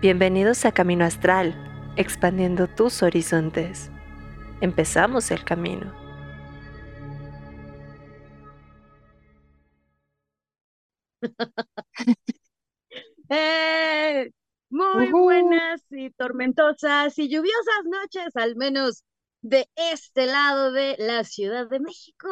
Bienvenidos 0.00 0.64
a 0.64 0.70
Camino 0.70 1.04
Astral, 1.04 1.56
expandiendo 1.96 2.68
tus 2.68 3.02
horizontes. 3.02 3.90
Empezamos 4.60 5.32
el 5.32 5.42
camino. 5.44 5.92
Eh, 13.30 14.30
muy 14.70 15.10
buenas 15.10 15.82
y 15.90 16.08
tormentosas 16.12 17.18
y 17.18 17.28
lluviosas 17.28 17.84
noches, 17.84 18.34
al 18.36 18.56
menos 18.56 19.04
de 19.42 19.68
este 19.76 20.24
lado 20.24 20.72
de 20.72 20.96
la 20.98 21.24
Ciudad 21.24 21.68
de 21.68 21.78
México. 21.78 22.26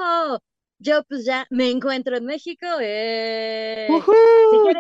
Yo 0.79 1.03
pues 1.05 1.27
ya 1.27 1.47
me 1.51 1.71
encuentro 1.71 2.17
en 2.17 2.25
México. 2.25 2.67
Eh. 2.81 3.89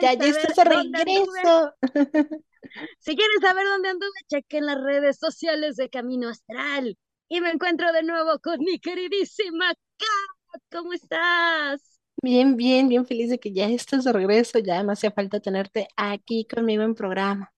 ya, 0.00 0.14
ya 0.14 0.26
estás 0.26 0.56
de 0.56 0.64
regreso. 0.64 1.74
si 2.98 3.16
quieren 3.16 3.40
saber 3.40 3.66
dónde 3.66 3.88
anduve, 3.90 4.10
chequen 4.28 4.66
las 4.66 4.80
redes 4.80 5.18
sociales 5.18 5.76
de 5.76 5.88
Camino 5.90 6.28
Astral. 6.28 6.96
Y 7.28 7.40
me 7.40 7.50
encuentro 7.50 7.92
de 7.92 8.02
nuevo 8.02 8.38
con 8.40 8.60
mi 8.60 8.78
queridísima 8.78 9.74
Kat. 9.98 10.62
¿Cómo 10.70 10.92
estás? 10.92 12.00
Bien, 12.22 12.56
bien, 12.56 12.88
bien 12.88 13.06
feliz 13.06 13.30
de 13.30 13.38
que 13.38 13.52
ya 13.52 13.68
estés 13.68 14.04
de 14.04 14.12
regreso. 14.12 14.58
Ya 14.58 14.82
me 14.82 14.92
hacía 14.92 15.10
falta 15.10 15.40
tenerte 15.40 15.88
aquí 15.96 16.46
conmigo 16.46 16.82
en 16.82 16.94
programa. 16.94 17.52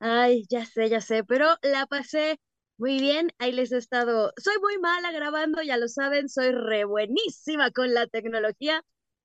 Ay, 0.00 0.44
ya 0.48 0.64
sé, 0.64 0.88
ya 0.88 1.00
sé, 1.00 1.24
pero 1.24 1.46
la 1.62 1.86
pasé 1.86 2.38
muy 2.76 3.00
bien. 3.00 3.30
Ahí 3.38 3.52
les 3.52 3.72
he 3.72 3.78
estado. 3.78 4.32
Soy 4.36 4.54
muy 4.60 4.78
mala 4.78 5.12
grabando, 5.12 5.62
ya 5.62 5.76
lo 5.76 5.88
saben, 5.88 6.28
soy 6.28 6.52
re 6.52 6.84
buenísima 6.84 7.70
con 7.70 7.92
la 7.94 8.06
tecnología. 8.06 8.84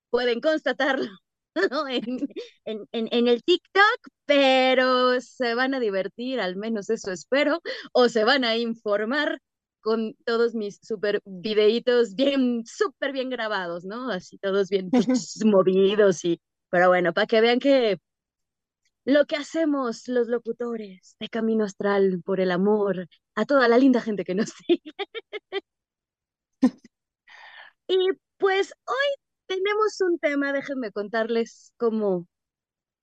Pueden 0.09 0.41
constatarlo 0.41 1.09
en, 1.89 2.27
en, 2.66 2.88
en, 2.91 3.27
el 3.27 3.43
TikTok, 3.43 4.07
pero 4.25 5.20
se 5.21 5.55
van 5.55 5.73
a 5.73 5.79
divertir, 5.79 6.40
al 6.40 6.55
menos 6.55 6.90
eso 6.90 7.12
espero, 7.12 7.62
o 7.91 8.09
se 8.09 8.23
van 8.23 8.43
a 8.43 8.57
informar 8.57 9.40
con 9.81 10.15
todos 10.26 10.55
mis 10.55 10.79
super 10.81 11.21
videitos 11.26 12.15
bien, 12.15 12.63
súper 12.65 13.12
bien 13.12 13.29
grabados, 13.29 13.84
¿no? 13.85 14.09
Así 14.09 14.37
todos 14.40 14.70
bien 14.70 14.90
movidos 15.46 16.24
y, 16.26 16.41
pero 16.70 16.87
bueno, 16.87 17.13
para 17.13 17.27
que 17.27 17.41
vean 17.41 17.59
que 17.59 17.99
lo 19.05 19.26
que 19.26 19.35
hacemos 19.35 20.07
los 20.07 20.27
locutores 20.27 21.15
de 21.20 21.29
Camino 21.29 21.65
Astral 21.65 22.21
por 22.24 22.40
el 22.40 22.51
amor 22.51 23.07
a 23.35 23.46
toda 23.46 23.68
la 23.68 23.77
linda 23.77 24.01
gente 24.01 24.24
que 24.24 24.35
nos 24.35 24.49
sigue. 24.68 24.93
y 27.87 27.98
pues 28.37 28.74
hoy 28.85 29.23
tenemos 29.55 30.01
un 30.01 30.20
tema, 30.20 30.54
déjenme 30.54 30.91
contarles 30.91 31.73
cómo, 31.77 32.27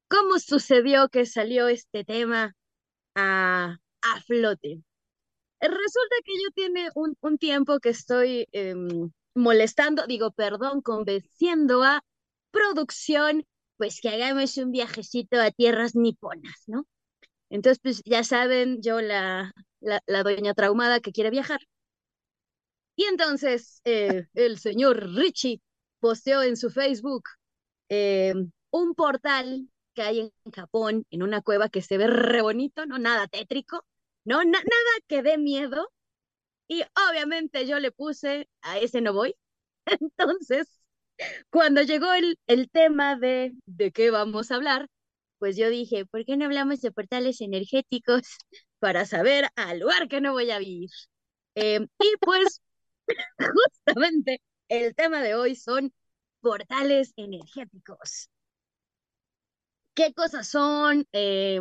cómo 0.08 0.38
sucedió 0.38 1.08
que 1.08 1.26
salió 1.26 1.68
este 1.68 2.04
tema 2.04 2.56
a, 3.16 3.76
a 4.02 4.20
flote. 4.22 4.82
Resulta 5.60 6.16
que 6.24 6.32
yo 6.42 6.50
tiene 6.54 6.88
un, 6.94 7.16
un 7.20 7.38
tiempo 7.38 7.80
que 7.80 7.90
estoy 7.90 8.48
em, 8.52 9.10
molestando, 9.34 10.06
digo, 10.06 10.32
perdón, 10.32 10.82
convenciendo 10.82 11.82
a 11.84 12.02
producción, 12.52 13.46
pues 13.78 14.00
que 14.00 14.10
hagamos 14.10 14.56
un 14.58 14.72
viajecito 14.72 15.40
a 15.40 15.50
tierras 15.50 15.94
niponas, 15.96 16.64
¿no? 16.66 16.86
Entonces, 17.50 17.80
pues 17.82 18.02
ya 18.04 18.24
saben, 18.24 18.82
yo 18.82 19.00
la, 19.02 19.52
la, 19.80 20.02
la 20.06 20.22
doña 20.24 20.54
traumada 20.54 21.00
que 21.00 21.12
quiere 21.12 21.30
viajar. 21.30 21.60
Y 22.96 23.04
entonces 23.04 23.80
eh, 23.84 24.26
el 24.34 24.58
señor 24.58 25.14
Richie 25.14 25.60
posteó 26.00 26.42
en 26.42 26.56
su 26.56 26.70
Facebook 26.70 27.24
em, 27.88 28.50
un 28.70 28.94
portal 28.94 29.68
que 29.94 30.02
hay 30.02 30.20
en 30.20 30.52
Japón, 30.52 31.06
en 31.10 31.22
una 31.22 31.42
cueva 31.42 31.68
que 31.68 31.82
se 31.82 31.98
ve 31.98 32.06
re 32.08 32.42
bonito, 32.42 32.86
no 32.86 32.98
nada 32.98 33.28
tétrico, 33.28 33.84
no, 34.24 34.44
nada 34.44 34.60
que 35.08 35.22
dé 35.22 35.38
miedo. 35.38 35.88
Y 36.68 36.82
obviamente 37.10 37.66
yo 37.66 37.78
le 37.80 37.92
puse, 37.92 38.48
a 38.62 38.78
ese 38.78 39.00
no 39.00 39.12
voy. 39.12 39.34
Entonces, 39.86 40.68
cuando 41.50 41.82
llegó 41.82 42.12
el, 42.14 42.38
el 42.46 42.70
tema 42.70 43.16
de 43.16 43.52
de 43.66 43.92
qué 43.92 44.10
vamos 44.10 44.50
a 44.50 44.56
hablar, 44.56 44.88
pues 45.38 45.56
yo 45.56 45.70
dije, 45.70 46.06
¿por 46.06 46.24
qué 46.24 46.36
no 46.36 46.46
hablamos 46.46 46.80
de 46.80 46.92
portales 46.92 47.40
energéticos 47.40 48.22
para 48.80 49.06
saber 49.06 49.48
al 49.56 49.80
lugar 49.80 50.08
que 50.08 50.20
no 50.20 50.32
voy 50.32 50.50
a 50.50 50.58
vivir? 50.58 50.90
Em, 51.56 51.88
y 52.00 52.16
pues, 52.20 52.62
justamente 53.38 54.40
el 54.70 54.94
tema 54.94 55.22
de 55.22 55.34
hoy 55.34 55.56
son 55.56 55.92
portales 56.40 57.12
energéticos. 57.16 58.30
¿Qué 59.94 60.14
cosas 60.14 60.48
son? 60.48 61.06
Eh, 61.12 61.60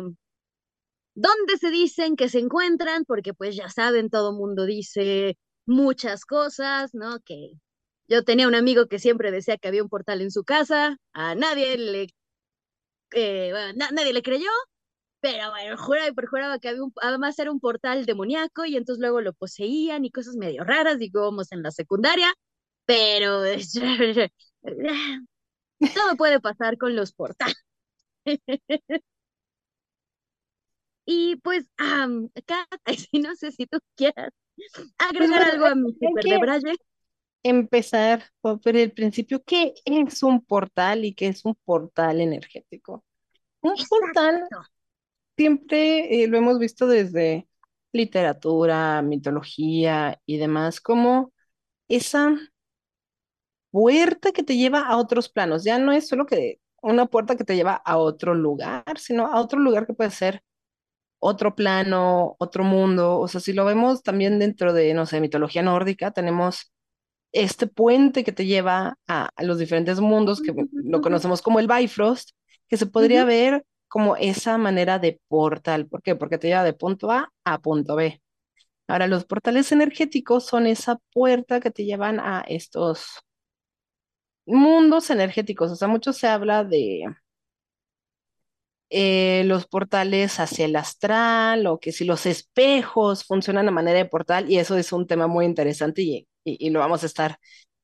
¿Dónde 1.14 1.58
se 1.58 1.70
dicen 1.70 2.16
que 2.16 2.28
se 2.28 2.38
encuentran? 2.38 3.04
Porque 3.04 3.34
pues 3.34 3.56
ya 3.56 3.68
saben, 3.68 4.10
todo 4.10 4.32
mundo 4.32 4.64
dice 4.64 5.36
muchas 5.66 6.24
cosas, 6.24 6.94
¿no? 6.94 7.20
Que 7.20 7.52
yo 8.08 8.24
tenía 8.24 8.48
un 8.48 8.54
amigo 8.54 8.86
que 8.86 8.98
siempre 8.98 9.30
decía 9.30 9.58
que 9.58 9.68
había 9.68 9.82
un 9.82 9.88
portal 9.88 10.20
en 10.22 10.30
su 10.30 10.44
casa, 10.44 10.96
a 11.12 11.34
nadie 11.34 11.76
le, 11.78 12.08
eh, 13.12 13.52
nadie 13.74 14.12
le 14.12 14.22
creyó, 14.22 14.48
pero 15.20 15.50
bueno, 15.50 15.76
juraba 15.78 16.08
y 16.08 16.12
perjuraba 16.14 16.58
que 16.58 16.68
había 16.70 16.84
un, 16.84 16.92
además 17.02 17.38
era 17.38 17.52
un 17.52 17.60
portal 17.60 18.06
demoníaco 18.06 18.64
y 18.66 18.76
entonces 18.76 19.00
luego 19.00 19.20
lo 19.20 19.32
poseían 19.34 20.04
y 20.04 20.10
cosas 20.10 20.36
medio 20.36 20.64
raras, 20.64 20.98
digo, 20.98 21.22
vamos 21.22 21.52
en 21.52 21.62
la 21.62 21.70
secundaria, 21.72 22.32
pero 22.90 23.42
todo 25.94 26.16
puede 26.16 26.40
pasar 26.40 26.76
con 26.76 26.96
los 26.96 27.12
portales. 27.12 27.56
Y 31.06 31.36
pues, 31.36 31.66
acá, 31.76 32.68
no 33.12 33.34
sé 33.34 33.50
si 33.50 33.66
tú 33.66 33.78
quieras 33.96 34.30
agregar 34.96 35.42
algo 35.42 35.66
a 35.66 35.74
mi 35.74 35.92
super 35.92 36.24
de 36.24 36.38
Braille. 36.38 36.76
Empezar 37.42 38.22
por 38.40 38.60
el 38.76 38.92
principio, 38.92 39.42
¿qué 39.42 39.74
es 39.84 40.22
un 40.22 40.44
portal 40.44 41.04
y 41.04 41.14
qué 41.14 41.26
es 41.28 41.44
un 41.44 41.56
portal 41.64 42.20
energético? 42.20 43.04
Un 43.60 43.74
portal 43.88 44.46
siempre 45.36 46.22
eh, 46.22 46.28
lo 46.28 46.38
hemos 46.38 46.60
visto 46.60 46.86
desde 46.86 47.48
literatura, 47.92 49.02
mitología 49.02 50.20
y 50.26 50.36
demás, 50.36 50.80
como 50.80 51.32
esa 51.88 52.38
puerta 53.70 54.32
que 54.32 54.42
te 54.42 54.56
lleva 54.56 54.80
a 54.80 54.96
otros 54.96 55.28
planos. 55.28 55.64
Ya 55.64 55.78
no 55.78 55.92
es 55.92 56.08
solo 56.08 56.26
que 56.26 56.60
una 56.82 57.06
puerta 57.06 57.36
que 57.36 57.44
te 57.44 57.56
lleva 57.56 57.74
a 57.74 57.98
otro 57.98 58.34
lugar, 58.34 58.84
sino 58.98 59.26
a 59.26 59.40
otro 59.40 59.60
lugar 59.60 59.86
que 59.86 59.94
puede 59.94 60.10
ser 60.10 60.42
otro 61.20 61.54
plano, 61.54 62.36
otro 62.38 62.64
mundo. 62.64 63.18
O 63.18 63.28
sea, 63.28 63.40
si 63.40 63.52
lo 63.52 63.64
vemos 63.64 64.02
también 64.02 64.38
dentro 64.38 64.72
de, 64.72 64.94
no 64.94 65.06
sé, 65.06 65.20
mitología 65.20 65.62
nórdica, 65.62 66.10
tenemos 66.12 66.72
este 67.32 67.66
puente 67.66 68.24
que 68.24 68.32
te 68.32 68.46
lleva 68.46 68.98
a, 69.06 69.30
los 69.42 69.58
diferentes 69.58 70.00
mundos, 70.00 70.42
que 70.42 70.54
lo 70.72 71.00
conocemos 71.00 71.42
como 71.42 71.60
el 71.60 71.68
Bifrost, 71.68 72.30
que 72.68 72.76
se 72.76 72.86
podría 72.86 73.24
ver 73.24 73.64
como 73.88 74.16
esa 74.16 74.58
manera 74.58 74.98
de 74.98 75.20
portal. 75.28 75.86
¿Por 75.88 76.02
qué? 76.02 76.16
Porque 76.16 76.38
te 76.38 76.48
lleva 76.48 76.64
de 76.64 76.72
punto 76.72 77.10
A 77.10 77.32
a 77.44 77.58
punto 77.60 77.96
B. 77.96 78.20
Ahora, 78.88 79.06
los 79.06 79.24
portales 79.24 79.70
energéticos 79.72 80.46
son 80.46 80.66
esa 80.66 80.98
puerta 81.12 81.60
que 81.60 81.70
te 81.70 81.84
llevan 81.84 82.18
a 82.20 82.40
estos 82.48 83.20
mundos 84.50 85.10
energéticos. 85.10 85.70
O 85.72 85.76
sea, 85.76 85.88
mucho 85.88 86.12
se 86.12 86.26
habla 86.28 86.64
de 86.64 87.04
eh, 88.92 89.44
los 89.46 89.66
portales 89.66 90.40
hacia 90.40 90.64
el 90.64 90.74
astral 90.76 91.66
o 91.68 91.78
que 91.78 91.92
si 91.92 92.04
los 92.04 92.26
espejos 92.26 93.24
funcionan 93.24 93.68
a 93.68 93.70
manera 93.70 93.98
de 93.98 94.04
portal 94.06 94.50
y 94.50 94.58
eso 94.58 94.76
es 94.76 94.92
un 94.92 95.06
tema 95.06 95.28
muy 95.28 95.46
interesante 95.46 96.02
y, 96.02 96.28
y, 96.44 96.70
lo 96.70 96.80
vamos 96.80 97.04
a 97.04 97.06
estar 97.06 97.38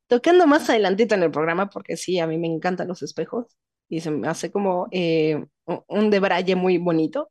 tocando 0.09 0.47
más 0.49 0.69
adelantito 0.69 1.15
en 1.15 1.23
el 1.23 1.31
programa 1.31 1.71
porque 1.71 1.97
sí, 1.97 2.19
a 2.19 2.27
mí 2.27 2.39
me 2.39 2.49
encantan 2.49 2.89
los 2.89 3.03
espejos 3.03 3.47
y 3.89 4.01
se 4.01 4.11
me 4.11 4.29
hace 4.29 4.51
como 4.51 4.89
eh, 4.91 5.45
un 5.89 6.11
debraye 6.11 6.57
muy 6.57 6.79
bonito. 6.79 7.31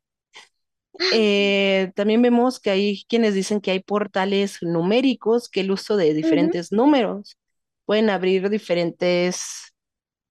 Eh, 1.12 1.92
también 1.94 2.22
vemos 2.22 2.58
que 2.60 2.70
hay 2.70 3.04
quienes 3.08 3.34
dicen 3.34 3.60
que 3.60 3.72
hay 3.72 3.80
portales 3.80 4.58
numéricos, 4.62 5.50
que 5.50 5.60
el 5.60 5.70
uso 5.70 5.96
de 5.98 6.14
diferentes 6.14 6.72
números 6.72 7.36
pueden 7.86 8.10
abrir 8.10 8.50
diferentes 8.50 9.74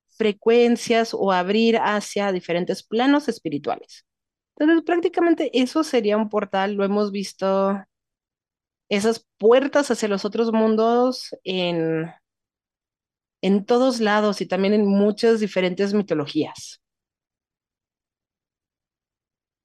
frecuencias 0.10 1.14
o 1.14 1.32
abrir 1.32 1.78
hacia 1.78 2.32
diferentes 2.32 2.84
planos 2.84 3.28
espirituales. 3.28 4.06
Entonces, 4.58 4.84
prácticamente 4.86 5.52
eso 5.60 5.84
sería 5.84 6.18
un 6.18 6.30
portal, 6.30 6.74
lo 6.74 6.86
hemos 6.86 7.12
visto, 7.12 7.84
esas 8.90 9.26
puertas 9.38 9.92
hacia 9.92 10.08
los 10.08 10.26
otros 10.26 10.52
mundos 10.52 11.36
en, 11.44 12.12
en 13.42 13.66
todos 13.66 14.00
lados 14.00 14.42
y 14.42 14.46
también 14.46 14.74
en 14.74 14.86
muchas 14.88 15.40
diferentes 15.40 15.94
mitologías. 15.94 16.82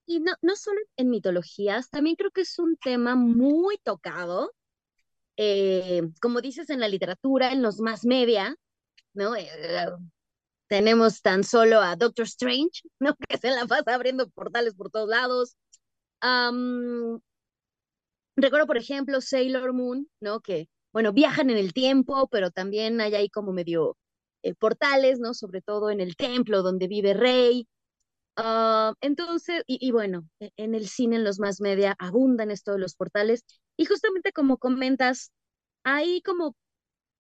Y 0.07 0.21
no, 0.21 0.33
no 0.43 0.57
solo 0.57 0.81
en 0.97 1.11
mitologías, 1.11 1.89
también 1.89 2.17
creo 2.17 2.33
que 2.33 2.41
es 2.41 2.59
un 2.59 2.77
tema 2.77 3.15
muy 3.15 3.79
tocado, 3.79 4.51
eh, 5.43 6.03
como 6.21 6.43
dices 6.43 6.69
en 6.69 6.81
la 6.81 6.89
literatura, 6.89 7.51
en 7.53 7.63
los 7.63 7.81
más 7.81 8.05
media, 8.05 8.55
¿no? 9.15 9.35
Eh, 9.35 9.49
tenemos 10.69 11.23
tan 11.23 11.45
solo 11.45 11.81
a 11.81 11.97
Doctor 11.97 12.27
Strange, 12.27 12.83
¿no? 13.01 13.17
Que 13.27 13.39
se 13.39 13.51
la 13.51 13.65
pasa 13.67 13.95
abriendo 13.95 14.29
portales 14.29 14.75
por 14.75 14.91
todos 14.91 15.09
lados. 15.09 15.57
recuerdo, 18.37 18.67
por 18.67 18.77
ejemplo, 18.77 19.23
Sailor 19.23 19.73
Moon, 19.73 20.11
¿no? 20.21 20.41
Que, 20.41 20.69
bueno, 20.93 21.13
viajan 21.15 21.49
en 21.49 21.57
el 21.57 21.73
tiempo, 21.73 22.29
pero 22.29 22.51
también 22.51 23.01
hay 23.01 23.15
ahí 23.15 23.31
como 23.31 23.53
medio 23.53 23.97
eh, 24.43 24.55
portales, 24.55 25.21
¿no? 25.21 25.33
Sobre 25.33 25.63
todo 25.63 25.91
en 25.91 26.01
el 26.01 26.17
templo 26.17 26.63
donde 26.63 26.87
vive 26.87 27.15
Rey. 27.15 27.67
Ah, 28.43 28.95
entonces, 29.03 29.63
y, 29.67 29.91
bueno, 29.93 30.27
e, 30.41 30.51
en 30.57 30.75
el 30.75 30.89
cine, 30.89 31.17
en 31.17 31.25
los 31.25 31.39
más 31.39 31.61
media, 31.61 31.95
abundan 31.99 32.51
estos 32.51 32.79
los 32.79 32.95
portales. 32.95 33.45
Y 33.77 33.85
justamente 33.85 34.33
como 34.33 34.57
comentas, 34.59 35.31
hay 35.85 36.23
como 36.23 36.57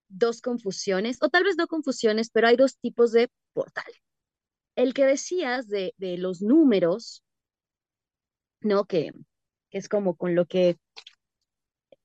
dos 0.08 0.40
confusiones, 0.40 1.18
o 1.22 1.28
tal 1.28 1.44
vez 1.44 1.56
no 1.56 1.66
confusiones, 1.66 2.30
pero 2.30 2.48
hay 2.48 2.56
dos 2.56 2.78
tipos 2.78 3.12
de 3.12 3.28
portal. 3.52 3.92
El 4.76 4.94
que 4.94 5.04
decías 5.04 5.68
de, 5.68 5.94
de 5.98 6.16
los 6.18 6.42
números, 6.42 7.22
¿no? 8.62 8.86
Que 8.86 9.12
es 9.70 9.88
como 9.88 10.16
con 10.16 10.34
lo 10.34 10.46
que 10.46 10.78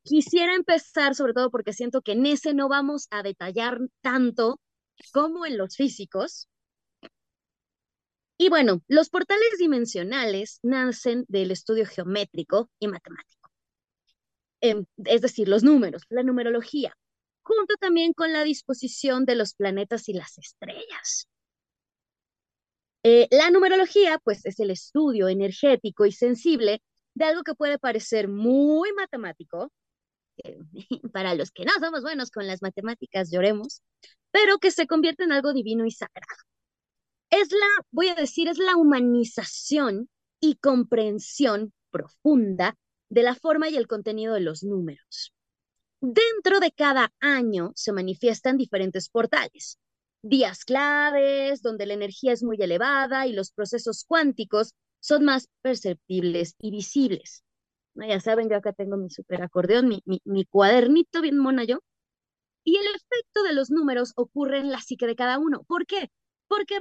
quisiera 0.04 0.54
empezar, 0.56 1.16
sobre 1.16 1.34
todo 1.34 1.50
porque 1.52 1.74
siento 1.74 2.02
que 2.02 2.14
en 2.14 2.26
ese 2.26 2.54
no 2.54 2.68
vamos 2.70 3.08
a 3.12 3.24
detallar 3.24 3.80
tanto 4.02 4.60
como 5.14 5.46
en 5.46 5.58
los 5.58 5.76
físicos. 5.76 6.48
Y 8.38 8.50
bueno, 8.50 8.82
los 8.88 9.10
portales 9.10 9.58
dimensionales 9.60 10.60
nacen 10.62 11.26
del 11.28 11.52
estudio 11.52 11.86
geométrico 11.86 12.70
y 12.80 12.88
matemático, 12.88 13.50
em, 14.62 14.86
es 15.06 15.22
decir, 15.22 15.48
los 15.48 15.64
números, 15.64 16.04
la 16.10 16.24
numerología, 16.24 16.94
junto 17.44 17.76
también 17.80 18.14
con 18.14 18.34
la 18.34 18.44
disposición 18.44 19.26
de 19.26 19.36
los 19.36 19.54
planetas 19.54 20.10
y 20.10 20.14
las 20.14 20.38
estrellas. 20.38 21.28
Eh, 23.04 23.28
la 23.32 23.52
numerología, 23.52 24.20
pues, 24.24 24.46
es 24.46 24.60
el 24.60 24.72
estudio 24.72 25.30
energético 25.30 26.06
y 26.06 26.12
sensible 26.12 26.82
de 27.14 27.26
algo 27.26 27.44
que 27.44 27.54
puede 27.54 27.80
parecer 27.80 28.28
muy 28.28 28.92
matemático, 28.94 29.72
para 31.14 31.36
los 31.36 31.52
que 31.52 31.66
no 31.66 31.72
somos 31.80 32.02
buenos 32.02 32.32
con 32.32 32.48
las 32.48 32.62
matemáticas, 32.62 33.32
lloremos, 33.32 33.82
pero 34.32 34.58
que 34.58 34.72
se 34.72 34.88
convierte 34.88 35.24
en 35.24 35.32
algo 35.32 35.54
divino 35.54 35.86
y 35.86 35.92
sagrado. 35.92 36.44
Es 37.30 37.52
la, 37.52 37.86
voy 37.92 38.10
a 38.10 38.16
decir, 38.16 38.48
es 38.48 38.58
la 38.58 38.76
humanización 38.76 40.10
y 40.40 40.56
comprensión 40.56 41.74
profunda 41.92 42.78
de 43.10 43.24
la 43.24 43.36
forma 43.36 43.70
y 43.70 43.78
el 43.78 43.88
contenido 43.88 44.34
de 44.34 44.42
los 44.42 44.64
números. 44.64 45.34
Dentro 46.02 46.60
de 46.60 46.72
cada 46.72 47.14
año 47.20 47.72
se 47.76 47.92
manifiestan 47.92 48.58
diferentes 48.58 49.10
portales, 49.10 49.80
días 50.22 50.66
claves 50.66 51.62
donde 51.62 51.86
la 51.86 51.94
energía 51.94 52.34
es 52.34 52.44
muy 52.44 52.58
elevada 52.60 53.28
y 53.28 53.34
los 53.34 53.52
procesos 53.52 54.06
cuánticos 54.08 54.74
son 55.00 55.26
más 55.26 55.50
perceptibles 55.62 56.56
y 56.60 56.72
visibles. 56.72 57.44
Ya 57.96 58.20
saben, 58.20 58.50
yo 58.50 58.58
acá 58.58 58.74
tengo 58.74 58.98
mi 58.98 59.10
super 59.10 59.42
acordeón, 59.42 59.88
mi, 59.88 60.02
mi, 60.26 60.46
cuadernito 60.46 61.22
bien 61.22 61.38
mona 61.38 61.64
yo. 61.64 61.80
Y 62.64 62.76
el 62.78 62.88
efecto 62.88 63.44
de 63.44 63.54
los 63.54 63.70
números 63.72 64.14
ocurre 64.16 64.60
en 64.60 64.72
la 64.72 64.82
psique 64.82 65.08
de 65.08 65.16
cada 65.16 65.38
uno. 65.40 65.64
¿Por 65.64 65.86
qué? 65.86 66.10
Porque 66.48 66.80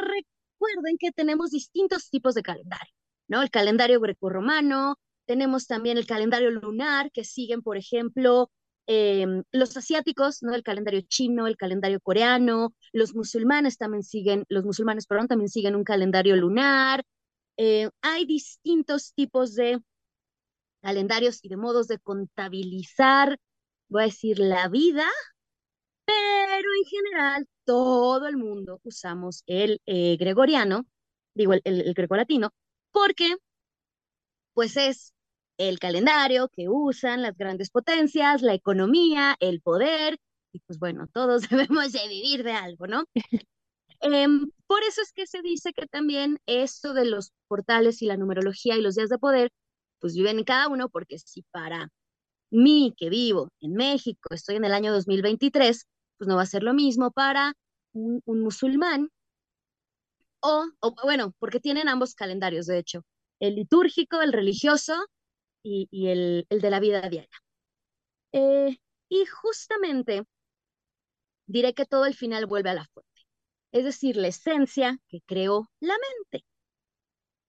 recuerden 0.64 0.98
que 0.98 1.12
tenemos 1.12 1.50
distintos 1.50 2.10
tipos 2.10 2.34
de 2.34 2.42
calendario, 2.42 2.92
¿no? 3.28 3.42
El 3.42 3.50
calendario 3.50 4.00
grecorromano, 4.00 4.98
tenemos 5.26 5.66
también 5.66 5.98
el 5.98 6.06
calendario 6.06 6.50
lunar, 6.50 7.10
que 7.12 7.24
siguen, 7.24 7.62
por 7.62 7.76
ejemplo, 7.76 8.50
em, 8.86 9.42
los 9.52 9.76
asiáticos, 9.76 10.42
¿no? 10.42 10.54
El 10.54 10.62
calendario 10.62 11.00
chino, 11.08 11.46
el 11.46 11.56
calendario 11.56 12.00
coreano, 12.00 12.74
los 12.92 13.14
musulmanes 13.14 13.78
también 13.78 14.02
siguen, 14.02 14.44
los 14.48 14.64
musulmanes, 14.64 15.06
perdón, 15.06 15.28
también 15.28 15.48
siguen 15.48 15.74
un 15.76 15.84
calendario 15.84 16.36
lunar. 16.36 17.02
Eh, 17.56 17.88
hay 18.02 18.26
distintos 18.26 19.14
tipos 19.14 19.54
de 19.54 19.80
calendarios 20.82 21.40
y 21.42 21.48
de 21.48 21.56
modos 21.56 21.88
de 21.88 21.98
contabilizar, 21.98 23.38
voy 23.88 24.02
a 24.02 24.06
decir, 24.06 24.38
la 24.38 24.68
vida, 24.68 25.06
pero 26.04 26.68
en 26.78 26.84
general 26.84 27.48
todo 27.64 28.26
el 28.26 28.36
mundo 28.36 28.80
usamos 28.84 29.42
el 29.46 29.80
eh, 29.86 30.16
gregoriano, 30.18 30.86
digo, 31.34 31.54
el, 31.54 31.62
el, 31.64 31.94
grecolatino, 31.94 32.50
porque 32.92 33.36
pues 34.52 34.76
es 34.76 35.12
el 35.58 35.78
calendario 35.78 36.48
que 36.48 36.68
usan 36.68 37.22
las 37.22 37.36
grandes 37.36 37.70
potencias, 37.70 38.42
la 38.42 38.54
economía, 38.54 39.36
el 39.40 39.60
poder, 39.60 40.18
y 40.52 40.60
pues 40.60 40.78
bueno, 40.78 41.08
todos 41.12 41.42
debemos 41.50 41.92
de 41.92 42.08
vivir 42.08 42.44
de 42.44 42.52
algo, 42.52 42.86
¿no? 42.86 43.04
Em, 44.00 44.50
por 44.66 44.82
eso 44.82 45.00
es 45.02 45.12
que 45.12 45.26
se 45.26 45.40
dice 45.42 45.72
que 45.72 45.86
también 45.86 46.38
esto 46.46 46.92
de 46.94 47.06
los 47.06 47.32
portales 47.48 48.02
y 48.02 48.06
la 48.06 48.16
numerología 48.16 48.76
y 48.76 48.82
los 48.82 48.96
días 48.96 49.08
de 49.08 49.18
poder 49.18 49.50
pues 49.98 50.14
viven 50.14 50.38
en 50.38 50.44
cada 50.44 50.68
uno, 50.68 50.88
porque 50.90 51.18
si 51.18 51.42
para 51.50 51.88
mí 52.50 52.94
que 52.98 53.08
vivo 53.10 53.48
en 53.60 53.74
México, 53.74 54.34
estoy 54.34 54.56
en 54.56 54.64
el 54.66 54.74
año 54.74 54.92
2023, 54.92 55.86
pues 56.18 56.28
no 56.28 56.36
va 56.36 56.42
a 56.42 56.46
ser 56.46 56.62
lo 56.62 56.74
mismo 56.74 57.10
para 57.10 57.54
un, 57.92 58.22
musulmán, 58.26 59.10
o, 60.40 60.66
bueno, 61.04 61.34
porque 61.38 61.60
tienen 61.60 61.88
ambos 61.88 62.14
calendarios, 62.14 62.66
de 62.66 62.78
hecho, 62.78 63.02
el 63.40 63.56
litúrgico, 63.56 64.20
el 64.20 64.32
religioso 64.32 64.94
y, 65.62 65.88
el, 66.08 66.46
de 66.50 66.70
la 66.70 66.80
vida 66.80 67.08
diaria. 67.08 67.28
Eh, 68.32 68.76
y 69.08 69.26
justamente 69.26 70.24
diré 71.46 71.74
que 71.74 71.86
todo 71.86 72.04
el 72.06 72.14
final 72.14 72.46
vuelve 72.46 72.70
a 72.70 72.74
la 72.74 72.86
fuente, 72.86 73.22
es 73.72 73.84
decir, 73.84 74.16
la 74.16 74.28
esencia 74.28 74.98
que 75.08 75.20
creó 75.26 75.70
la 75.80 75.94
mente. 75.94 76.44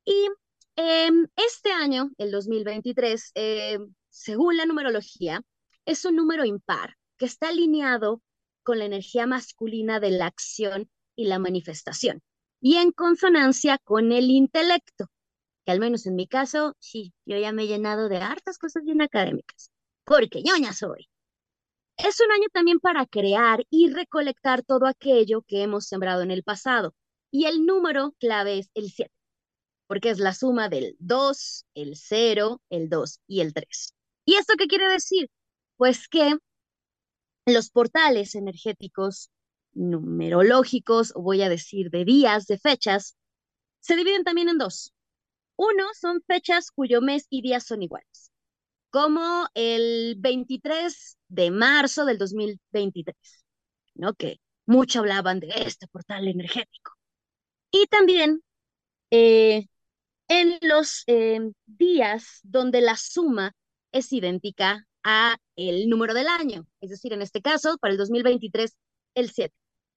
Y 0.06 0.30
Em, 0.78 1.28
este 1.38 1.72
año, 1.72 2.12
el 2.18 2.32
2023, 2.32 3.32
em, 3.36 3.94
según 4.10 4.58
la 4.58 4.66
numerología, 4.66 5.42
es 5.86 6.04
un 6.06 6.16
número 6.18 6.44
impar 6.46 6.96
que 7.18 7.26
está 7.26 7.48
alineado 7.50 8.22
con 8.66 8.80
la 8.80 8.86
energía 8.86 9.28
masculina 9.28 10.02
de 10.02 10.12
la 10.12 10.26
acción 10.26 10.90
y 11.16 11.28
la 11.28 11.40
manifestación 11.40 12.22
y 12.60 12.78
en 12.78 12.92
consonancia 12.92 13.78
con 13.84 14.12
el 14.12 14.32
intelecto, 14.32 15.06
que 15.66 15.72
al 15.72 15.80
menos 15.80 16.08
en 16.08 16.16
mi 16.16 16.28
caso, 16.28 16.76
sí, 16.80 17.14
yo 17.26 17.38
ya 17.38 17.52
me 17.52 17.64
he 17.64 17.68
llenado 17.68 18.10
de 18.10 18.18
hartas 18.18 18.58
cosas 18.58 18.84
bien 18.84 19.02
académicas, 19.02 19.72
porque 20.04 20.42
ñoña 20.44 20.74
soy. 20.74 21.08
Es 21.98 22.20
un 22.20 22.32
año 22.32 22.48
también 22.52 22.80
para 22.80 23.06
crear 23.06 23.64
y 23.70 23.94
recolectar 23.94 24.64
todo 24.64 24.88
aquello 24.88 25.44
que 25.44 25.62
hemos 25.62 25.86
sembrado 25.86 26.24
en 26.24 26.32
el 26.32 26.42
pasado. 26.44 26.96
Y 27.32 27.46
el 27.46 27.68
número 27.68 28.14
clave 28.20 28.58
es 28.58 28.70
el 28.74 28.90
7 28.90 29.12
porque 29.88 30.10
es 30.10 30.20
la 30.20 30.34
suma 30.34 30.68
del 30.68 30.96
2, 31.00 31.66
el 31.76 31.96
0, 31.96 32.62
el 32.70 32.90
2 32.90 33.20
y 33.28 33.42
el 33.42 33.54
3. 33.54 33.94
¿Y 34.26 34.36
esto 34.36 34.56
qué 34.58 34.68
quiere 34.68 34.90
decir? 34.90 35.30
Pues 35.78 36.08
que 36.08 36.36
los 37.46 37.70
portales 37.70 38.36
energéticos 38.36 39.30
numerológicos, 39.74 41.14
o 41.16 41.22
voy 41.22 41.42
a 41.42 41.50
decir 41.50 41.90
de 41.92 42.06
días, 42.06 42.48
de 42.48 42.58
fechas, 42.58 43.16
se 43.80 43.96
dividen 43.96 44.24
también 44.24 44.50
en 44.50 44.58
dos. 44.58 44.94
Uno 45.58 45.86
son 46.00 46.22
fechas 46.26 46.72
cuyo 46.72 47.02
mes 47.02 47.28
y 47.30 47.42
días 47.42 47.66
son 47.66 47.84
iguales, 47.84 48.32
como 48.90 49.48
el 49.54 50.16
23 50.18 51.18
de 51.28 51.52
marzo 51.52 52.06
del 52.06 52.18
2023, 52.18 53.16
¿no? 53.96 54.14
Que 54.14 54.40
mucho 54.66 55.00
hablaban 55.00 55.40
de 55.40 55.50
este 55.56 55.88
portal 55.88 56.28
energético. 56.28 56.94
Y 57.72 57.86
también 57.88 58.42
eh, 59.12 59.68
en 60.28 60.58
los 60.62 61.04
eh, 61.08 61.52
días 61.66 62.40
donde 62.44 62.82
la 62.82 62.98
suma 62.98 63.54
es 63.92 64.12
idéntica 64.12 64.86
a 65.06 65.38
el 65.56 65.88
número 65.88 66.14
del 66.16 66.28
año, 66.28 66.68
es 66.82 66.90
decir, 66.90 67.14
en 67.14 67.22
este 67.22 67.42
caso, 67.42 67.78
para 67.78 67.92
el 67.92 67.98
2023, 67.98 68.76
el 69.14 69.30
7. 69.30 69.54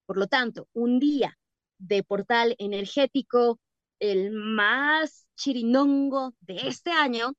Por 0.06 0.18
lo 0.18 0.28
tanto, 0.28 0.68
un 0.74 1.00
día 1.00 1.36
de 1.78 2.04
portal 2.04 2.54
energético, 2.58 3.58
el 4.00 4.30
más 4.30 5.26
chirinongo 5.34 6.34
de 6.40 6.68
este 6.68 6.90
año, 6.90 7.32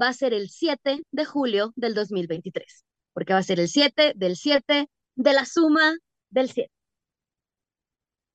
va 0.00 0.08
a 0.08 0.12
ser 0.12 0.34
el 0.34 0.50
7 0.50 1.02
de 1.10 1.24
julio 1.24 1.72
del 1.76 1.94
2023, 1.94 2.84
porque 3.14 3.32
va 3.32 3.38
a 3.38 3.42
ser 3.42 3.58
el 3.58 3.68
7 3.68 4.12
del 4.14 4.36
7 4.36 4.88
de 5.16 5.32
la 5.32 5.46
suma 5.46 5.96
del 6.28 6.50
7. 6.50 6.70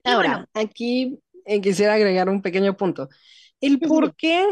Ahora, 0.03 0.49
aquí 0.53 1.19
eh, 1.45 1.61
quisiera 1.61 1.93
agregar 1.93 2.27
un 2.27 2.41
pequeño 2.41 2.75
punto. 2.75 3.07
El 3.61 3.79
por 3.79 4.15
qué 4.15 4.45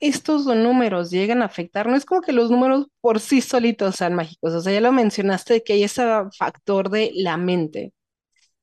estos 0.00 0.46
números 0.46 1.10
llegan 1.10 1.42
a 1.42 1.46
afectar, 1.46 1.86
no 1.88 1.96
es 1.96 2.04
como 2.04 2.20
que 2.20 2.32
los 2.32 2.50
números 2.50 2.86
por 3.00 3.20
sí 3.20 3.40
solitos 3.40 3.96
sean 3.96 4.14
mágicos, 4.14 4.52
o 4.54 4.60
sea, 4.60 4.72
ya 4.72 4.80
lo 4.80 4.92
mencionaste 4.92 5.62
que 5.62 5.74
hay 5.74 5.84
ese 5.84 6.02
factor 6.36 6.90
de 6.90 7.12
la 7.14 7.36
mente. 7.36 7.92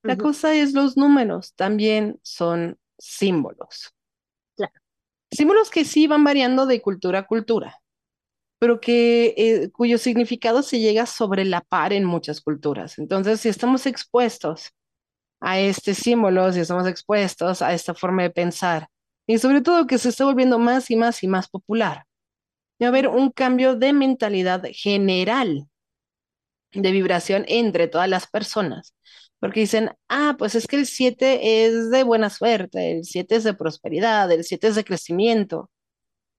La 0.03 0.17
cosa 0.17 0.53
es 0.53 0.73
los 0.73 0.97
números, 0.97 1.53
también 1.55 2.19
son 2.23 2.77
símbolos. 2.99 3.93
Claro. 4.57 4.73
Símbolos 5.31 5.69
que 5.69 5.85
sí 5.85 6.07
van 6.07 6.25
variando 6.25 6.65
de 6.65 6.81
cultura 6.81 7.19
a 7.19 7.27
cultura, 7.27 7.79
pero 8.59 8.81
que 8.81 9.33
eh, 9.37 9.71
cuyo 9.71 9.97
significado 9.97 10.61
se 10.61 10.79
llega 10.79 11.05
sobre 11.05 11.45
la 11.45 11.61
par 11.61 11.93
en 11.93 12.03
muchas 12.05 12.41
culturas. 12.41 12.99
Entonces, 12.99 13.39
si 13.39 13.49
estamos 13.49 13.85
expuestos 13.85 14.73
a 15.43 15.59
este 15.59 15.93
símbolo, 15.93 16.51
si 16.53 16.61
estamos 16.61 16.87
expuestos 16.87 17.61
a 17.61 17.73
esta 17.73 17.93
forma 17.93 18.23
de 18.23 18.29
pensar. 18.29 18.87
Y 19.27 19.37
sobre 19.37 19.61
todo 19.61 19.87
que 19.87 19.97
se 19.97 20.09
está 20.09 20.25
volviendo 20.25 20.59
más 20.59 20.91
y 20.91 20.95
más 20.95 21.23
y 21.23 21.27
más 21.27 21.47
popular. 21.49 22.05
Va 22.81 22.87
a 22.87 22.89
haber 22.89 23.07
un 23.07 23.31
cambio 23.31 23.75
de 23.75 23.93
mentalidad 23.93 24.63
general, 24.73 25.67
de 26.73 26.91
vibración 26.91 27.45
entre 27.47 27.87
todas 27.87 28.09
las 28.09 28.27
personas. 28.27 28.93
Porque 29.39 29.61
dicen, 29.61 29.91
ah, 30.09 30.35
pues 30.37 30.55
es 30.55 30.67
que 30.67 30.77
el 30.77 30.85
7 30.85 31.65
es 31.65 31.89
de 31.91 32.03
buena 32.03 32.29
suerte, 32.29 32.91
el 32.91 33.05
7 33.05 33.35
es 33.37 33.43
de 33.43 33.53
prosperidad, 33.53 34.31
el 34.31 34.43
7 34.43 34.67
es 34.67 34.75
de 34.75 34.83
crecimiento. 34.85 35.69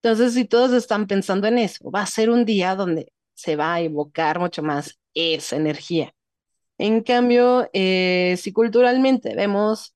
Entonces, 0.02 0.34
si 0.34 0.44
todos 0.44 0.72
están 0.72 1.06
pensando 1.06 1.48
en 1.48 1.58
eso, 1.58 1.90
va 1.90 2.02
a 2.02 2.06
ser 2.06 2.30
un 2.30 2.44
día 2.44 2.74
donde 2.74 3.12
se 3.34 3.56
va 3.56 3.74
a 3.74 3.80
evocar 3.80 4.38
mucho 4.38 4.62
más 4.62 4.98
esa 5.14 5.56
energía. 5.56 6.12
En 6.78 7.02
cambio, 7.02 7.68
eh, 7.72 8.36
si 8.38 8.52
culturalmente 8.52 9.34
vemos 9.34 9.94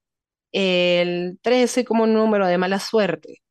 el 0.52 1.38
13 1.42 1.84
como 1.84 2.04
un 2.04 2.14
número 2.14 2.46
de 2.46 2.58
mala 2.58 2.78
suerte. 2.80 3.42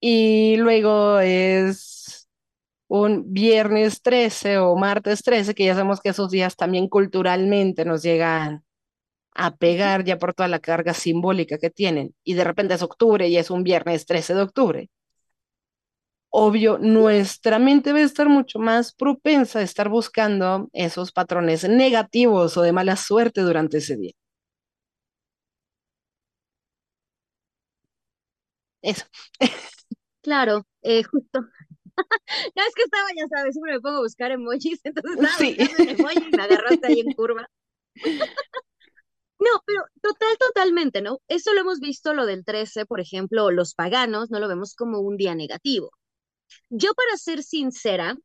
Y 0.00 0.56
luego 0.56 1.18
es 1.20 2.28
un 2.88 3.32
viernes 3.32 4.02
13 4.02 4.58
o 4.58 4.76
martes 4.76 5.22
13, 5.22 5.54
que 5.54 5.66
ya 5.66 5.74
sabemos 5.74 6.00
que 6.00 6.10
esos 6.10 6.30
días 6.30 6.56
también 6.56 6.88
culturalmente 6.88 7.84
nos 7.84 8.02
llegan 8.02 8.64
a 9.34 9.56
pegar 9.56 10.04
ya 10.04 10.18
por 10.18 10.34
toda 10.34 10.48
la 10.48 10.60
carga 10.60 10.94
simbólica 10.94 11.58
que 11.58 11.70
tienen, 11.70 12.14
y 12.24 12.34
de 12.34 12.44
repente 12.44 12.74
es 12.74 12.82
octubre 12.82 13.28
y 13.28 13.36
es 13.38 13.50
un 13.50 13.64
viernes 13.64 14.06
13 14.06 14.34
de 14.34 14.42
octubre, 14.42 14.90
obvio, 16.30 16.78
nuestra 16.78 17.58
mente 17.58 17.92
va 17.92 17.98
a 18.00 18.02
estar 18.02 18.28
mucho 18.28 18.58
más 18.58 18.92
propensa 18.94 19.58
a 19.60 19.62
estar 19.62 19.88
buscando 19.88 20.68
esos 20.72 21.12
patrones 21.12 21.68
negativos 21.68 22.56
o 22.56 22.62
de 22.62 22.72
mala 22.72 22.96
suerte 22.96 23.40
durante 23.42 23.78
ese 23.78 23.96
día. 23.96 24.12
Eso. 28.82 29.04
Claro, 30.22 30.66
eh, 30.82 31.02
justo. 31.04 31.40
ya 32.56 32.62
es 32.64 32.74
que 32.74 32.82
estaba, 32.82 33.08
ya 33.16 33.26
sabes, 33.28 33.54
siempre 33.54 33.74
me 33.74 33.80
pongo 33.80 33.98
a 33.98 34.02
buscar 34.02 34.30
emojis, 34.30 34.80
entonces 34.84 35.12
estaba 35.16 35.36
Sí. 35.38 35.56
un 35.78 35.88
emoji 35.88 36.28
y 36.28 36.36
me 36.36 36.42
agarraste 36.42 36.86
ahí 36.86 37.00
en 37.00 37.12
curva. 37.14 37.48
No, 39.40 39.50
pero 39.66 39.82
total, 40.02 40.36
totalmente, 40.38 41.00
¿no? 41.00 41.20
Eso 41.28 41.54
lo 41.54 41.60
hemos 41.60 41.78
visto, 41.80 42.12
lo 42.12 42.26
del 42.26 42.44
13, 42.44 42.86
por 42.86 43.00
ejemplo, 43.00 43.50
los 43.52 43.74
paganos, 43.74 44.30
no 44.30 44.40
lo 44.40 44.48
vemos 44.48 44.74
como 44.74 45.00
un 45.00 45.16
día 45.16 45.34
negativo. 45.34 45.90
Yo, 46.70 46.94
para 46.94 47.16
ser 47.18 47.42
sincera, 47.42 48.16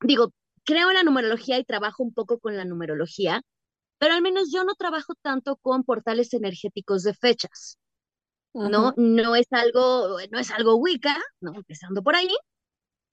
digo, 0.00 0.32
creo 0.64 0.88
en 0.90 0.94
la 0.96 1.02
numerología 1.02 1.58
y 1.58 1.64
trabajo 1.64 2.02
un 2.02 2.12
poco 2.12 2.38
con 2.38 2.56
la 2.56 2.64
numerología, 2.64 3.42
pero 3.98 4.14
al 4.14 4.22
menos 4.22 4.50
yo 4.52 4.64
no 4.64 4.74
trabajo 4.74 5.14
tanto 5.22 5.56
con 5.58 5.84
portales 5.84 6.32
energéticos 6.34 7.02
de 7.04 7.14
fechas, 7.14 7.78
¿no? 8.54 8.94
No 8.96 9.36
es 9.36 9.46
algo, 9.50 10.18
no 10.30 10.38
es 10.38 10.50
algo 10.50 10.76
Wicca, 10.76 11.16
¿no? 11.40 11.54
Empezando 11.54 12.02
por 12.02 12.16
ahí. 12.16 12.34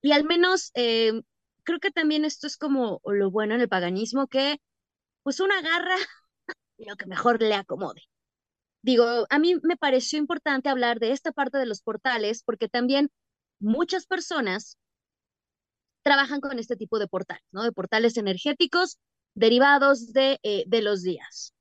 Y 0.01 0.11
al 0.11 0.23
menos 0.23 0.71
eh, 0.75 1.21
creo 1.63 1.79
que 1.79 1.91
también 1.91 2.25
esto 2.25 2.47
es 2.47 2.57
como 2.57 3.01
lo 3.05 3.31
bueno 3.31 3.55
en 3.55 3.61
el 3.61 3.69
paganismo, 3.69 4.27
que 4.27 4.59
pues 5.23 5.39
uno 5.39 5.53
agarra 5.55 5.95
lo 6.77 6.95
que 6.95 7.07
mejor 7.07 7.41
le 7.41 7.55
acomode. 7.55 8.01
Digo, 8.81 9.25
a 9.29 9.39
mí 9.39 9.55
me 9.63 9.77
pareció 9.77 10.19
importante 10.19 10.69
hablar 10.69 10.99
de 10.99 11.11
esta 11.11 11.31
parte 11.31 11.57
de 11.57 11.65
los 11.65 11.81
portales 11.81 12.43
porque 12.43 12.69
también 12.69 13.09
muchas 13.59 14.05
personas 14.05 14.77
trabajan 16.03 16.39
con 16.39 16.59
este 16.59 16.75
tipo 16.75 16.99
de 16.99 17.07
portales, 17.07 17.43
¿no? 17.51 17.63
De 17.63 17.71
portales 17.71 18.15
energéticos 18.17 18.99
derivados 19.33 20.13
de, 20.13 20.39
eh, 20.43 20.63
de 20.67 20.81
los 20.83 21.01
días. 21.01 21.53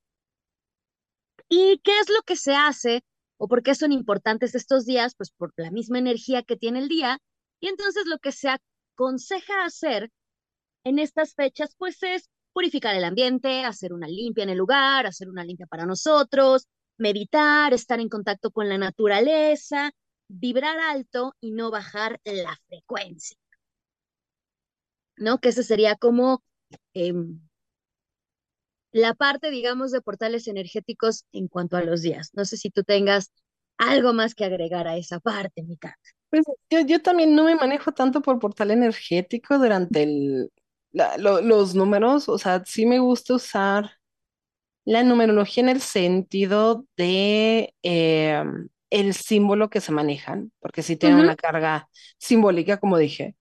¿Y 1.48 1.78
qué 1.82 1.98
es 2.00 2.10
lo 2.10 2.22
que 2.22 2.36
se 2.36 2.54
hace 2.54 3.02
o 3.36 3.48
por 3.48 3.62
qué 3.62 3.74
son 3.74 3.92
importantes 3.92 4.54
estos 4.54 4.86
días? 4.86 5.14
Pues 5.16 5.30
por 5.30 5.52
la 5.56 5.70
misma 5.70 5.98
energía 5.98 6.42
que 6.42 6.56
tiene 6.56 6.80
el 6.80 6.88
día. 6.88 7.18
Y 7.60 7.68
entonces 7.68 8.06
lo 8.06 8.18
que 8.18 8.32
se 8.32 8.48
aconseja 8.48 9.64
hacer 9.64 10.10
en 10.84 10.98
estas 10.98 11.34
fechas, 11.34 11.74
pues 11.76 12.02
es 12.02 12.28
purificar 12.52 12.94
el 12.94 13.04
ambiente, 13.04 13.64
hacer 13.64 13.92
una 13.92 14.06
limpia 14.06 14.44
en 14.44 14.50
el 14.50 14.58
lugar, 14.58 15.06
hacer 15.06 15.28
una 15.28 15.44
limpia 15.44 15.66
para 15.66 15.86
nosotros, 15.86 16.68
meditar, 16.98 17.74
estar 17.74 18.00
en 18.00 18.08
contacto 18.08 18.50
con 18.50 18.68
la 18.68 18.78
naturaleza, 18.78 19.90
vibrar 20.28 20.78
alto 20.78 21.34
y 21.40 21.52
no 21.52 21.70
bajar 21.70 22.20
la 22.24 22.56
frecuencia. 22.68 23.36
¿No? 25.16 25.38
Que 25.38 25.50
ese 25.50 25.62
sería 25.62 25.96
como 25.96 26.42
eh, 26.92 27.12
la 28.94 29.14
parte, 29.14 29.50
digamos, 29.52 29.92
de 29.92 30.00
portales 30.02 30.48
energéticos 30.48 31.26
en 31.32 31.48
cuanto 31.48 31.76
a 31.76 31.82
los 31.84 32.02
días. 32.02 32.30
No 32.34 32.46
sé 32.46 32.56
si 32.58 32.70
tú 32.70 32.84
tengas 32.84 33.30
algo 33.78 34.14
más 34.14 34.34
que 34.34 34.46
agregar 34.46 34.88
a 34.88 34.96
esa 34.96 35.20
parte, 35.20 35.62
mi 35.64 35.76
Kat. 35.78 35.96
Pues 36.30 36.44
yo, 36.70 36.80
yo 36.80 37.00
también 37.02 37.34
no 37.36 37.44
me 37.44 37.54
manejo 37.54 37.92
tanto 37.92 38.20
por 38.22 38.38
portal 38.40 38.70
energético 38.72 39.58
durante 39.58 40.02
el, 40.02 40.50
la- 40.92 41.16
lo- 41.18 41.40
los 41.40 41.74
números, 41.74 42.28
o 42.28 42.38
sea, 42.38 42.64
sí 42.66 42.86
me 42.86 42.98
gusta 42.98 43.34
usar 43.34 43.92
la 44.84 45.02
numerología 45.04 45.62
en 45.64 45.68
el 45.70 45.80
sentido 45.80 46.86
de 46.96 47.74
eh, 47.82 48.44
el 48.90 49.14
símbolo 49.14 49.70
que 49.70 49.80
se 49.80 49.92
manejan, 49.92 50.52
porque 50.60 50.82
sí 50.82 50.96
tienen 50.96 51.18
Ujú. 51.18 51.24
una 51.24 51.36
carga 51.36 51.88
simbólica, 52.18 52.78
como 52.80 52.98
dije. 52.98 53.36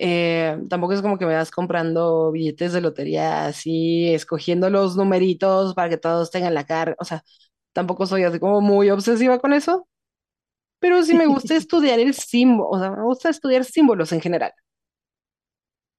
Eh, 0.00 0.56
tampoco 0.70 0.92
es 0.94 1.02
como 1.02 1.18
que 1.18 1.26
me 1.26 1.34
vas 1.34 1.50
comprando 1.50 2.30
billetes 2.32 2.72
de 2.72 2.80
lotería 2.80 3.46
así, 3.46 4.14
escogiendo 4.14 4.70
los 4.70 4.96
numeritos 4.96 5.74
para 5.74 5.88
que 5.90 5.98
todos 5.98 6.30
tengan 6.30 6.54
la 6.54 6.64
carga, 6.66 6.94
o 7.00 7.04
sea, 7.04 7.24
tampoco 7.72 8.06
soy 8.06 8.22
así 8.24 8.38
como 8.40 8.60
muy 8.60 8.90
obsesiva 8.90 9.40
con 9.40 9.52
eso, 9.54 9.88
pero 10.80 11.02
sí 11.04 11.14
me 11.14 11.26
gusta 11.26 11.56
estudiar 11.56 12.00
el 12.00 12.14
símbolo, 12.14 12.70
o 12.70 12.78
sea, 12.80 12.90
me 12.92 13.04
gusta 13.04 13.30
estudiar 13.30 13.64
símbolos 13.64 14.12
en 14.12 14.20
general. 14.22 14.52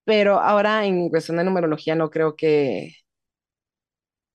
Pero 0.05 0.39
ahora 0.39 0.85
en 0.85 1.09
cuestión 1.09 1.37
de 1.37 1.43
numerología 1.45 1.95
no 1.95 2.09
creo 2.09 2.35
que, 2.35 2.95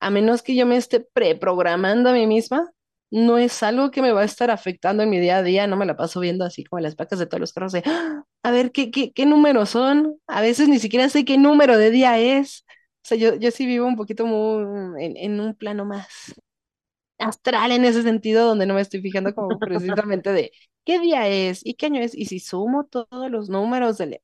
a 0.01 0.11
menos 0.11 0.43
que 0.43 0.55
yo 0.55 0.67
me 0.67 0.77
esté 0.77 1.01
preprogramando 1.01 2.11
a 2.11 2.13
mí 2.13 2.27
misma, 2.27 2.71
no 3.15 3.39
es 3.39 3.63
algo 3.63 3.91
que 3.93 4.03
me 4.03 4.13
va 4.13 4.23
a 4.23 4.25
estar 4.25 4.51
afectando 4.51 5.03
en 5.05 5.11
mi 5.11 5.21
día 5.21 5.39
a 5.39 5.43
día, 5.45 5.67
no 5.69 5.77
me 5.77 5.87
la 5.87 5.97
paso 5.97 6.21
viendo 6.21 6.45
así 6.45 6.65
como 6.65 6.81
las 6.81 6.97
placas 6.97 7.19
de 7.21 7.27
todos 7.27 7.41
los 7.41 7.53
carros 7.53 7.73
de, 7.73 7.83
"Ah, 7.87 8.25
a 8.43 8.51
ver, 8.53 8.73
¿qué, 8.73 8.91
qué, 8.91 9.13
qué 9.13 9.27
números 9.27 9.71
son? 9.71 10.19
A 10.27 10.41
veces 10.43 10.69
ni 10.69 10.79
siquiera 10.81 11.09
sé 11.11 11.25
qué 11.25 11.39
número 11.39 11.79
de 11.79 11.91
día 11.91 12.19
es. 12.19 12.65
O 13.05 13.09
sea, 13.09 13.19
yo, 13.19 13.37
yo 13.37 13.51
sí 13.53 13.67
vivo 13.67 13.87
un 13.87 13.97
poquito 13.97 14.27
muy 14.27 15.03
en, 15.05 15.17
en 15.17 15.41
un 15.41 15.55
plano 15.57 15.85
más 15.87 16.09
astral 17.19 17.73
en 17.73 17.85
ese 17.85 18.03
sentido, 18.03 18.47
donde 18.47 18.67
no 18.67 18.75
me 18.75 18.81
estoy 18.83 19.01
fijando 19.01 19.35
como 19.35 19.63
precisamente 19.63 20.33
de 20.33 20.53
qué 20.85 21.01
día 21.01 21.29
es 21.29 21.61
y 21.65 21.75
qué 21.75 21.87
año 21.87 22.01
es, 22.03 22.15
y 22.15 22.27
si 22.27 22.41
sumo 22.41 22.87
todos 22.87 23.31
los 23.31 23.49
números 23.49 23.99
del... 23.99 24.21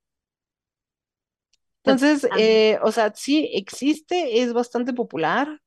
Entonces, 1.83 2.29
Ah, 2.29 2.37
eh, 2.37 2.79
o 2.83 2.91
sea, 2.91 3.11
sí 3.15 3.49
existe, 3.53 4.41
es 4.41 4.53
bastante 4.53 4.93
popular, 4.93 5.59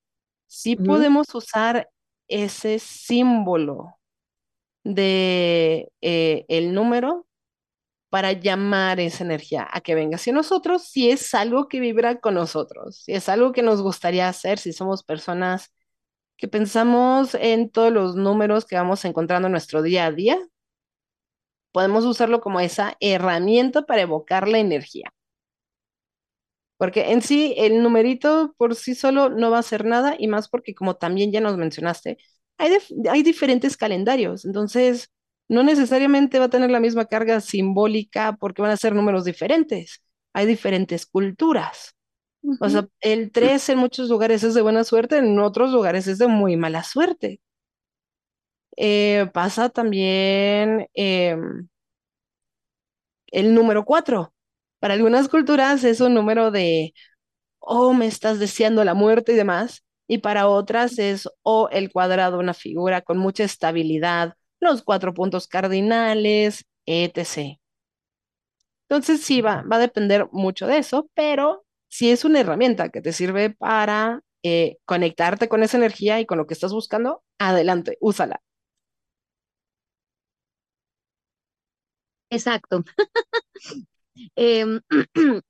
sí 0.47 0.77
podemos 0.77 1.35
usar 1.35 1.91
ese 2.29 2.79
símbolo 2.79 3.99
de 4.85 5.93
eh, 6.03 6.45
el 6.49 6.75
número 6.75 7.27
para 8.11 8.33
llamar 8.33 9.01
esa 9.01 9.25
energía 9.25 9.69
a 9.73 9.81
que 9.81 9.95
venga 9.97 10.17
hacia 10.17 10.33
nosotros, 10.33 10.85
si 10.85 11.11
es 11.11 11.35
algo 11.35 11.69
que 11.69 11.81
vibra 11.81 12.21
con 12.21 12.35
nosotros, 12.35 13.03
si 13.05 13.13
es 13.13 13.29
algo 13.29 13.53
que 13.53 13.63
nos 13.63 13.83
gustaría 13.83 14.29
hacer, 14.29 14.59
si 14.59 14.73
somos 14.73 15.03
personas 15.03 15.73
que 16.37 16.49
pensamos 16.49 17.35
en 17.35 17.71
todos 17.71 17.93
los 17.93 18.17
números 18.17 18.67
que 18.67 18.77
vamos 18.77 19.05
encontrando 19.05 19.47
en 19.49 19.53
nuestro 19.53 19.83
día 19.83 20.07
a 20.07 20.13
día, 20.13 20.39
podemos 21.73 22.05
usarlo 22.05 22.41
como 22.41 22.61
esa 22.61 22.97
herramienta 23.01 23.83
para 23.83 24.03
evocar 24.03 24.47
la 24.49 24.59
energía. 24.59 25.13
Porque 26.85 27.13
en 27.13 27.23
sí 27.23 27.55
el 27.59 27.83
numerito 27.83 28.55
por 28.59 28.75
sí 28.75 28.95
solo 28.95 29.31
no 29.31 29.51
va 29.51 29.59
a 29.59 29.61
hacer 29.61 29.85
nada 29.85 30.17
y 30.19 30.29
más 30.29 30.49
porque 30.49 30.75
como 30.75 30.97
también 30.97 31.33
ya 31.33 31.41
nos 31.41 31.57
mencionaste, 31.57 32.19
hay, 32.59 32.73
hay 33.11 33.23
diferentes 33.23 33.77
calendarios, 33.77 34.45
entonces 34.45 35.11
no 35.49 35.63
necesariamente 35.63 36.39
va 36.39 36.47
a 36.47 36.51
tener 36.51 36.71
la 36.71 36.81
misma 36.81 37.07
carga 37.07 37.41
simbólica 37.41 38.37
porque 38.41 38.63
van 38.63 38.71
a 38.73 38.77
ser 38.77 38.95
números 38.95 39.25
diferentes. 39.25 40.03
Hay 40.33 40.47
diferentes 40.47 41.07
culturas. 41.07 41.95
O 42.61 42.69
sea, 42.71 42.87
el 43.01 43.33
3 43.33 43.69
en 43.71 43.79
muchos 43.79 44.09
lugares 44.11 44.45
es 44.45 44.55
de 44.55 44.63
buena 44.63 44.85
suerte, 44.85 45.19
en 45.19 45.39
otros 45.41 45.73
lugares 45.73 46.07
es 46.09 46.19
de 46.19 46.29
muy 46.29 46.57
mala 46.57 46.85
suerte. 46.85 47.41
Eh, 48.77 49.31
pasa 49.33 49.69
también 49.69 50.89
em, 50.95 51.69
el 53.29 53.55
número 53.55 53.85
4. 53.85 54.34
Para 54.85 54.93
algunas 54.97 55.31
culturas 55.31 55.83
es 55.83 56.03
un 56.03 56.13
número 56.13 56.51
de 56.51 56.93
oh, 57.61 57.95
me 57.95 58.07
estás 58.07 58.39
deseando 58.39 58.85
la 58.85 58.95
muerte 58.95 59.33
y 59.33 59.37
demás. 59.37 59.85
Y 60.09 60.19
para 60.19 60.49
otras 60.49 60.99
es 60.99 61.27
o 61.43 61.71
el 61.71 61.91
cuadrado, 61.93 62.39
una 62.39 62.55
figura 62.55 63.03
con 63.03 63.19
mucha 63.19 63.45
estabilidad, 63.45 64.35
los 64.61 64.83
cuatro 64.83 65.15
puntos 65.15 65.49
cardinales, 65.49 66.67
etc. 66.87 67.61
Entonces 68.89 69.23
sí 69.23 69.41
va, 69.41 69.63
va 69.71 69.77
a 69.77 69.79
depender 69.81 70.29
mucho 70.33 70.67
de 70.67 70.79
eso, 70.79 71.09
pero 71.15 71.65
sí 71.89 72.11
es 72.11 72.25
una 72.25 72.41
herramienta 72.41 72.91
que 72.91 73.01
te 73.01 73.13
sirve 73.13 73.51
para 73.51 74.21
eh, 74.43 74.77
conectarte 74.85 75.49
con 75.49 75.63
esa 75.63 75.77
energía 75.79 76.21
y 76.21 76.27
con 76.27 76.39
lo 76.39 76.47
que 76.47 76.55
estás 76.55 76.73
buscando, 76.73 77.23
adelante, 77.39 77.97
úsala. 78.01 78.43
Exacto. 82.31 82.85
Em, 84.37 84.81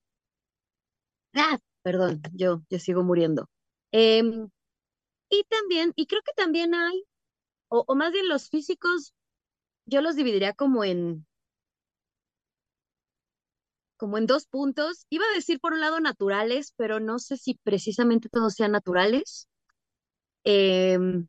ah, 1.34 1.58
perdón, 1.82 2.22
yo, 2.32 2.62
yo 2.70 2.78
sigo 2.78 3.02
muriendo. 3.04 3.48
Em, 3.92 4.48
y 5.30 5.44
también, 5.44 5.92
y 5.96 6.06
creo 6.06 6.22
que 6.24 6.32
también 6.34 6.74
hay, 6.74 7.04
o, 7.68 7.94
más 7.96 8.12
bien 8.12 8.28
los 8.28 8.48
físicos, 8.50 9.14
yo 9.86 10.02
los 10.02 10.16
dividiría 10.16 10.54
como 10.54 10.84
en, 10.84 11.26
como 13.96 14.18
en 14.18 14.26
dos 14.26 14.46
puntos. 14.46 15.06
Iba 15.10 15.24
a 15.26 15.34
decir 15.34 15.58
por 15.60 15.72
un 15.72 15.80
lado 15.80 15.98
naturales, 16.00 16.72
pero 16.76 17.00
no 17.00 17.18
sé 17.18 17.36
si 17.36 17.54
precisamente 17.64 18.28
todos 18.28 18.54
sean 18.54 18.72
naturales. 18.72 19.48
Em, 20.44 21.28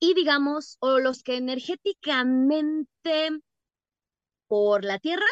y 0.00 0.12
digamos, 0.12 0.76
o 0.80 0.98
los 0.98 1.22
que 1.22 1.36
energéticamente 1.36 3.30
por 4.46 4.84
la 4.84 4.98
Tierra 4.98 5.26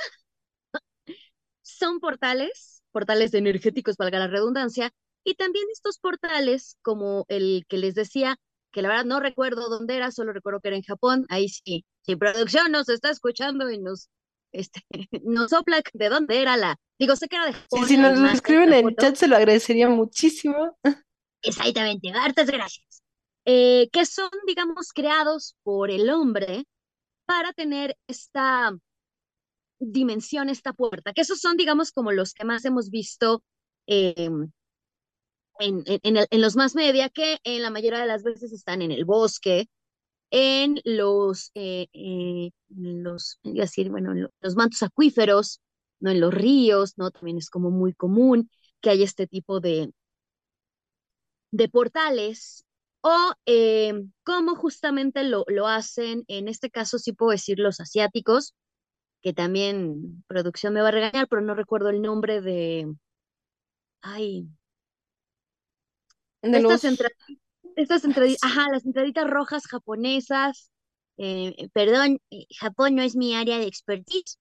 son 1.81 1.99
portales, 1.99 2.83
portales 2.93 3.35
energéticos, 3.35 3.97
valga 3.97 4.21
la 4.21 4.29
redundancia, 4.29 4.93
y 5.25 5.35
también 5.35 5.65
estos 5.73 5.99
portales, 5.99 6.77
como 6.83 7.25
el 7.29 7.65
que 7.69 7.79
les 7.79 7.95
decía, 7.95 8.37
que 8.73 8.83
la 8.83 8.89
verdad 8.89 9.05
no 9.05 9.19
recuerdo 9.21 9.69
dónde 9.69 9.97
era, 9.97 10.13
solo 10.13 10.33
recuerdo 10.33 10.61
que 10.61 10.69
era 10.69 10.77
en 10.77 10.85
Japón, 10.85 11.27
ahí 11.29 11.49
sí, 11.49 11.85
si 12.03 12.17
producción 12.17 12.71
nos 12.71 12.89
está 12.89 13.11
escuchando 13.11 13.71
y 13.71 13.79
nos, 13.79 14.09
este, 14.53 14.83
nos 15.25 15.51
sopla 15.51 15.83
de 15.93 16.09
dónde 16.09 16.41
era 16.41 16.57
la, 16.57 16.77
digo, 16.99 17.17
sé 17.17 17.29
que 17.29 17.37
era 17.37 17.47
de 17.47 17.55
Japón. 17.55 17.81
Sí, 17.83 17.95
si 17.95 17.97
nos 17.97 18.19
lo 18.19 18.29
escriben 18.29 18.73
en 18.73 18.89
el 18.89 18.97
chat 18.97 19.17
se 19.17 19.27
lo 19.27 19.37
agradecería 19.37 19.89
muchísimo. 19.89 20.79
Exactamente, 21.43 22.13
hartas 22.13 22.47
gracias. 22.51 23.03
Eh, 23.47 23.89
que 23.91 24.05
son, 24.05 24.31
digamos, 24.47 24.93
creados 24.93 25.57
por 25.63 25.91
el 25.91 26.11
hombre 26.11 26.67
para 27.25 27.53
tener 27.53 27.97
esta 28.07 28.77
dimensión, 29.81 30.49
esta 30.49 30.73
puerta, 30.73 31.13
que 31.13 31.23
esos 31.23 31.41
son, 31.41 31.57
digamos, 31.57 31.93
como 31.93 32.13
los 32.13 32.35
que 32.35 32.45
más 32.45 32.65
hemos 32.65 32.91
visto 32.91 33.43
em, 33.87 34.51
en, 35.59 35.83
en, 35.87 36.41
los 36.41 36.57
más 36.57 36.75
media, 36.75 37.09
que 37.09 37.39
en 37.45 37.63
la 37.63 37.71
mayoría 37.71 38.01
de 38.01 38.07
las 38.07 38.23
veces 38.23 38.53
están 38.53 38.83
en 38.83 38.93
el 38.93 39.05
bosque, 39.05 39.69
en 40.31 40.81
los, 40.85 41.51
eh, 41.55 41.89
eh, 41.93 42.51
los, 42.69 43.39
decir, 43.43 43.91
bueno, 43.91 44.15
los 44.41 44.57
mantos 44.57 44.83
acuíferos, 44.83 45.61
¿no? 46.01 46.11
En 46.11 46.21
los 46.21 46.33
ríos, 46.33 46.95
¿no? 46.97 47.11
También 47.11 47.39
es 47.39 47.51
como 47.51 47.71
muy 47.71 47.95
común 47.95 48.51
que 48.81 48.91
haya 48.91 49.05
este 49.05 49.27
tipo 49.27 49.61
de, 49.61 49.91
de 51.51 51.69
portales 51.69 52.65
o 53.03 53.33
eh, 53.47 53.95
cómo 54.25 54.57
justamente 54.57 55.25
lo, 55.25 55.45
lo 55.49 55.67
hacen, 55.67 56.25
en 56.29 56.49
este 56.49 56.71
caso 56.71 56.99
sí 56.99 57.13
puedo 57.13 57.33
decir 57.33 57.59
los 57.59 57.81
asiáticos, 57.81 58.55
que 59.23 59.33
también 59.33 60.25
producción 60.27 60.75
me 60.75 60.83
va 60.83 60.89
a 60.89 60.93
regañar, 60.93 61.29
pero 61.29 61.43
no 61.43 61.55
recuerdo 61.55 61.91
el 61.91 62.03
nombre 62.03 62.41
de... 62.41 62.95
Ay. 64.03 64.49
De 66.43 66.59
estas, 66.59 66.85
estas 67.77 68.05
entraditas, 68.05 68.43
ajá, 68.43 68.69
las 68.73 68.87
entraditas 68.87 69.29
rojas 69.29 69.67
japonesas. 69.67 70.71
Eh, 71.19 71.69
perdón, 71.75 72.19
eh, 72.31 72.47
Japón 72.59 72.95
no 72.95 73.03
es 73.03 73.15
mi 73.15 73.35
área 73.35 73.59
de 73.59 73.67
expertise, 73.67 74.39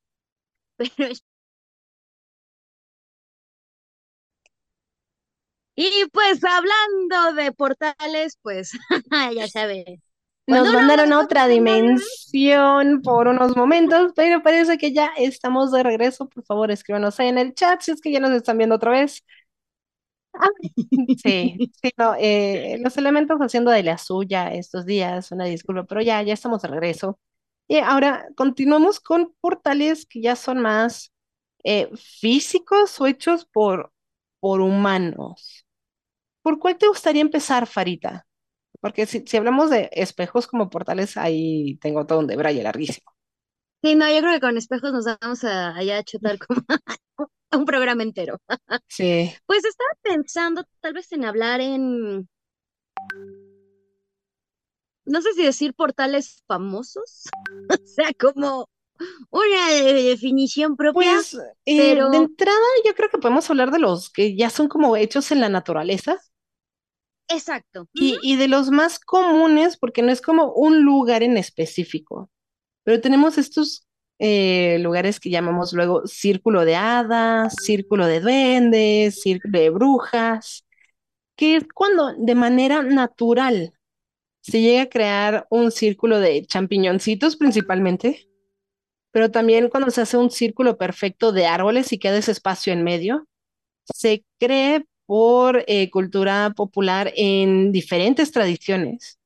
pero 0.77 1.09
es 1.11 1.23
Y 5.75 6.05
pues 6.11 6.43
hablando 6.43 7.41
de 7.41 7.53
portales, 7.53 8.37
pues 8.41 8.71
ya 9.35 9.47
sabes. 9.47 9.99
Nos 10.49 10.71
mandaron 10.73 11.13
a 11.13 11.19
otra 11.19 11.47
dimensión 11.47 13.01
por 13.03 13.27
unos 13.27 13.55
momentos, 13.55 14.13
pero 14.15 14.41
parece 14.41 14.77
que 14.79 14.93
ya 14.93 15.11
estamos 15.17 15.71
de 15.71 15.83
regreso. 15.83 16.27
Por 16.27 16.43
favor, 16.43 16.71
escríbanos 16.71 17.19
ahí 17.19 17.27
en 17.29 17.37
el 17.37 17.53
chat 17.53 17.81
si 17.81 17.91
es 17.91 18.01
que 18.01 18.11
ya 18.11 18.19
nos 18.19 18.31
están 18.31 18.57
viendo 18.57 18.75
otra 18.75 18.91
vez. 18.91 19.23
Ah, 20.33 20.47
sí, 21.23 21.57
sí, 21.81 21.91
no, 21.97 22.15
eh, 22.17 22.77
los 22.81 22.97
elementos 22.97 23.39
haciendo 23.39 23.71
de 23.71 23.83
la 23.83 23.97
suya 23.97 24.53
estos 24.53 24.85
días, 24.85 25.31
una 25.31 25.45
disculpa, 25.45 25.83
pero 25.85 26.01
ya, 26.01 26.21
ya 26.21 26.33
estamos 26.33 26.61
de 26.61 26.69
regreso. 26.69 27.19
Y 27.67 27.77
ahora 27.77 28.27
continuamos 28.35 28.99
con 28.99 29.33
portales 29.41 30.05
que 30.05 30.21
ya 30.21 30.35
son 30.35 30.59
más 30.61 31.11
eh, 31.63 31.89
físicos 31.97 32.99
o 33.01 33.07
hechos 33.07 33.45
por, 33.45 33.91
por 34.39 34.61
humanos. 34.61 35.65
¿Por 36.43 36.59
cuál 36.59 36.77
te 36.77 36.87
gustaría 36.89 37.21
empezar, 37.23 37.67
Farita? 37.67 38.27
Porque 38.81 39.05
si, 39.05 39.23
hablamos 39.37 39.69
de 39.69 39.89
espejos 39.91 40.47
como 40.47 40.69
portales, 40.69 41.17
ahí 41.17 41.77
tengo 41.81 42.05
todo 42.05 42.19
un 42.19 42.27
debraye 42.27 42.63
larguísimo. 42.63 43.11
Sí, 43.83 43.95
no, 43.95 44.09
yo 44.09 44.19
creo 44.19 44.33
que 44.33 44.39
con 44.39 44.57
espejos 44.57 44.91
nos 44.91 45.05
vamos 45.05 45.43
a, 45.43 45.75
allá 45.75 45.97
a 45.97 46.03
chutar 46.03 46.37
como 47.17 47.29
un 47.51 47.65
programa 47.65 48.03
entero. 48.03 48.39
Sí. 48.87 49.33
Pues 49.45 49.65
estaba 49.65 49.89
pensando 50.01 50.63
tal 50.81 50.93
vez 50.93 51.11
en 51.11 51.25
hablar 51.25 51.61
en, 51.61 52.27
no 55.09 55.21
sé 55.21 55.33
si 55.33 55.43
decir 55.43 55.73
portales 55.73 56.43
famosos, 56.47 57.25
o 57.69 57.87
sea, 57.87 58.11
como 58.19 58.69
una 59.29 59.69
definición 59.69 60.75
propia. 60.75 61.13
Pues, 61.13 61.33
eh, 61.65 61.77
pero... 61.77 62.09
de 62.09 62.17
entrada 62.17 62.57
yo 62.85 62.93
creo 62.93 63.09
que 63.09 63.17
podemos 63.17 63.49
hablar 63.49 63.71
de 63.71 63.79
los 63.79 64.09
que 64.09 64.35
ya 64.35 64.49
son 64.49 64.67
como 64.67 64.95
hechos 64.95 65.31
en 65.31 65.41
la 65.41 65.49
naturaleza. 65.49 66.19
Exacto. 67.29 67.87
Y, 67.93 68.35
de 68.35 68.47
los 68.47 68.71
más 68.71 68.99
comunes, 68.99 69.77
porque 69.77 70.01
no 70.01 70.11
es 70.11 70.21
como 70.21 70.51
un 70.53 70.81
lugar 70.83 71.21
en 71.23 71.37
específico, 71.37 72.29
pero 72.83 72.99
tenemos 73.01 73.37
estos 73.37 73.87
eh, 74.17 74.79
lugares 74.79 75.19
que 75.19 75.29
llamamos 75.29 75.71
luego 75.73 76.07
círculo 76.07 76.65
de 76.65 76.75
hadas, 76.75 77.55
círculo 77.61 78.07
de 78.07 78.19
duendes, 78.19 79.21
círculo 79.21 79.59
de 79.59 79.69
brujas, 79.69 80.65
que 81.35 81.57
es 81.57 81.65
cuando 81.73 82.13
de 82.17 82.35
manera 82.35 82.81
natural 82.81 83.73
se 84.41 84.61
llega 84.61 84.83
a 84.83 84.89
crear 84.89 85.47
un 85.49 85.71
círculo 85.71 86.19
de 86.19 86.45
champiñoncitos 86.45 87.35
principalmente, 87.37 88.27
pero 89.11 89.31
también 89.31 89.69
cuando 89.69 89.91
se 89.91 90.01
hace 90.01 90.17
un 90.17 90.31
círculo 90.31 90.77
perfecto 90.77 91.31
de 91.31 91.45
árboles 91.45 91.93
y 91.93 91.99
queda 91.99 92.17
ese 92.17 92.31
espacio 92.31 92.73
en 92.73 92.83
medio, 92.83 93.27
se 93.85 94.23
cree 94.39 94.85
por 95.09 95.63
eh, 95.65 95.89
cultura 95.89 96.53
popular 96.55 97.11
en 97.15 97.71
diferentes 97.71 98.31
tradiciones. 98.31 99.17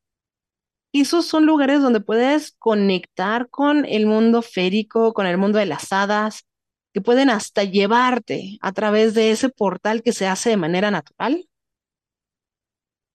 Y 0.94 1.02
esos 1.02 1.26
son 1.26 1.46
lugares 1.46 1.82
donde 1.82 2.00
puedes 2.00 2.54
conectar 2.54 3.50
con 3.50 3.84
el 3.84 4.06
mundo 4.06 4.42
férico, 4.42 5.14
con 5.14 5.26
el 5.26 5.38
mundo 5.38 5.60
de 5.60 5.66
las 5.66 5.92
hadas, 5.92 6.46
que 6.94 7.02
pueden 7.02 7.30
hasta 7.30 7.66
llevarte 7.66 8.60
a 8.62 8.72
través 8.72 9.14
de 9.14 9.32
ese 9.32 9.50
portal 9.50 10.04
que 10.04 10.14
se 10.14 10.26
hace 10.26 10.52
de 10.52 10.58
manera 10.58 10.90
natural 10.90 11.50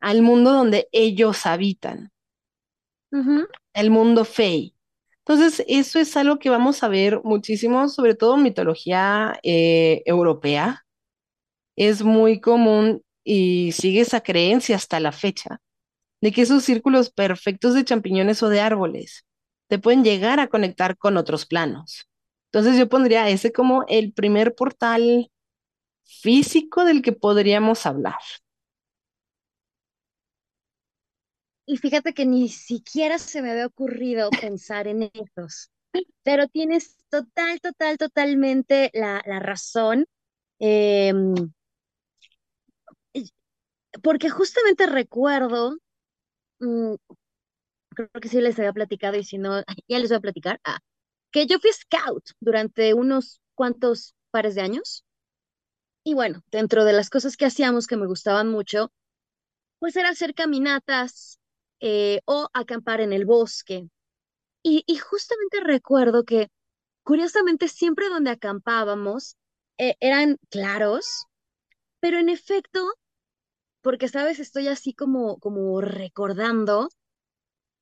al 0.01 0.21
mundo 0.21 0.53
donde 0.53 0.91
ellos 0.93 1.47
habitan, 1.47 2.13
el 3.73 3.91
mundo 3.91 4.27
fey. 4.27 4.75
Entonces, 5.21 5.65
eso 5.69 5.99
es 5.99 6.15
algo 6.19 6.39
que 6.39 6.51
vamos 6.51 6.83
a 6.83 6.89
ver 6.89 7.23
muchísimo, 7.25 7.89
sobre 7.89 8.15
todo 8.15 8.37
en 8.37 8.43
mitología 8.43 9.41
eh, 9.43 10.03
europea, 10.05 10.85
es 11.79 12.03
muy 12.03 12.41
común 12.41 13.03
y 13.23 13.73
sigue 13.73 14.01
esa 14.01 14.21
creencia 14.21 14.75
hasta 14.75 14.99
la 14.99 15.13
fecha, 15.13 15.61
de 16.21 16.33
que 16.33 16.43
esos 16.43 16.65
círculos 16.65 17.11
perfectos 17.11 17.75
de 17.75 17.85
champiñones 17.85 18.43
o 18.43 18.49
de 18.49 18.61
árboles 18.61 19.25
te 19.69 19.79
pueden 19.79 20.03
llegar 20.03 20.41
a 20.41 20.49
conectar 20.49 20.97
con 20.97 21.17
otros 21.17 21.47
planos. 21.47 22.09
Entonces 22.51 22.77
yo 22.77 22.89
pondría 22.89 23.29
ese 23.29 23.53
como 23.53 23.85
el 23.89 24.13
primer 24.13 24.55
portal 24.57 25.31
físico 26.05 26.85
del 26.85 27.01
que 27.01 27.13
podríamos 27.13 27.87
hablar. 27.87 28.19
Y 31.65 31.77
fíjate 31.77 32.13
que 32.13 32.27
ni 32.27 32.49
siquiera 32.49 33.19
se 33.19 33.41
me 33.41 33.53
había 33.53 33.67
ocurrido 33.67 34.31
pensar 34.31 34.89
en 34.89 35.11
esos, 35.13 35.71
pero 36.25 36.49
tienes 36.49 36.97
total, 37.09 37.61
total, 37.61 37.99
totalmente 37.99 38.91
la, 38.95 39.21
razón. 39.39 40.07
Em, 40.59 41.35
porque 44.03 44.31
justamente 44.31 44.87
recuerdo, 44.87 45.77
mm, 46.61 46.95
creo 47.91 48.11
que 48.21 48.29
sí 48.29 48.41
les 48.41 48.59
había 48.59 48.73
platicado 48.73 49.17
y 49.19 49.25
si 49.25 49.39
no, 49.39 49.63
ya 49.89 49.99
les 49.99 50.11
voy 50.11 50.19
a 50.19 50.21
platicar, 50.21 50.61
ah, 50.65 50.81
que 51.31 51.47
yo 51.47 51.59
fui 51.59 51.71
scout 51.73 52.31
durante 52.41 52.95
unos 52.95 53.41
cuantos 53.55 54.15
pares 54.31 54.55
de 54.55 54.63
años. 54.63 55.05
Y 56.05 56.15
bueno, 56.15 56.43
dentro 56.51 56.85
de 56.85 56.93
las 56.93 57.11
cosas 57.11 57.37
que 57.37 57.47
hacíamos 57.47 57.87
que 57.87 57.97
me 57.97 58.07
gustaban 58.07 58.49
mucho, 58.49 58.93
pues 59.79 59.97
era 59.97 60.11
hacer 60.11 60.35
caminatas 60.35 61.39
eh, 61.81 62.21
o 62.25 62.49
acampar 62.53 63.01
en 63.01 63.13
el 63.13 63.27
bosque. 63.27 63.89
Y, 64.63 64.85
y, 64.87 64.97
justamente 64.99 65.61
recuerdo 65.61 66.25
que, 66.25 66.49
curiosamente, 67.05 67.69
siempre 67.69 68.09
donde 68.09 68.31
acampábamos 68.31 69.37
eh, 69.79 69.97
eran 70.01 70.39
claros, 70.51 71.27
pero 72.01 72.19
en 72.19 72.29
efecto 72.29 72.93
porque, 73.83 74.09
sabes, 74.09 74.41
estoy 74.41 74.69
así 74.69 74.95
como, 74.95 75.39
como 75.39 75.81
recordando 75.81 76.89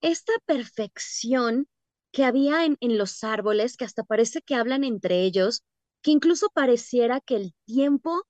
esta 0.01 0.33
perfección 0.47 1.69
que 2.13 2.25
había 2.25 2.65
en, 2.65 2.77
en 2.81 2.99
los 2.99 3.25
árboles, 3.25 3.77
que 3.77 3.85
hasta 3.85 4.05
parece 4.05 4.43
que 4.43 4.55
hablan 4.55 4.85
entre 4.85 5.23
ellos, 5.23 5.63
que 6.03 6.11
incluso 6.13 6.49
pareciera 6.55 7.21
que 7.21 7.37
el 7.37 7.55
tiempo 7.67 8.25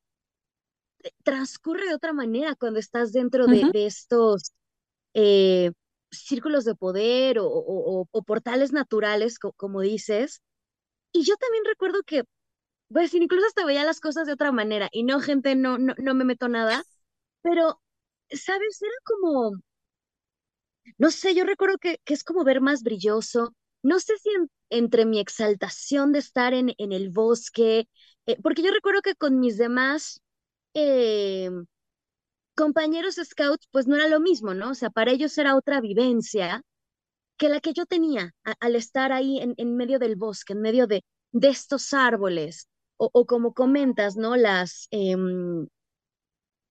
eh, 1.03 1.11
transcurre 1.25 1.87
de 1.89 1.95
otra 1.95 2.13
manera 2.13 2.55
cuando 2.57 2.79
estás 2.81 3.13
dentro 3.13 3.49
de, 3.49 3.67
de 3.67 3.87
estos 3.87 4.53
eh, 5.15 5.73
círculos 6.11 6.65
de 6.65 6.75
poder 6.75 7.39
o, 7.41 7.47
o- 7.49 8.03
o- 8.03 8.09
o 8.11 8.23
portales 8.25 8.73
naturales, 8.73 9.39
co- 9.39 9.53
como 9.55 9.81
dices. 9.83 10.43
Y 11.13 11.25
yo 11.25 11.37
también 11.37 11.65
recuerdo 11.67 12.03
que, 12.07 12.25
pues, 12.93 13.15
incluso 13.15 13.47
hasta 13.49 13.67
veía 13.67 13.85
las 13.85 14.01
cosas 14.01 14.27
de 14.29 14.35
otra 14.35 14.53
manera. 14.53 14.89
Y 14.93 15.05
no, 15.05 15.21
gente, 15.21 15.55
no, 15.57 15.79
no, 15.79 15.95
no 15.99 16.15
me 16.15 16.25
meto 16.25 16.49
nada, 16.49 16.85
pero, 17.47 17.81
¿sabes? 18.31 18.83
Era 18.83 18.95
como 19.05 19.57
No 20.99 21.11
sé, 21.11 21.35
yo 21.35 21.45
recuerdo 21.45 21.79
que, 21.79 21.99
que 22.05 22.15
es 22.15 22.25
como 22.25 22.45
ver 22.45 22.61
más 22.61 22.83
brilloso. 22.83 23.55
No 23.83 24.01
sé 24.01 24.15
si 24.19 24.31
en- 24.31 24.51
entre 24.71 25.05
mi 25.07 25.21
exaltación 25.21 26.13
de 26.13 26.19
estar 26.21 26.55
en, 26.55 26.73
en 26.79 26.93
el 26.93 27.11
bosque, 27.11 27.89
eh, 28.27 28.37
porque 28.43 28.63
yo 28.63 28.73
recuerdo 28.73 29.03
que 29.03 29.15
con 29.15 29.39
mis 29.41 29.59
demás 29.59 30.21
eh, 30.75 31.51
compañeros 32.55 33.17
scouts, 33.23 33.69
pues 33.71 33.87
no 33.87 33.97
era 33.97 34.09
lo 34.09 34.21
mismo, 34.21 34.55
¿no? 34.55 34.71
O 34.71 34.75
sea, 34.75 34.91
para 34.91 35.13
ellos 35.13 35.37
era 35.39 35.57
otra 35.57 35.81
vivencia 35.81 36.63
que 37.39 37.49
la 37.51 37.61
que 37.61 37.73
yo 37.75 37.87
tenía 37.87 38.35
al 38.61 38.77
estar 38.77 39.13
ahí 39.13 39.41
en, 39.41 39.55
en 39.59 39.77
medio 39.77 39.99
del 39.99 40.17
bosque, 40.17 40.55
en 40.55 40.63
medio 40.63 40.87
de, 40.87 41.05
de 41.33 41.49
estos 41.51 41.95
árboles, 41.95 42.69
o, 42.99 43.11
o 43.13 43.27
como 43.27 43.55
comentas, 43.55 44.17
¿no? 44.17 44.37
Las, 44.37 44.89
em, 44.91 45.69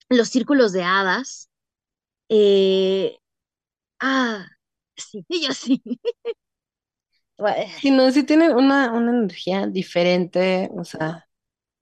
los 0.09 0.29
círculos 0.29 0.71
de 0.73 0.83
hadas. 0.83 1.49
eh, 2.29 3.17
ah, 4.01 4.45
sí, 4.97 5.25
yo 5.47 5.53
sí. 5.53 5.81
Si 7.81 7.91
no, 7.91 8.11
si 8.11 8.23
tienen 8.23 8.53
una, 8.55 8.91
una 8.93 9.11
energía 9.11 9.67
diferente, 9.67 10.69
o 10.77 10.83
sea, 10.85 11.27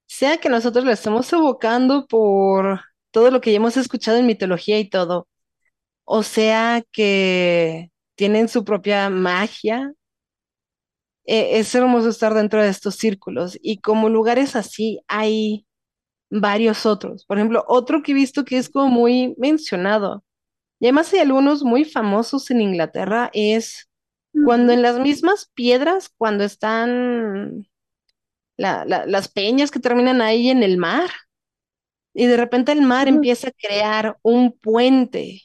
sea 0.06 0.38
que 0.38 0.48
nosotros 0.50 0.84
la 0.84 0.92
estemos 0.92 1.32
evocando 1.32 2.06
por 2.08 2.80
todo 3.12 3.30
lo 3.30 3.40
que 3.40 3.52
ya 3.52 3.58
hemos 3.58 3.76
escuchado 3.78 4.18
en 4.18 4.26
mitología 4.26 4.78
y 4.80 4.88
todo, 4.90 5.28
o 6.04 6.22
sea 6.24 6.82
que 6.92 7.92
tienen 8.16 8.48
su 8.48 8.64
propia 8.64 9.10
magia, 9.10 9.94
eh, 11.26 11.58
es 11.58 11.74
hermoso 11.74 12.08
estar 12.08 12.34
dentro 12.34 12.62
de 12.62 12.68
estos 12.68 12.96
círculos 12.96 13.58
y 13.62 13.78
como 13.80 14.08
lugares 14.08 14.56
así 14.56 15.00
hay 15.08 15.66
varios 16.30 16.86
otros. 16.86 17.24
Por 17.26 17.38
ejemplo, 17.38 17.64
otro 17.68 18.02
que 18.02 18.12
he 18.12 18.14
visto 18.14 18.44
que 18.44 18.58
es 18.58 18.68
como 18.70 18.88
muy 18.88 19.34
mencionado, 19.38 20.24
y 20.80 20.86
además 20.86 21.12
hay 21.14 21.20
algunos 21.20 21.64
muy 21.64 21.84
famosos 21.84 22.50
en 22.50 22.60
Inglaterra, 22.62 23.30
es 23.34 23.88
cuando 24.44 24.72
en 24.72 24.82
las 24.82 24.98
mismas 25.00 25.50
piedras, 25.54 26.10
cuando 26.18 26.44
están 26.44 27.68
la- 28.58 28.84
la- 28.86 29.06
las 29.06 29.28
peñas 29.28 29.70
que 29.70 29.80
terminan 29.80 30.22
ahí 30.22 30.50
en 30.50 30.62
el 30.62 30.78
mar, 30.78 31.10
y 32.14 32.26
de 32.26 32.36
repente 32.36 32.72
el 32.72 32.82
mar 32.82 33.08
empieza 33.08 33.48
a 33.48 33.52
crear 33.52 34.18
un 34.22 34.52
puente. 34.52 35.42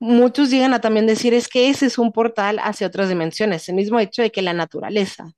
Muchos 0.00 0.50
llegan 0.50 0.74
a 0.74 0.80
también 0.80 1.06
decir 1.06 1.34
es 1.34 1.48
que 1.48 1.68
ese 1.70 1.86
es 1.86 1.98
un 1.98 2.12
portal 2.12 2.58
hacia 2.62 2.86
otras 2.86 3.08
dimensiones, 3.08 3.68
el 3.68 3.74
mismo 3.74 3.98
hecho 3.98 4.22
de 4.22 4.30
que 4.30 4.42
la 4.42 4.52
naturaleza 4.52 5.32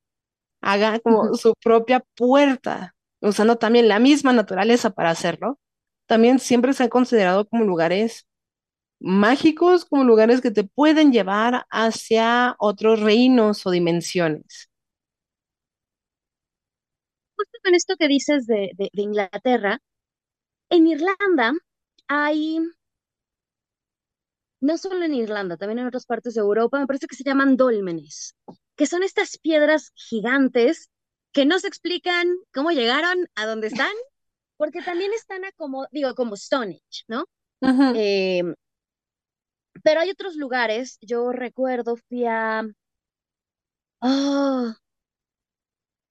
haga 0.62 1.00
como 1.00 1.34
su 1.34 1.54
propia 1.62 2.04
puerta, 2.16 2.94
usando 3.20 3.56
también 3.56 3.88
la 3.88 3.98
misma 3.98 4.32
naturaleza 4.32 4.90
para 4.90 5.10
hacerlo. 5.10 5.58
También 6.06 6.38
siempre 6.38 6.72
se 6.74 6.84
han 6.84 6.88
considerado 6.90 7.48
como 7.48 7.64
lugares 7.64 8.26
mágicos, 9.00 9.84
como 9.86 10.04
lugares 10.04 10.40
que 10.40 10.50
te 10.52 10.64
pueden 10.64 11.12
llevar 11.12 11.66
hacia 11.70 12.56
otros 12.58 13.00
reinos 13.00 13.66
o 13.66 13.70
dimensiones. 13.70 14.70
Justo 17.36 17.58
con 17.64 17.74
esto 17.74 17.96
que 17.98 18.06
dices 18.06 18.46
de, 18.46 18.70
de, 18.76 18.88
de 18.92 19.02
Inglaterra, 19.02 19.80
en 20.70 20.86
Irlanda 20.88 21.52
hay, 22.08 22.60
no 24.60 24.76
solo 24.78 25.04
en 25.04 25.14
Irlanda, 25.14 25.56
también 25.56 25.78
en 25.80 25.86
otras 25.86 26.06
partes 26.06 26.34
de 26.34 26.40
Europa, 26.40 26.78
me 26.78 26.86
parece 26.86 27.06
que 27.06 27.16
se 27.16 27.24
llaman 27.24 27.56
dólmenes, 27.56 28.34
que 28.76 28.86
son 28.86 29.02
estas 29.02 29.38
piedras 29.38 29.92
gigantes 29.94 30.90
que 31.32 31.46
no 31.46 31.58
se 31.58 31.68
explican 31.68 32.28
cómo 32.52 32.70
llegaron 32.70 33.28
a 33.34 33.46
donde 33.46 33.68
están, 33.68 33.92
porque 34.56 34.82
también 34.82 35.12
están 35.12 35.44
a 35.44 35.52
como, 35.52 35.86
digo, 35.90 36.14
como 36.14 36.36
Stonehenge, 36.36 37.04
¿no? 37.08 37.26
Eh, 37.94 38.42
pero 39.82 40.00
hay 40.00 40.10
otros 40.10 40.36
lugares, 40.36 40.98
yo 41.00 41.32
recuerdo, 41.32 41.96
fui 41.96 42.24
a, 42.26 42.62
oh, 44.00 44.74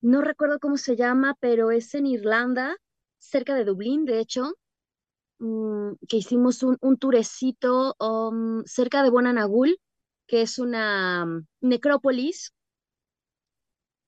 no 0.01 0.21
recuerdo 0.21 0.59
cómo 0.59 0.77
se 0.77 0.95
llama, 0.95 1.35
pero 1.39 1.71
es 1.71 1.93
en 1.93 2.05
Irlanda, 2.05 2.75
cerca 3.17 3.55
de 3.55 3.65
Dublín, 3.65 4.05
de 4.05 4.19
hecho 4.19 4.53
mm, 5.39 5.93
que 6.07 6.17
hicimos 6.17 6.63
un, 6.63 6.77
un 6.81 6.97
tourecito 6.97 7.95
um, 7.99 8.63
cerca 8.65 9.03
de 9.03 9.09
Bonanagul, 9.09 9.77
que 10.27 10.41
es 10.43 10.59
una 10.59 11.25
mm, 11.25 11.47
necrópolis, 11.61 12.53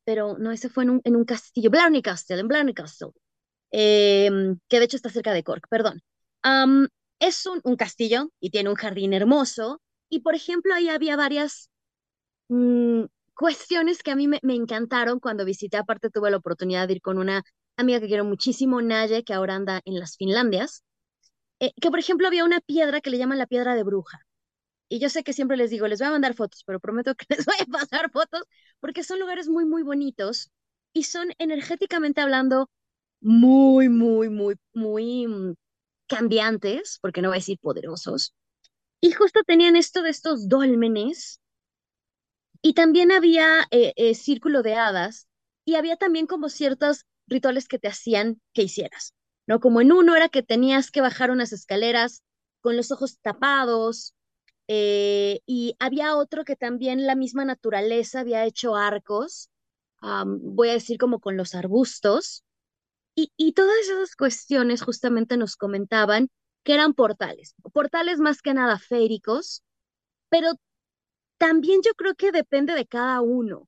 pero 0.06 0.38
no, 0.38 0.52
ese 0.52 0.70
fue 0.70 0.84
en 0.84 0.92
un, 0.92 1.02
en 1.04 1.16
un 1.16 1.26
castillo, 1.26 1.70
Blarney 1.70 2.02
Castle, 2.02 2.40
en 2.40 2.48
Blarney 2.48 2.74
Castle, 2.74 3.10
em, 3.72 4.60
que 4.70 4.80
de 4.80 4.86
hecho 4.86 4.98
está 4.98 5.10
cerca 5.10 5.34
de 5.34 5.44
Cork, 5.44 5.68
perdón. 5.70 6.02
Am, 6.44 6.88
es 7.20 7.46
un, 7.46 7.62
un 7.64 7.76
castillo 7.76 8.32
y 8.40 8.50
tiene 8.52 8.70
un 8.70 8.76
jardín 8.76 9.14
hermoso, 9.14 9.82
y 10.10 10.22
por 10.22 10.36
ejemplo 10.36 10.74
ahí 10.74 10.90
había 10.90 11.16
varias 11.18 11.70
mm, 12.50 13.04
cuestiones 13.36 14.04
que 14.04 14.12
a 14.12 14.16
mí 14.16 14.28
me, 14.28 14.40
me 14.44 14.56
encantaron 14.56 15.20
cuando 15.20 15.46
visité, 15.46 15.78
aparte 15.78 16.10
tuve 16.10 16.32
la 16.32 16.38
oportunidad 16.38 16.88
de 16.88 16.96
ir 16.96 17.02
con 17.02 17.18
una 17.18 17.44
amiga 17.78 18.00
que 18.00 18.08
quiero 18.08 18.26
muchísimo, 18.26 18.82
Naye, 18.82 19.24
que 19.24 19.34
ahora 19.34 19.56
anda 19.56 19.82
en 19.86 20.00
las 20.00 20.18
Finlandias, 20.18 20.84
eh, 21.60 21.72
que 21.82 21.90
por 21.92 22.00
ejemplo 22.00 22.28
había 22.28 22.46
una 22.46 22.62
piedra 22.62 23.02
que 23.02 23.10
le 23.12 23.18
llaman 23.18 23.38
la 23.40 23.48
piedra 23.48 23.76
de 23.76 23.84
bruja. 23.84 24.22
Y 24.92 25.00
yo 25.00 25.08
sé 25.10 25.24
que 25.24 25.32
siempre 25.32 25.56
les 25.56 25.70
digo, 25.70 25.88
les 25.88 26.00
voy 26.00 26.10
a 26.10 26.12
mandar 26.12 26.34
fotos, 26.34 26.64
pero 26.66 26.82
prometo 26.82 27.16
que 27.16 27.26
les 27.38 27.46
voy 27.46 27.56
a 27.62 27.66
pasar 27.66 28.12
fotos 28.12 28.42
porque 28.82 29.06
son 29.06 29.22
lugares 29.22 29.48
muy, 29.48 29.64
muy 29.64 29.84
bonitos 29.84 30.52
y 30.92 31.04
son 31.04 31.30
energéticamente 31.38 32.20
hablando 32.20 32.70
muy, 33.22 33.88
muy, 33.88 34.28
muy, 34.30 34.56
muy 34.74 35.28
mm, 35.28 35.54
cambiantes, 36.08 37.00
porque 37.02 37.22
no 37.22 37.30
voy 37.30 37.38
a 37.38 37.40
decir 37.40 37.58
poderosos. 37.62 38.36
Y 39.00 39.14
justo 39.14 39.44
tenían 39.48 39.78
esto 39.78 40.04
de 40.04 40.10
estos 40.10 40.50
dólmenes 40.50 41.40
y 42.62 42.74
también 42.74 43.14
había 43.14 43.68
eh, 43.72 43.94
eh, 43.96 44.14
círculo 44.14 44.62
de 44.62 44.76
hadas 44.76 45.26
y 45.64 45.76
había 45.76 45.96
también 45.96 46.28
como 46.28 46.50
ciertos 46.50 47.06
rituales 47.28 47.70
que 47.70 47.80
te 47.80 47.88
hacían 47.88 48.42
que 48.52 48.64
hicieras, 48.64 49.14
¿no? 49.48 49.62
Como 49.62 49.80
en 49.80 49.94
uno 49.94 50.18
era 50.18 50.28
que 50.28 50.44
tenías 50.44 50.92
que 50.92 51.00
bajar 51.00 51.32
unas 51.32 51.54
escaleras 51.54 52.24
con 52.60 52.76
los 52.76 52.92
ojos 52.92 53.20
tapados 53.22 54.16
eh, 54.74 55.42
y 55.46 55.76
había 55.80 56.16
otro 56.16 56.46
que 56.46 56.56
también 56.56 57.06
la 57.06 57.16
misma 57.16 57.44
naturaleza 57.44 58.22
había 58.22 58.46
hecho 58.46 58.76
arcos, 58.78 59.50
voy 60.02 60.70
a 60.70 60.74
decir 60.74 60.98
como 60.98 61.20
con 61.20 61.36
los 61.38 61.56
arbustos, 61.56 62.44
y, 63.16 63.32
y 63.38 63.54
todas 63.54 63.76
esas 63.84 64.16
cuestiones 64.16 64.84
justamente 64.84 65.38
nos 65.38 65.58
comentaban 65.58 66.30
que 66.64 66.74
eran 66.76 66.94
portales, 66.94 67.56
portales 67.74 68.20
más 68.20 68.42
que 68.42 68.54
nada 68.54 68.80
féricos, 68.80 69.64
pero 70.30 70.54
también 71.40 71.82
yo 71.86 71.94
creo 71.96 72.16
que 72.16 72.32
depende 72.32 72.74
de 72.76 72.88
cada 72.88 73.22
uno, 73.22 73.68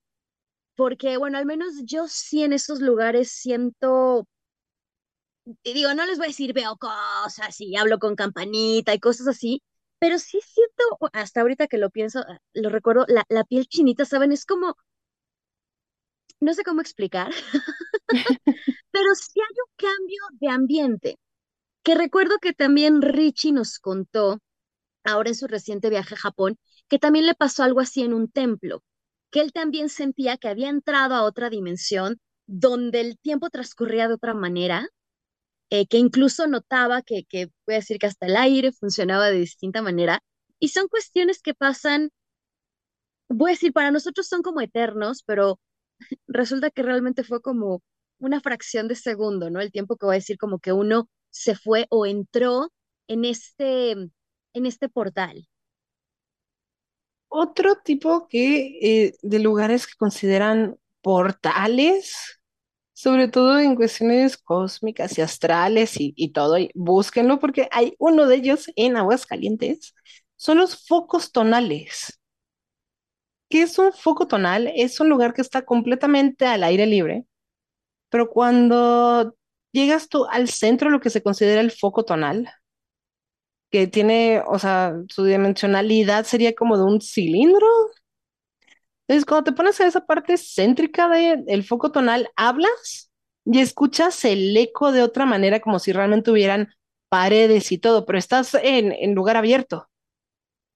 porque 0.75 1.17
bueno, 1.17 1.37
al 1.39 1.45
menos 1.47 1.73
yo 1.85 2.07
sí 2.07 2.43
en 2.43 2.53
esos 2.53 2.81
lugares 2.81 3.31
siento, 3.31 4.27
digo, 5.63 5.93
no 5.93 6.05
les 6.05 6.17
voy 6.17 6.25
a 6.25 6.27
decir 6.29 6.53
veo 6.53 6.77
cosas 6.77 7.59
y 7.59 7.75
hablo 7.77 7.99
con 7.99 8.15
campanita 8.15 8.93
y 8.93 8.99
cosas 8.99 9.27
así, 9.27 9.61
pero 10.03 10.19
sí 10.19 10.39
siento, 10.45 10.83
hasta 11.13 11.41
ahorita 11.41 11.67
que 11.67 11.77
lo 11.77 11.89
pienso, 11.89 12.19
ah, 12.27 12.39
lo 12.53 12.69
recuerdo, 12.69 13.05
la, 13.07 13.25
la 13.29 13.43
piel 13.45 13.67
chinita, 13.67 14.03
¿saben? 14.05 14.33
Es 14.33 14.45
como, 14.45 14.75
no 16.39 16.53
sé 16.53 16.63
cómo 16.63 16.81
explicar, 16.81 17.31
pero 18.91 19.15
sí 19.15 19.39
hay 19.39 19.55
un 19.65 19.73
cambio 19.89 20.21
de 20.39 20.49
ambiente, 20.49 21.19
que 21.83 21.95
recuerdo 21.95 22.37
que 22.41 22.53
también 22.53 23.01
Richie 23.01 23.53
nos 23.53 23.79
contó, 23.79 24.39
ahora 25.05 25.29
en 25.29 25.35
su 25.35 25.47
reciente 25.47 25.89
viaje 25.89 26.15
a 26.15 26.19
Japón, 26.19 26.57
que 26.89 26.99
también 26.99 27.25
le 27.27 27.35
pasó 27.35 27.63
algo 27.63 27.81
así 27.81 28.03
en 28.03 28.13
un 28.13 28.29
templo, 28.31 28.83
que 29.31 29.41
él 29.41 29.53
también 29.53 29.89
sentía 29.89 30.37
que 30.37 30.49
había 30.49 30.69
entrado 30.69 31.15
a 31.15 31.23
otra 31.23 31.49
dimensión 31.49 32.19
donde 32.47 33.01
el 33.01 33.19
tiempo 33.19 33.49
transcurría 33.49 34.07
de 34.07 34.15
otra 34.15 34.33
manera 34.33 34.89
eh, 35.73 35.87
que 35.87 35.97
incluso 35.97 36.45
notaba 36.45 37.01
que, 37.01 37.23
que, 37.25 37.47
voy 37.65 37.73
a 37.73 37.79
decir 37.79 37.97
que 37.97 38.05
hasta 38.05 38.27
el 38.27 38.35
aire 38.37 38.71
funcionaba 38.71 39.31
de 39.31 39.39
distinta 39.39 39.81
manera. 39.81 40.19
Y 40.59 40.67
son 40.67 40.87
cuestiones 40.87 41.41
que 41.41 41.55
pasan, 41.55 42.11
voy 43.27 43.49
a 43.49 43.53
decir, 43.55 43.73
para 43.73 43.89
nosotros 43.89 44.27
son 44.27 44.43
como 44.43 44.61
eternos, 44.61 45.23
pero 45.25 45.59
resulta 46.27 46.69
que 46.69 46.83
realmente 46.83 47.23
fue 47.23 47.41
como 47.41 47.81
una 48.19 48.39
fracción 48.39 48.87
de 48.87 48.93
segundo, 48.93 49.49
¿no? 49.49 49.61
El 49.61 49.71
tiempo 49.71 49.97
que 49.97 50.05
voy 50.05 50.13
a 50.13 50.19
decir 50.19 50.37
como 50.37 50.59
que 50.59 50.73
uno 50.73 51.09
se 51.31 51.55
fue 51.55 51.87
o 51.89 52.05
entró 52.05 52.71
en 53.07 53.25
este, 53.25 53.93
en 53.93 54.65
este 54.67 54.89
portal? 54.89 55.47
Otro 57.29 57.77
tipo 57.83 58.27
que, 58.27 58.77
eh, 59.07 59.13
de 59.23 59.39
lugares 59.39 59.87
que 59.87 59.93
consideran 59.97 60.77
portales, 61.01 62.42
sobre 63.03 63.27
todo 63.27 63.59
en 63.59 63.75
cuestiones 63.75 64.37
cósmicas 64.37 65.17
y 65.17 65.21
astrales 65.21 65.99
y, 65.99 66.13
y 66.15 66.31
todo, 66.31 66.57
y 66.57 66.71
búsquenlo 66.73 67.39
porque 67.39 67.67
hay 67.71 67.95
uno 67.99 68.27
de 68.27 68.35
ellos 68.37 68.71
en 68.77 68.95
Aguascalientes, 68.97 69.93
son 70.37 70.59
los 70.59 70.87
focos 70.87 71.31
tonales. 71.33 72.19
¿Qué 73.49 73.61
es 73.63 73.77
un 73.79 73.93
foco 73.93 74.27
tonal? 74.27 74.71
Es 74.75 74.99
un 74.99 75.09
lugar 75.09 75.33
que 75.33 75.41
está 75.41 75.63
completamente 75.63 76.45
al 76.45 76.63
aire 76.63 76.85
libre, 76.87 77.25
pero 78.09 78.29
cuando 78.29 79.35
llegas 79.73 80.09
tú 80.09 80.25
al 80.31 80.49
centro, 80.49 80.89
lo 80.91 81.01
que 81.01 81.09
se 81.11 81.23
considera 81.23 81.61
el 81.61 81.71
foco 81.71 82.05
tonal, 82.05 82.49
que 83.71 83.87
tiene, 83.87 84.41
o 84.47 84.59
sea, 84.59 84.93
su 85.09 85.23
dimensionalidad 85.25 86.25
sería 86.25 86.53
como 86.53 86.77
de 86.77 86.83
un 86.83 87.01
cilindro. 87.01 87.67
Entonces, 89.07 89.25
cuando 89.25 89.43
te 89.45 89.51
pones 89.53 89.79
en 89.79 89.87
esa 89.87 90.05
parte 90.05 90.37
céntrica 90.37 91.09
del 91.09 91.63
foco 91.63 91.91
tonal, 91.91 92.29
hablas 92.35 93.11
y 93.45 93.59
escuchas 93.59 94.23
el 94.25 94.55
eco 94.55 94.91
de 94.91 95.03
otra 95.03 95.25
manera, 95.25 95.59
como 95.59 95.79
si 95.79 95.91
realmente 95.91 96.31
hubieran 96.31 96.73
paredes 97.09 97.71
y 97.71 97.77
todo, 97.77 98.05
pero 98.05 98.17
estás 98.17 98.53
en, 98.55 98.91
en 98.93 99.13
lugar 99.13 99.37
abierto. 99.37 99.89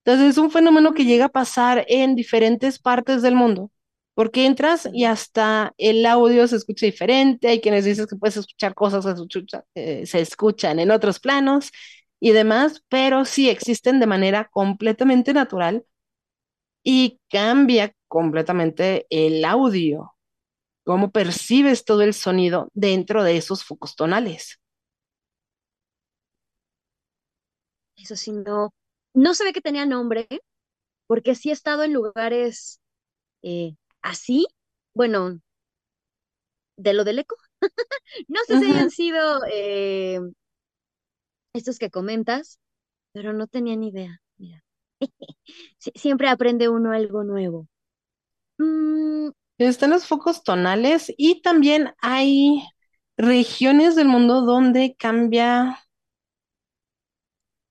Entonces, 0.06 0.32
es 0.32 0.38
un 0.38 0.52
fenómeno 0.52 0.94
que 0.94 1.06
llega 1.06 1.26
a 1.26 1.30
pasar 1.30 1.86
en 1.90 2.16
diferentes 2.16 2.80
partes 2.80 3.22
del 3.22 3.36
mundo, 3.36 3.72
porque 4.14 4.46
entras 4.46 4.88
y 4.94 5.06
hasta 5.06 5.74
el 5.78 6.06
audio 6.06 6.48
se 6.48 6.56
escucha 6.58 6.86
diferente, 6.86 7.50
hay 7.50 7.62
quienes 7.62 7.86
dicen 7.86 8.08
que 8.08 8.16
puedes 8.16 8.38
escuchar 8.38 8.74
cosas 8.74 9.06
que 9.06 9.16
se, 9.16 9.64
eh, 9.76 10.06
se 10.06 10.22
escuchan 10.22 10.80
en 10.80 10.92
otros 10.92 11.20
planos 11.20 11.72
y 12.20 12.32
demás, 12.32 12.84
pero 12.90 13.26
sí 13.26 13.50
existen 13.50 14.00
de 14.00 14.08
manera 14.08 14.50
completamente 14.52 15.34
natural 15.34 15.86
y 16.84 17.20
cambia 17.30 17.94
completamente 18.08 19.06
el 19.10 19.44
audio, 19.46 20.14
cómo 20.86 21.12
percibes 21.12 21.86
todo 21.86 22.04
el 22.04 22.14
sonido 22.16 22.70
dentro 22.74 23.24
de 23.24 23.38
esos 23.38 23.64
focos 23.66 23.96
tonales. 23.96 24.60
Eso 27.96 28.16
sí, 28.16 28.32
no, 28.32 28.74
no 29.14 29.34
se 29.34 29.44
ve 29.44 29.54
que 29.54 29.62
tenía 29.62 29.86
nombre, 29.86 30.28
porque 31.08 31.36
sí 31.36 31.50
he 31.50 31.54
estado 31.54 31.84
en 31.84 31.94
lugares 31.94 32.82
eh, 33.44 33.76
así, 34.02 34.48
bueno, 34.96 35.42
de 36.78 36.94
lo 36.94 37.04
del 37.04 37.20
eco. 37.20 37.36
No 38.30 38.40
sé 38.48 38.58
si 38.58 38.66
Ujú. 38.66 38.66
hayan 38.66 38.92
sido 38.92 39.42
eh, 39.52 40.20
estos 41.54 41.78
que 41.80 41.90
comentas, 41.92 42.58
pero 43.14 43.34
no 43.34 43.48
tenía 43.48 43.76
ni 43.78 43.90
idea. 43.90 44.22
Mira, 44.38 44.64
siempre 45.96 46.30
aprende 46.30 46.70
uno 46.70 46.92
algo 46.92 47.24
nuevo. 47.24 47.68
Mm, 48.60 49.30
Están 49.58 49.92
los 49.92 50.06
focos 50.08 50.44
tonales 50.44 51.14
y 51.18 51.42
también 51.42 51.94
hay 52.02 52.64
regiones 53.18 53.96
del 53.96 54.08
mundo 54.08 54.42
donde 54.42 54.96
cambia, 54.98 55.80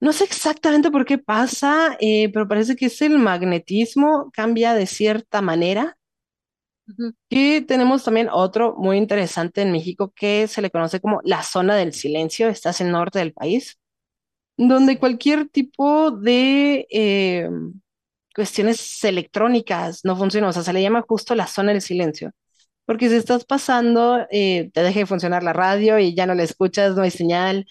no 0.01 0.13
sé 0.13 0.25
exactamente 0.25 0.91
por 0.91 1.05
qué 1.05 1.19
pasa, 1.19 1.97
eh, 2.01 2.31
pero 2.33 2.49
parece 2.49 2.77
que 2.77 2.87
es 2.87 3.01
el 3.03 3.19
magnetismo, 3.19 4.31
cambia 4.33 4.75
de 4.75 4.87
cierta 4.87 5.43
manera. 5.43 5.97
Y 7.29 7.63
tenemos 7.63 8.05
también 8.05 8.29
otro 8.31 8.75
muy 8.79 8.97
interesante 8.99 9.63
en 9.63 9.73
México 9.73 10.13
que 10.15 10.47
se 10.49 10.63
le 10.63 10.71
conoce 10.71 11.01
como 11.01 11.21
la 11.25 11.43
zona 11.43 11.75
del 11.77 11.93
silencio, 11.93 12.49
estás 12.49 12.81
en 12.81 12.89
el 12.89 12.93
norte 12.93 13.19
del 13.19 13.33
país, 13.33 13.79
donde 14.57 14.99
cualquier 14.99 15.49
tipo 15.49 16.11
de 16.11 16.87
eh, 16.91 17.49
cuestiones 18.35 19.03
electrónicas 19.05 20.01
no 20.05 20.17
funcionan, 20.17 20.51
o 20.51 20.53
sea, 20.53 20.63
se 20.63 20.73
le 20.73 20.83
llama 20.83 21.05
justo 21.09 21.35
la 21.35 21.47
zona 21.47 21.73
del 21.73 21.83
silencio. 21.83 22.33
Porque 22.87 23.09
si 23.09 23.17
estás 23.17 23.45
pasando, 23.47 24.27
eh, 24.31 24.71
te 24.75 24.83
deja 24.83 25.01
de 25.01 25.07
funcionar 25.07 25.43
la 25.43 25.53
radio 25.53 25.99
y 25.99 26.15
ya 26.15 26.27
no 26.27 26.35
la 26.35 26.45
escuchas, 26.45 26.97
no 26.97 27.03
hay 27.03 27.11
señal. 27.11 27.67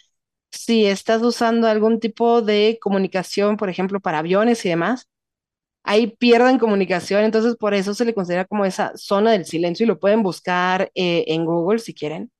Si 0.51 0.85
estás 0.85 1.21
usando 1.23 1.67
algún 1.67 1.99
tipo 1.99 2.41
de 2.41 2.79
comunicación, 2.81 3.57
por 3.57 3.69
ejemplo, 3.69 3.99
para 4.01 4.19
aviones 4.19 4.65
y 4.65 4.69
demás, 4.69 5.09
ahí 5.83 6.07
pierden 6.17 6.59
comunicación, 6.59 7.23
entonces 7.23 7.55
por 7.57 7.73
eso 7.73 7.93
se 7.93 8.05
le 8.05 8.13
considera 8.15 8.45
como 8.45 8.65
esa 8.65 8.93
zona 8.97 9.31
del 9.31 9.45
silencio 9.45 9.85
y 9.85 9.87
lo 9.87 9.99
pueden 9.99 10.23
buscar 10.23 10.91
eh, 10.95 11.25
en 11.27 11.45
Google 11.45 11.79
si 11.79 11.93
quieren. 11.93 12.31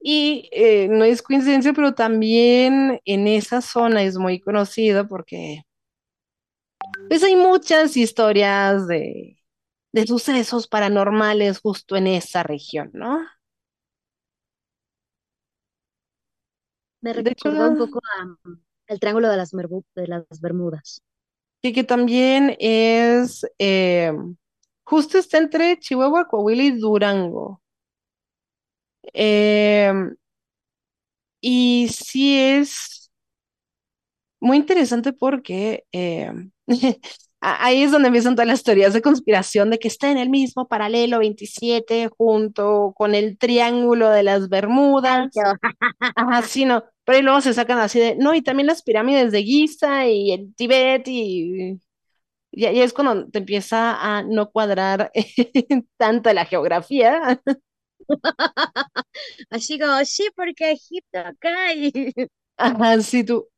Y 0.00 0.48
eh, 0.52 0.88
no 0.88 1.04
es 1.04 1.22
coincidencia, 1.22 1.72
pero 1.72 1.94
también 1.94 3.00
en 3.04 3.26
esa 3.28 3.60
zona 3.62 4.02
es 4.04 4.16
muy 4.18 4.40
conocido 4.40 5.08
porque 5.08 5.62
pues 7.08 7.22
hay 7.22 7.36
muchas 7.36 7.96
historias 7.96 8.86
de, 8.86 9.38
de 9.92 10.06
sucesos 10.06 10.68
paranormales 10.68 11.60
justo 11.60 11.96
en 11.96 12.06
esa 12.08 12.42
región, 12.42 12.90
¿no? 12.94 13.20
Me 17.00 17.14
recordó 17.14 17.68
un 17.68 17.76
poco 17.76 18.00
a, 18.18 18.24
mm, 18.26 18.60
al 18.88 19.00
Triángulo 19.00 19.30
de 19.30 19.36
las, 19.38 19.54
Merbu- 19.54 19.84
de 19.94 20.06
las 20.08 20.26
Bermudas. 20.42 21.00
Sí, 21.62 21.72
que 21.72 21.84
también 21.84 22.56
es, 22.60 23.44
eh, 23.58 24.12
justo 24.84 25.18
está 25.18 25.38
entre 25.38 25.78
Chihuahua, 25.78 26.28
Coahuila 26.28 26.62
y 26.62 26.70
Durango. 26.78 27.60
Eh, 29.14 29.92
y 31.40 31.88
sí 31.88 32.38
es 32.38 33.10
muy 34.40 34.56
interesante 34.58 35.12
porque 35.12 35.84
eh, 35.92 36.30
a- 37.40 37.64
ahí 37.66 37.82
es 37.82 37.90
donde 37.92 38.08
empiezan 38.08 38.34
todas 38.34 38.48
las 38.48 38.62
teorías 38.62 38.92
de 38.94 39.02
conspiración 39.02 39.70
de 39.70 39.78
que 39.78 39.88
está 39.88 40.10
en 40.10 40.18
el 40.18 40.30
mismo 40.30 40.68
paralelo 40.68 41.18
27 41.20 42.08
junto 42.16 42.92
con 42.96 43.14
el 43.14 43.38
Triángulo 43.38 44.10
de 44.10 44.22
las 44.22 44.48
Bermudas. 44.48 45.28
qué 45.32 45.40
Ajá, 46.16 46.42
sí, 46.42 46.64
no. 46.66 46.84
Pero 47.04 47.18
ahí 47.18 47.22
luego 47.24 47.40
se 47.42 47.54
sacan 47.54 47.78
así 47.80 48.00
de, 48.00 48.16
no, 48.16 48.34
y 48.34 48.42
también 48.42 48.66
las 48.68 48.82
pirámides 48.82 49.32
de 49.32 49.42
Giza 49.44 50.08
y 50.08 50.32
el 50.32 50.54
Tíbet 50.56 51.08
y 51.08 51.80
Y 52.52 52.66
ahí 52.66 52.80
es 52.82 52.92
cuando 52.94 53.28
te 53.30 53.38
empieza 53.40 53.96
a 54.18 54.22
no 54.24 54.50
cuadrar 54.50 55.12
tanto 55.98 56.32
la 56.32 56.46
geografía. 56.46 57.40
Así 59.50 59.78
como, 59.78 60.04
sí, 60.04 60.28
porque 60.36 60.72
Egipto 60.72 61.18
acá 61.20 61.74
y... 61.74 61.92
Ajá, 62.58 63.00
sí, 63.02 63.24
tú, 63.24 63.48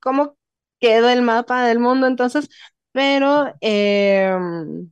¿cómo 0.00 0.36
quedó 0.80 1.08
el 1.10 1.22
mapa 1.22 1.64
del 1.66 1.78
mundo 1.80 2.06
entonces? 2.06 2.48
Pero 2.92 3.54
em, 3.60 4.90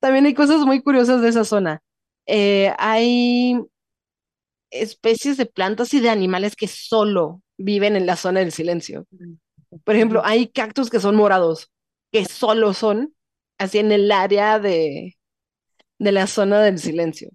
también 0.00 0.26
hay 0.26 0.34
cosas 0.34 0.60
muy 0.64 0.82
curiosas 0.82 1.20
de 1.22 1.28
esa 1.28 1.44
zona. 1.44 1.80
Eh, 2.26 2.72
hay 2.78 3.56
especies 4.70 5.36
de 5.36 5.46
plantas 5.46 5.92
y 5.94 6.00
de 6.00 6.10
animales 6.10 6.56
que 6.56 6.68
solo 6.68 7.42
viven 7.58 7.96
en 7.96 8.06
la 8.06 8.16
zona 8.16 8.40
del 8.40 8.52
silencio. 8.52 9.06
Por 9.84 9.94
ejemplo, 9.96 10.22
hay 10.24 10.48
cactus 10.48 10.90
que 10.90 11.00
son 11.00 11.16
morados, 11.16 11.70
que 12.12 12.24
solo 12.24 12.74
son 12.74 13.14
así 13.58 13.78
en 13.78 13.92
el 13.92 14.10
área 14.12 14.58
de, 14.58 15.16
de 16.00 16.12
la 16.12 16.26
zona 16.26 16.60
del 16.62 16.80
silencio. 16.80 17.30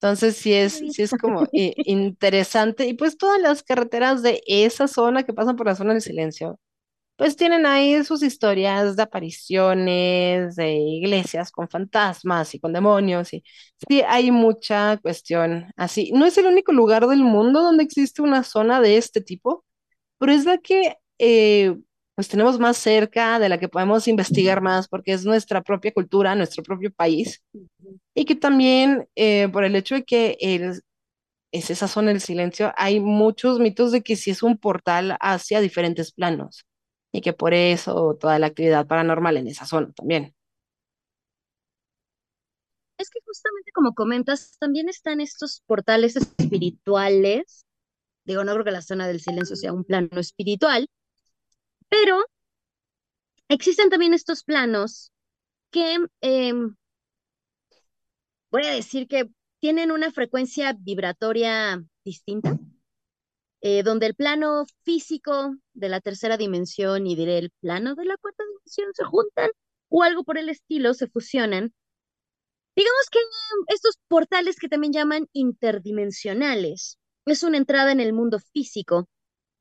Entonces 0.00 0.36
sí 0.36 0.52
es, 0.52 0.82
sí 0.90 1.02
es 1.02 1.12
como 1.12 1.44
eh, 1.52 1.74
interesante. 1.86 2.86
Y 2.86 2.94
pues 2.94 3.16
todas 3.16 3.40
las 3.40 3.62
carreteras 3.62 4.22
de 4.22 4.42
esa 4.46 4.88
zona 4.88 5.22
que 5.24 5.32
pasan 5.32 5.56
por 5.56 5.66
la 5.66 5.76
zona 5.76 5.92
del 5.92 6.02
silencio, 6.02 6.58
pues 7.16 7.36
tienen 7.36 7.66
ahí 7.66 8.04
sus 8.04 8.22
historias 8.22 8.96
de 8.96 9.02
apariciones, 9.04 10.56
de 10.56 10.74
iglesias 10.74 11.52
con 11.52 11.68
fantasmas 11.70 12.54
y 12.54 12.60
con 12.60 12.72
demonios. 12.74 13.32
Y 13.34 13.44
sí, 13.88 14.02
hay 14.08 14.30
mucha 14.32 14.98
cuestión 14.98 15.72
así. 15.76 16.12
No 16.14 16.26
es 16.26 16.38
el 16.38 16.46
único 16.46 16.72
lugar 16.72 17.06
del 17.08 17.20
mundo 17.24 17.62
donde 17.62 17.84
existe 17.84 18.22
una 18.22 18.44
zona 18.44 18.80
de 18.80 18.98
este 18.98 19.20
tipo, 19.22 19.64
pero 20.18 20.32
es 20.32 20.44
la 20.46 20.58
que 20.58 20.96
eh, 21.18 21.76
pues 22.22 22.28
tenemos 22.28 22.60
más 22.60 22.76
cerca, 22.78 23.40
de 23.40 23.48
la 23.48 23.58
que 23.58 23.68
podemos 23.68 24.06
investigar 24.06 24.60
más, 24.60 24.86
porque 24.86 25.12
es 25.12 25.24
nuestra 25.24 25.60
propia 25.62 25.92
cultura, 25.92 26.36
nuestro 26.36 26.62
propio 26.62 26.92
país. 26.92 27.42
Y 28.14 28.24
que 28.26 28.36
también 28.36 29.08
eh, 29.16 29.48
por 29.48 29.64
el 29.64 29.76
hecho 29.76 29.96
de 29.96 30.04
que 30.04 30.36
el- 30.40 30.82
es 31.52 31.70
esa 31.70 31.88
zona 31.88 32.10
del 32.10 32.20
silencio, 32.22 32.72
hay 32.76 33.00
muchos 33.00 33.60
mitos 33.60 33.92
de 33.92 34.02
que 34.02 34.16
sí 34.16 34.30
es 34.32 34.42
un 34.44 34.58
portal 34.58 35.16
hacia 35.20 35.60
diferentes 35.60 36.12
planos 36.12 36.66
y 37.12 37.22
que 37.22 37.32
por 37.34 37.54
eso 37.54 38.16
toda 38.20 38.38
la 38.40 38.48
actividad 38.48 38.86
paranormal 38.86 39.36
en 39.38 39.48
esa 39.48 39.66
zona 39.66 39.92
también. 39.94 40.34
Es 42.98 43.10
que 43.10 43.20
justamente 43.24 43.72
como 43.72 43.94
comentas, 43.94 44.56
también 44.58 44.88
están 44.88 45.20
estos 45.20 45.62
portales 45.66 46.16
espirituales. 46.16 47.64
Digo, 48.24 48.44
no 48.44 48.52
creo 48.54 48.64
que 48.64 48.72
la 48.72 48.82
zona 48.82 49.08
del 49.08 49.20
silencio 49.20 49.56
sea 49.56 49.72
un 49.74 49.84
plano 49.84 50.08
espiritual, 50.20 50.88
pero 51.92 52.24
existen 53.48 53.90
también 53.90 54.14
estos 54.14 54.44
planos 54.44 55.12
que 55.70 55.98
em, 56.22 56.74
voy 58.50 58.64
a 58.64 58.72
decir 58.72 59.06
que 59.06 59.28
tienen 59.60 59.92
una 59.92 60.10
frecuencia 60.10 60.72
vibratoria 60.72 61.84
distinta, 62.02 62.58
eh, 63.60 63.82
donde 63.82 64.06
el 64.06 64.14
plano 64.14 64.64
físico 64.84 65.54
de 65.74 65.90
la 65.90 66.00
tercera 66.00 66.38
dimensión 66.38 67.06
y 67.06 67.14
diré 67.14 67.36
el 67.36 67.50
plano 67.60 67.94
de 67.94 68.06
la 68.06 68.16
cuarta 68.16 68.42
dimensión 68.42 68.88
se 68.94 69.04
juntan 69.04 69.50
o 69.90 70.02
algo 70.02 70.24
por 70.24 70.38
el 70.38 70.48
estilo, 70.48 70.94
se 70.94 71.08
fusionan. 71.08 71.74
Digamos 72.74 73.10
que 73.10 73.18
estos 73.68 73.98
portales 74.08 74.56
que 74.58 74.70
también 74.70 74.94
llaman 74.94 75.28
interdimensionales 75.34 76.96
es 77.26 77.42
una 77.42 77.58
entrada 77.58 77.92
en 77.92 78.00
el 78.00 78.14
mundo 78.14 78.38
físico 78.38 79.10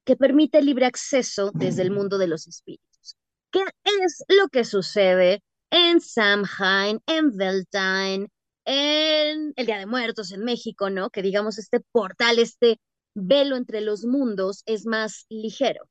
que 0.06 0.16
permite 0.16 0.62
libre 0.62 0.86
acceso 0.86 1.52
desde 1.54 1.84
el 1.84 1.92
mundo 1.92 2.18
de 2.18 2.28
los 2.28 2.48
espíritus. 2.48 3.18
¿Qué 3.52 3.64
es 3.84 4.24
lo 4.28 4.48
que 4.50 4.64
sucede 4.64 5.44
en 5.70 6.02
Samhain, 6.02 7.00
en 7.06 7.36
Beltane, 7.36 8.28
en 8.66 9.54
el 9.56 9.66
Día 9.66 9.80
de 9.80 9.86
Muertos 9.86 10.32
en 10.32 10.44
México, 10.44 10.90
¿no? 10.90 11.10
Que 11.10 11.22
digamos 11.22 11.58
este 11.58 11.80
portal, 11.92 12.40
este 12.40 12.80
velo 13.14 13.56
entre 13.56 13.82
los 13.82 14.06
mundos 14.06 14.64
es 14.66 14.86
más 14.86 15.26
ligero. 15.30 15.84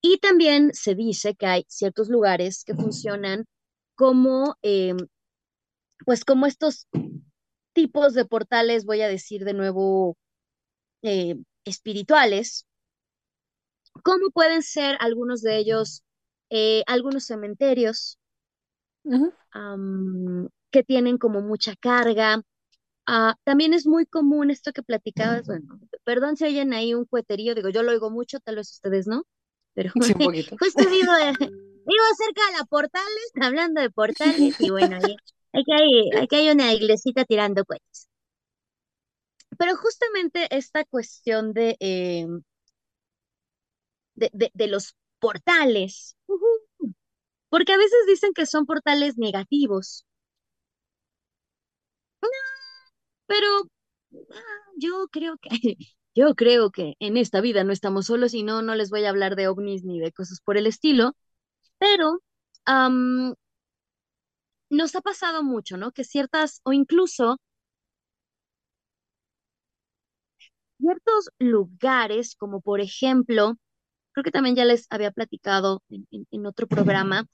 Y 0.00 0.18
también 0.18 0.72
se 0.74 0.94
dice 0.94 1.34
que 1.34 1.46
hay 1.46 1.64
ciertos 1.68 2.08
lugares 2.08 2.64
que 2.64 2.74
funcionan 2.74 3.44
como, 3.94 4.56
em, 4.62 4.96
pues 6.04 6.24
como 6.24 6.46
estos 6.46 6.86
tipos 7.72 8.14
de 8.14 8.24
portales, 8.24 8.84
voy 8.84 9.02
a 9.02 9.08
decir 9.08 9.44
de 9.44 9.54
nuevo, 9.54 10.16
eh, 11.02 11.36
espirituales, 11.64 12.65
como 14.06 14.30
pueden 14.30 14.62
ser 14.62 14.96
algunos 15.00 15.42
de 15.42 15.58
ellos, 15.58 16.02
eh, 16.50 16.82
algunos 16.86 17.26
cementerios 17.26 18.18
que 20.70 20.82
tienen 20.82 21.18
como 21.18 21.40
mucha 21.42 21.74
carga. 21.76 22.42
Ah, 23.06 23.36
también 23.44 23.74
es 23.74 23.86
muy 23.86 24.06
común 24.06 24.50
esto 24.50 24.72
que 24.72 24.82
platicabas, 24.82 25.46
bueno, 25.46 25.80
perdón 26.04 26.36
si 26.36 26.44
oyen 26.46 26.74
ahí 26.74 26.94
un 26.94 27.06
cueterío, 27.06 27.54
digo, 27.54 27.70
yo 27.70 27.82
lo 27.82 27.92
oigo 27.92 28.10
mucho, 28.10 28.40
tal 28.40 28.56
vez 28.56 28.72
ustedes 28.72 29.06
no, 29.08 29.24
pero 29.74 29.92
Sí, 30.00 30.12
un 30.14 30.20
poquito. 30.22 30.60
justo 30.60 30.88
vivo, 30.90 31.12
vivo 31.86 32.04
cerca 32.18 32.42
de 32.52 32.58
la 32.58 32.64
Portales, 32.66 33.32
hablando 33.42 33.80
de 33.80 33.90
portales, 33.90 34.56
y 34.58 34.70
bueno, 34.70 34.96
ahí, 34.96 35.16
aquí 35.52 35.72
hay, 35.72 36.12
aquí 36.22 36.36
hay 36.36 36.50
una 36.50 36.72
iglesita 36.74 37.24
tirando 37.24 37.64
cohetes. 37.64 38.08
Pero 39.58 39.76
justamente 39.76 40.46
esta 40.56 40.84
cuestión 40.84 41.52
de, 41.52 41.76
eh, 41.80 42.26
de, 44.16 44.30
de, 44.32 44.50
de 44.54 44.66
los 44.68 44.96
portales, 45.20 46.16
porque 47.48 47.72
a 47.72 47.76
veces 47.76 48.06
dicen 48.06 48.32
que 48.34 48.46
son 48.46 48.66
portales 48.66 49.18
negativos, 49.18 50.06
pero 53.26 53.46
ah, 54.34 54.40
yo 54.76 55.08
creo 55.10 55.36
que, 55.38 55.50
yo 56.14 56.34
creo 56.34 56.70
que 56.70 56.94
en 57.00 57.16
esta 57.16 57.40
vida 57.40 57.64
no 57.64 57.72
estamos 57.72 58.06
solos 58.06 58.34
y 58.34 58.42
no, 58.42 58.62
no 58.62 58.74
les 58.74 58.90
voy 58.90 59.04
a 59.04 59.10
hablar 59.10 59.36
de 59.36 59.48
ovnis 59.48 59.84
ni 59.84 60.00
de 60.00 60.12
cosas 60.12 60.40
por 60.44 60.56
el 60.56 60.66
estilo, 60.66 61.12
pero 61.78 62.20
nos 64.70 64.94
ha 64.94 65.00
pasado 65.00 65.42
mucho, 65.42 65.76
¿no? 65.76 65.90
Que 65.92 66.04
ciertas, 66.04 66.60
o 66.64 66.72
incluso 66.72 67.38
ciertos 70.78 71.30
lugares, 71.38 72.34
como 72.36 72.60
por 72.60 72.80
ejemplo, 72.80 73.56
creo 74.16 74.24
que 74.24 74.32
también 74.32 74.56
ya 74.56 74.64
les 74.66 74.86
había 74.90 75.12
platicado 75.12 75.82
en, 75.90 76.06
en- 76.12 76.26
en 76.32 76.46
otro 76.46 76.68
programa, 76.68 77.26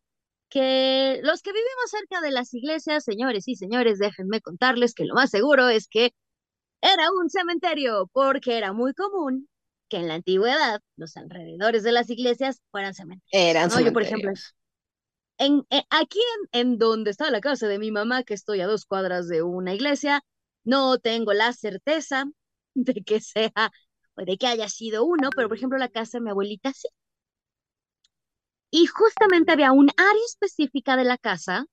que 0.50 1.20
los 1.24 1.42
que 1.42 1.52
vivimos 1.52 1.90
cerca 1.90 2.20
de 2.22 2.32
las 2.32 2.54
iglesias, 2.54 3.04
señores 3.04 3.48
y 3.48 3.56
señores, 3.56 3.98
déjenme 4.00 4.40
contarles 4.42 4.94
que 4.94 5.04
lo 5.06 5.14
más 5.14 5.30
seguro 5.30 5.68
es 5.70 5.88
que 5.88 6.12
era 6.82 7.10
un 7.12 7.30
cementerio, 7.30 8.08
porque 8.12 8.58
era 8.58 8.72
muy 8.72 8.94
común 8.94 9.48
que 9.88 9.98
en 9.98 10.08
la 10.08 10.14
antigüedad 10.14 10.80
los 10.96 11.16
alrededores 11.16 11.82
de 11.84 11.92
las 11.92 12.10
iglesias 12.10 12.60
fueran 12.70 12.94
cementerios, 12.94 13.30
Eran 13.32 13.68
¿no? 13.68 13.80
Yo, 13.80 13.92
por 13.92 14.02
ejemplo, 14.02 14.32
en, 15.38 15.64
eh, 15.70 15.82
aquí 15.90 16.20
en, 16.52 16.60
en 16.72 16.78
donde 16.78 17.10
está 17.10 17.30
la 17.30 17.40
casa 17.40 17.66
de 17.68 17.78
mi 17.78 17.90
mamá, 17.90 18.22
que 18.24 18.34
estoy 18.34 18.60
a 18.60 18.66
dos 18.66 18.86
cuadras 18.86 19.28
de 19.28 19.42
una 19.42 19.74
iglesia, 19.74 20.22
no 20.64 20.98
tengo 20.98 21.32
la 21.32 21.52
certeza 21.52 22.24
de 22.74 22.94
que 23.04 23.20
sea 23.20 23.52
de 24.16 24.36
que 24.38 24.46
haya 24.46 24.68
sido 24.68 25.04
uno, 25.04 25.30
pero 25.34 25.48
por 25.48 25.56
ejemplo 25.56 25.78
la 25.78 25.88
casa 25.88 26.18
de 26.18 26.24
mi 26.24 26.30
abuelita 26.30 26.72
sí. 26.72 26.88
Y 28.70 28.86
justamente 28.86 29.52
había 29.52 29.72
un 29.72 29.90
área 29.90 30.24
específica 30.26 30.96
de 30.96 31.04
la 31.04 31.18
casa 31.18 31.66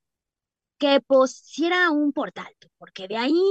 que 0.79 1.01
pues 1.01 1.41
sí 1.45 1.65
era 1.65 1.91
un 1.91 2.13
portal, 2.13 2.53
porque 2.77 3.07
de 3.07 3.17
ahí 3.17 3.41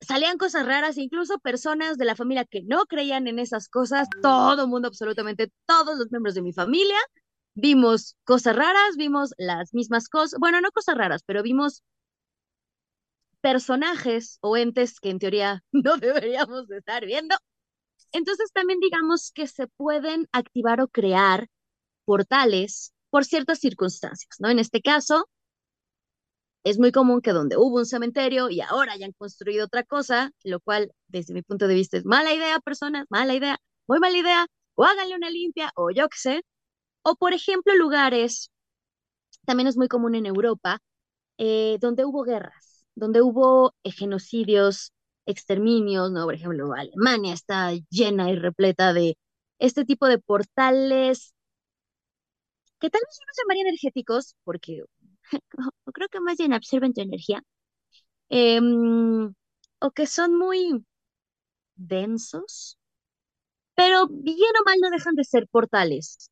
salían 0.00 0.38
cosas 0.38 0.66
raras, 0.66 0.98
incluso 0.98 1.38
personas 1.38 1.96
de 1.98 2.04
la 2.04 2.16
familia 2.16 2.44
que 2.44 2.62
no 2.62 2.84
creían 2.86 3.26
en 3.26 3.38
esas 3.38 3.68
cosas, 3.68 4.08
todo 4.22 4.62
el 4.62 4.68
mundo, 4.68 4.88
absolutamente 4.88 5.50
todos 5.66 5.98
los 5.98 6.10
miembros 6.10 6.34
de 6.34 6.42
mi 6.42 6.52
familia, 6.52 6.98
vimos 7.54 8.16
cosas 8.24 8.56
raras, 8.56 8.96
vimos 8.96 9.34
las 9.38 9.74
mismas 9.74 10.08
cosas, 10.08 10.38
bueno, 10.40 10.60
no 10.60 10.70
cosas 10.72 10.96
raras, 10.96 11.22
pero 11.26 11.42
vimos 11.42 11.82
personajes 13.40 14.38
o 14.40 14.56
entes 14.56 15.00
que 15.00 15.10
en 15.10 15.18
teoría 15.18 15.62
no 15.72 15.96
deberíamos 15.96 16.66
de 16.68 16.78
estar 16.78 17.04
viendo. 17.04 17.36
Entonces 18.14 18.52
también 18.52 18.80
digamos 18.80 19.32
que 19.34 19.48
se 19.48 19.66
pueden 19.66 20.28
activar 20.32 20.80
o 20.80 20.88
crear 20.88 21.48
portales 22.06 22.94
por 23.10 23.24
ciertas 23.26 23.60
circunstancias, 23.60 24.36
¿no? 24.40 24.50
En 24.50 24.60
este 24.60 24.82
caso, 24.82 25.28
es 26.64 26.78
muy 26.78 26.92
común 26.92 27.20
que 27.20 27.32
donde 27.32 27.56
hubo 27.56 27.76
un 27.78 27.86
cementerio 27.86 28.48
y 28.50 28.60
ahora 28.60 28.92
hayan 28.92 29.12
construido 29.12 29.66
otra 29.66 29.82
cosa, 29.84 30.30
lo 30.44 30.60
cual 30.60 30.92
desde 31.08 31.34
mi 31.34 31.42
punto 31.42 31.68
de 31.68 31.74
vista 31.74 31.96
es 31.98 32.04
mala 32.06 32.32
idea, 32.32 32.58
personas, 32.60 33.06
mala 33.10 33.34
idea, 33.34 33.58
muy 33.86 33.98
mala 34.00 34.16
idea, 34.18 34.46
o 34.74 34.84
háganle 34.84 35.16
una 35.16 35.30
limpia, 35.30 35.70
o 35.76 35.90
yo 35.90 36.08
qué 36.08 36.18
sé. 36.18 36.42
O 37.02 37.16
por 37.16 37.34
ejemplo, 37.34 37.74
lugares, 37.76 38.50
también 39.46 39.68
es 39.68 39.76
muy 39.76 39.88
común 39.88 40.14
en 40.14 40.26
Europa, 40.26 40.78
eh, 41.38 41.78
donde 41.80 42.04
hubo 42.04 42.24
guerras, 42.24 42.86
donde 42.94 43.22
hubo 43.22 43.74
eh, 43.84 43.92
genocidios, 43.92 44.92
exterminios, 45.26 46.10
¿no? 46.12 46.24
Por 46.24 46.34
ejemplo, 46.34 46.72
Alemania 46.74 47.34
está 47.34 47.72
llena 47.90 48.30
y 48.30 48.36
repleta 48.36 48.92
de 48.92 49.16
este 49.58 49.84
tipo 49.84 50.06
de 50.08 50.18
portales 50.18 51.34
que 52.80 52.90
tal 52.90 53.00
vez 53.06 53.18
yo 53.18 53.24
los 53.26 53.36
llamaría 53.38 53.62
energéticos, 53.62 54.36
porque 54.44 54.82
creo 55.94 56.08
que 56.08 56.20
más 56.20 56.36
bien 56.38 56.52
absorben 56.52 56.92
tu 56.94 57.00
energía, 57.02 57.42
em, 58.30 59.34
o 59.80 59.90
que 59.92 60.06
son 60.06 60.38
muy 60.38 60.84
densos, 61.76 62.78
pero 63.74 64.08
bien 64.08 64.52
o 64.60 64.64
mal 64.64 64.78
no 64.82 64.90
dejan 64.90 65.14
de 65.16 65.24
ser 65.24 65.48
portales, 65.48 66.30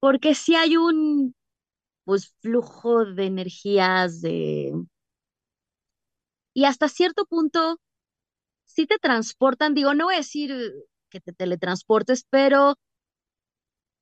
porque 0.00 0.34
si 0.34 0.56
hay 0.56 0.76
un 0.76 1.34
pues 2.04 2.34
flujo 2.42 3.04
de 3.06 3.26
energías 3.26 4.20
de 4.22 4.74
y 6.52 6.64
hasta 6.64 6.88
cierto 6.88 7.26
punto 7.26 7.78
sí 8.74 8.86
te 8.86 8.98
transportan, 8.98 9.74
digo, 9.74 9.94
no 9.94 10.06
voy 10.06 10.14
a 10.14 10.18
decir 10.18 10.54
que 11.10 11.20
te 11.20 11.32
teletransportes, 11.32 12.26
pero 12.30 12.76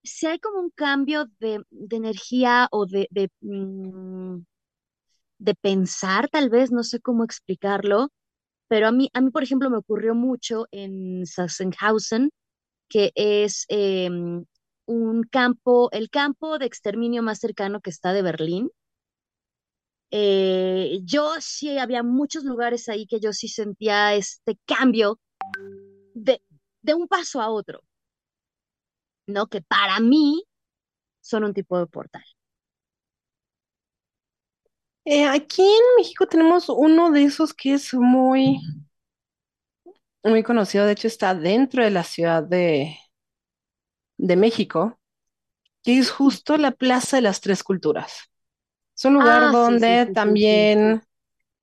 si 0.03 0.27
hay 0.27 0.39
como 0.39 0.61
un 0.61 0.71
cambio 0.71 1.27
de, 1.41 1.63
de 1.71 1.97
energía 1.97 2.69
o 2.73 2.87
de, 2.87 3.09
de, 3.11 3.29
mm, 3.41 4.41
de 5.39 5.55
pensar, 5.55 6.29
tal 6.31 6.51
vez, 6.51 6.71
no 6.73 6.83
sé 6.85 7.01
cómo 7.01 7.25
explicarlo, 7.25 8.11
pero 8.69 8.89
a 8.89 8.93
mí, 8.93 9.11
a 9.15 9.21
mí, 9.23 9.31
por 9.31 9.43
ejemplo, 9.45 9.71
me 9.71 9.79
ocurrió 9.79 10.15
mucho 10.15 10.67
en 10.73 11.27
Sachsenhausen, 11.27 12.31
que 12.89 13.13
es 13.17 13.67
em, 13.69 14.45
un 14.87 15.23
campo, 15.25 15.91
el 15.93 16.11
campo 16.11 16.59
de 16.59 16.67
exterminio 16.67 17.23
más 17.23 17.41
cercano 17.41 17.81
que 17.81 17.91
está 17.91 18.13
de 18.15 18.23
Berlín. 18.23 18.71
Eh, 20.13 21.01
yo 21.05 21.35
sí, 21.41 21.79
había 21.79 22.03
muchos 22.05 22.45
lugares 22.45 22.89
ahí 22.91 23.07
que 23.07 23.21
yo 23.21 23.33
sí 23.35 23.49
sentía 23.49 24.15
este 24.15 24.59
cambio 24.67 25.21
de, 26.15 26.43
de 26.83 26.95
un 26.95 27.09
paso 27.09 27.41
a 27.43 27.51
otro, 27.51 27.83
¿no? 29.27 29.47
Que 29.49 29.61
para 29.63 30.01
mí 30.01 30.45
son 31.21 31.45
un 31.45 31.55
tipo 31.55 31.79
de 31.79 31.87
portal. 31.89 32.25
Eh, 35.05 35.25
aquí 35.27 35.63
en 35.63 35.97
México 35.97 36.27
tenemos 36.27 36.69
uno 36.69 37.11
de 37.13 37.25
esos 37.25 37.55
que 37.55 37.75
es 37.75 37.93
muy, 37.95 38.59
muy 40.25 40.43
conocido. 40.43 40.87
De 40.87 40.93
hecho, 40.93 41.07
está 41.09 41.35
dentro 41.35 41.85
de 41.85 41.91
la 41.91 42.03
Ciudad 42.05 42.43
de, 42.43 42.97
de 44.17 44.37
México, 44.37 44.99
que 45.85 45.99
es 45.99 46.11
justo 46.13 46.59
la 46.59 46.73
Plaza 46.73 47.17
de 47.19 47.23
las 47.23 47.41
Tres 47.43 47.65
Culturas. 47.65 48.32
Es 49.03 49.07
un 49.07 49.15
lugar 49.15 49.43
Ah, 49.43 49.51
donde 49.51 50.03
sí, 50.03 50.07
sí, 50.07 50.13
también, 50.13 51.03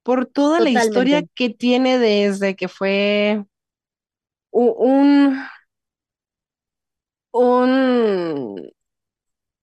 por 0.03 0.25
toda 0.25 0.59
la 0.59 0.71
historia 0.71 1.23
que 1.35 1.49
tiene 1.49 1.97
desde 1.97 2.53
que 2.53 2.67
fue 2.67 3.45
un, 4.51 5.41
un 7.31 8.69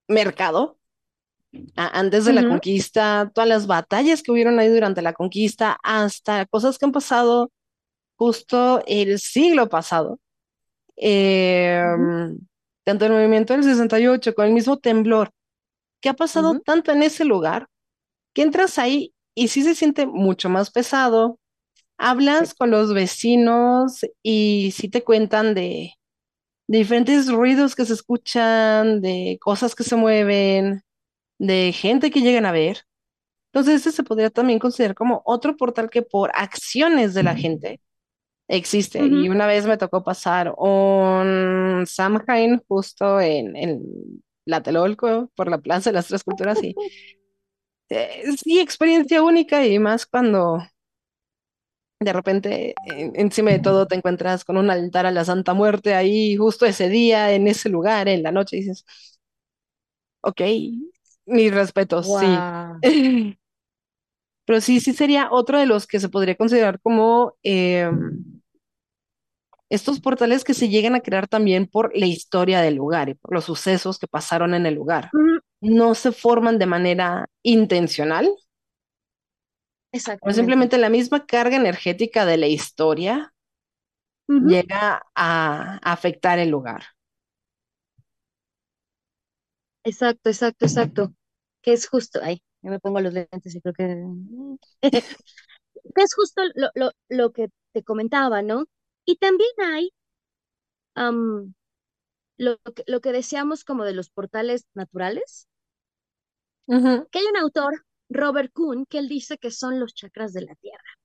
mercado 0.09 0.79
antes 1.77 2.25
de 2.25 2.33
la 2.33 2.49
conquista, 2.49 3.31
todas 3.35 3.47
las 3.47 3.67
batallas 3.67 4.23
que 4.23 4.33
hubieron 4.33 4.59
ahí 4.59 4.69
durante 4.69 5.03
la 5.03 5.13
conquista, 5.13 5.79
hasta 5.83 6.47
cosas 6.47 6.79
que 6.79 6.87
han 6.87 6.93
pasado 6.93 7.53
justo 8.17 8.83
el 8.87 9.19
siglo 9.19 9.69
pasado. 9.69 10.19
Em, 10.97 12.39
tanto 12.85 13.05
el 13.05 13.13
movimiento 13.13 13.53
del 13.53 13.65
68 13.65 14.35
con 14.35 14.47
el 14.47 14.55
mismo 14.55 14.79
temblor, 14.79 15.31
que 16.01 16.09
ha 16.09 16.15
pasado 16.15 16.61
tanto 16.61 16.93
en 16.93 17.03
ese 17.03 17.25
lugar, 17.25 17.69
que 18.35 18.43
entras 18.43 18.79
ahí 18.79 19.15
y 19.35 19.49
sí 19.49 19.63
se 19.63 19.75
siente 19.75 20.07
mucho 20.07 20.49
más 20.49 20.71
pesado. 20.71 21.39
Hablas 21.99 22.55
con 22.55 22.71
los 22.71 22.93
vecinos 22.95 24.05
y 24.23 24.73
sí 24.77 24.89
te 24.89 25.03
cuentan 25.05 25.55
de, 25.55 25.93
de 26.69 26.79
diferentes 26.79 27.31
ruidos 27.31 27.75
que 27.77 27.85
se 27.87 27.95
escuchan, 27.95 29.01
de 29.03 29.39
cosas 29.41 29.75
que 29.75 29.85
se 29.85 29.97
mueven, 29.97 30.83
de 31.39 31.73
gente 31.73 32.11
que 32.11 32.21
llegan 32.23 32.47
a 32.47 32.53
ver. 32.53 32.83
Entonces, 33.53 33.77
este 33.77 33.93
se 33.93 34.03
podría 34.05 34.31
también 34.31 34.59
considerar 34.59 34.95
como 34.95 35.23
otro 35.25 35.57
portal 35.57 35.91
que 35.91 36.03
por 36.03 36.31
acciones 36.35 37.15
de 37.15 37.23
la 37.23 37.37
gente 37.37 37.81
existe. 38.49 39.01
Y 39.05 39.29
una 39.29 39.47
vez 39.47 39.67
me 39.67 39.79
tocó 39.79 40.05
pasar 40.05 40.55
un 40.59 41.85
Samhain 41.87 42.63
justo 42.69 43.21
en, 43.21 43.57
en 43.57 43.83
la 44.47 44.63
Telolco, 44.63 45.31
por 45.37 45.51
la 45.51 45.59
Plaza 45.59 45.91
de 45.91 45.95
las 45.95 46.07
Tres 46.07 46.25
Culturas, 46.25 46.63
y 46.63 46.75
eh, 47.91 48.25
sí, 48.43 48.59
experiencia 48.59 49.23
única, 49.23 49.67
y 49.67 49.79
más 49.79 50.07
cuando 50.07 50.59
de 51.99 52.13
repente 52.13 52.75
encima 52.87 53.51
de 53.51 53.59
todo 53.59 53.87
te 53.87 53.95
encuentras 53.95 54.45
con 54.45 54.57
un 54.59 54.71
altar 54.71 55.07
a 55.07 55.11
la 55.11 55.25
Santa 55.25 55.55
Muerte 55.55 55.95
ahí, 55.95 56.37
justo 56.37 56.67
ese 56.67 56.89
día, 56.89 57.33
en 57.33 57.49
ese 57.49 57.69
lugar, 57.69 58.09
en 58.09 58.23
la 58.23 58.33
noche, 58.33 58.57
y 58.57 58.61
dices, 58.61 58.85
ok, 60.23 60.41
mis 61.27 61.53
respetos, 61.53 62.07
sí. 62.07 62.27
Pero 64.47 64.61
sí, 64.61 64.79
sí 64.79 64.93
sería 64.93 65.29
otro 65.33 65.59
de 65.59 65.67
los 65.67 65.89
que 65.89 65.99
se 65.99 66.09
podría 66.09 66.37
considerar 66.37 66.81
como 66.81 67.35
em, 67.43 68.36
estos 69.69 70.01
portales 70.01 70.45
que 70.45 70.55
se 70.55 70.69
llegan 70.69 70.95
a 70.95 71.01
crear 71.01 71.27
también 71.27 71.67
por 71.67 71.97
la 71.97 72.07
historia 72.07 72.61
del 72.61 72.77
lugar 72.77 73.09
y 73.09 73.15
por 73.15 73.35
los 73.35 73.45
sucesos 73.45 73.99
que 73.99 74.07
pasaron 74.07 74.55
en 74.55 74.67
el 74.67 74.75
lugar. 74.75 75.11
No 75.61 75.95
se 75.95 76.13
forman 76.13 76.59
de 76.59 76.67
manera 76.67 77.29
intencional. 77.43 78.29
Exacto. 79.93 80.31
Simplemente 80.33 80.79
la 80.79 80.91
misma 80.91 81.27
carga 81.27 81.57
energética 81.57 82.25
de 82.27 82.37
la 82.37 82.47
historia 82.47 83.33
llega 84.29 85.03
a 85.15 85.79
afectar 85.83 86.39
el 86.39 86.51
lugar. 86.51 86.85
Exacto, 89.85 90.31
exacto, 90.31 90.65
exacto. 90.65 91.15
Que 91.63 91.73
es 91.73 91.89
justo, 91.89 92.21
ay, 92.23 92.43
yo 92.63 92.71
me 92.71 92.81
pongo 92.81 93.01
los 93.01 93.13
lentes 93.13 93.55
y 93.55 93.61
creo 93.61 93.75
que... 93.75 94.05
que 95.95 96.03
es 96.03 96.15
justo 96.15 96.43
lo, 96.55 96.91
lo, 97.09 97.33
que 97.33 97.49
te 97.73 97.85
comentaba, 97.85 98.43
¿no? 98.43 98.67
Y 99.07 99.17
también 99.17 99.51
hay 99.59 99.91
lo, 102.37 102.59
lo, 102.87 103.01
que 103.01 103.13
decíamos 103.13 103.65
como 103.65 103.85
de 103.85 103.95
los 103.95 104.11
portales 104.11 104.67
naturales, 104.75 105.49
que 106.67 107.19
hay 107.19 107.25
un 107.31 107.37
autor, 107.37 107.87
Robert 108.09 108.53
Kuhn, 108.53 108.87
que 108.87 108.99
él 108.99 109.09
dice 109.09 109.39
que 109.39 109.51
son 109.51 109.79
los 109.79 109.95
chakras 109.95 110.33
de 110.33 110.43
la 110.43 110.55
Tierra, 110.57 110.99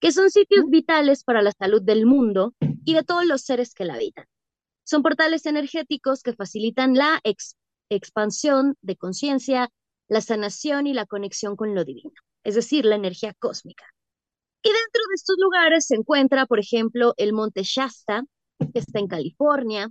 que 0.00 0.12
son 0.12 0.30
sitios 0.30 0.66
mm. 0.66 0.70
vitales 0.70 1.24
para 1.24 1.42
la 1.42 1.52
salud 1.52 1.82
del 1.82 2.04
mundo 2.04 2.54
y 2.84 2.94
de 2.94 3.04
todos 3.04 3.24
los 3.24 3.42
seres 3.42 3.74
que 3.74 3.84
la 3.84 3.94
habitan. 3.94 4.26
Son 4.84 5.02
portales 5.02 5.46
energéticos 5.46 6.22
que 6.22 6.32
facilitan 6.32 6.94
la 6.94 7.20
expansión 7.90 8.76
de 8.82 8.96
conciencia, 8.96 9.70
la 10.08 10.20
sanación 10.20 10.86
y 10.86 10.94
la 10.94 11.06
conexión 11.06 11.54
con 11.54 11.74
lo 11.74 11.84
divino, 11.84 12.12
es 12.42 12.54
decir, 12.56 12.84
la 12.84 12.96
energía 12.96 13.34
cósmica. 13.38 13.84
Y 14.62 14.68
dentro 14.68 15.02
de 15.08 15.14
estos 15.14 15.36
lugares 15.38 15.86
se 15.86 15.94
encuentra, 15.96 16.46
por 16.46 16.58
ejemplo, 16.58 17.14
el 17.16 17.32
monte 17.32 17.62
Shasta, 17.62 18.22
que 18.72 18.78
está 18.80 18.98
en 18.98 19.06
California, 19.08 19.90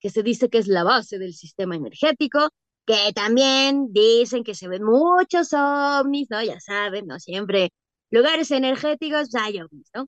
que 0.00 0.10
se 0.10 0.22
dice 0.22 0.48
que 0.50 0.58
es 0.58 0.68
la 0.68 0.84
base 0.84 1.18
del 1.18 1.34
sistema 1.34 1.76
energético, 1.76 2.50
que 2.86 3.12
también 3.14 3.92
dicen 3.92 4.44
que 4.44 4.54
se 4.54 4.68
ven 4.68 4.84
muchos 4.84 5.52
ovnis, 5.54 6.28
¿no? 6.30 6.42
Ya 6.42 6.60
saben, 6.60 7.06
¿no? 7.06 7.18
Siempre 7.18 7.70
lugares 8.10 8.50
energéticos, 8.50 9.34
hay 9.34 9.60
ovnis, 9.60 9.88
¿no? 9.94 10.06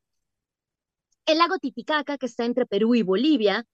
El 1.27 1.39
lago 1.39 1.59
Titicaca, 1.59 2.19
que 2.19 2.27
está 2.27 2.45
entre 2.45 2.67
Perú 2.67 2.95
y 2.95 3.03
Bolivia, 3.03 3.65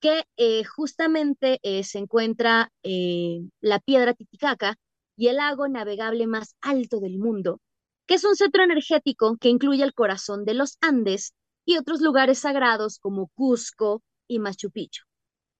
que 0.00 0.24
eh, 0.36 0.64
justamente 0.64 1.58
eh, 1.62 1.84
se 1.84 1.98
encuentra 1.98 2.70
eh, 2.82 3.40
la 3.60 3.80
piedra 3.80 4.14
Titicaca 4.14 4.76
y 5.16 5.28
el 5.28 5.36
lago 5.36 5.68
navegable 5.68 6.26
más 6.26 6.54
alto 6.60 7.00
del 7.00 7.18
mundo, 7.18 7.60
que 8.08 8.14
es 8.14 8.24
un 8.24 8.34
centro 8.34 8.64
energético 8.64 9.36
que 9.36 9.50
incluye 9.50 9.84
el 9.84 9.94
corazón 9.94 10.44
de 10.44 10.54
los 10.54 10.78
Andes 10.80 11.34
y 11.64 11.76
otros 11.76 12.00
lugares 12.00 12.40
sagrados 12.40 12.98
como 12.98 13.28
Cusco 13.34 14.02
y 14.26 14.38
Machu 14.40 14.70
Picchu, 14.70 15.04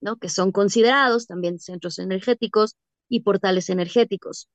¿no? 0.01 0.17
que 0.17 0.31
son 0.31 0.51
considerados 0.51 1.27
también 1.27 1.61
centros 1.61 1.99
energéticos 2.01 2.75
y 3.09 3.21
portales 3.21 3.69
energéticos. 3.69 4.49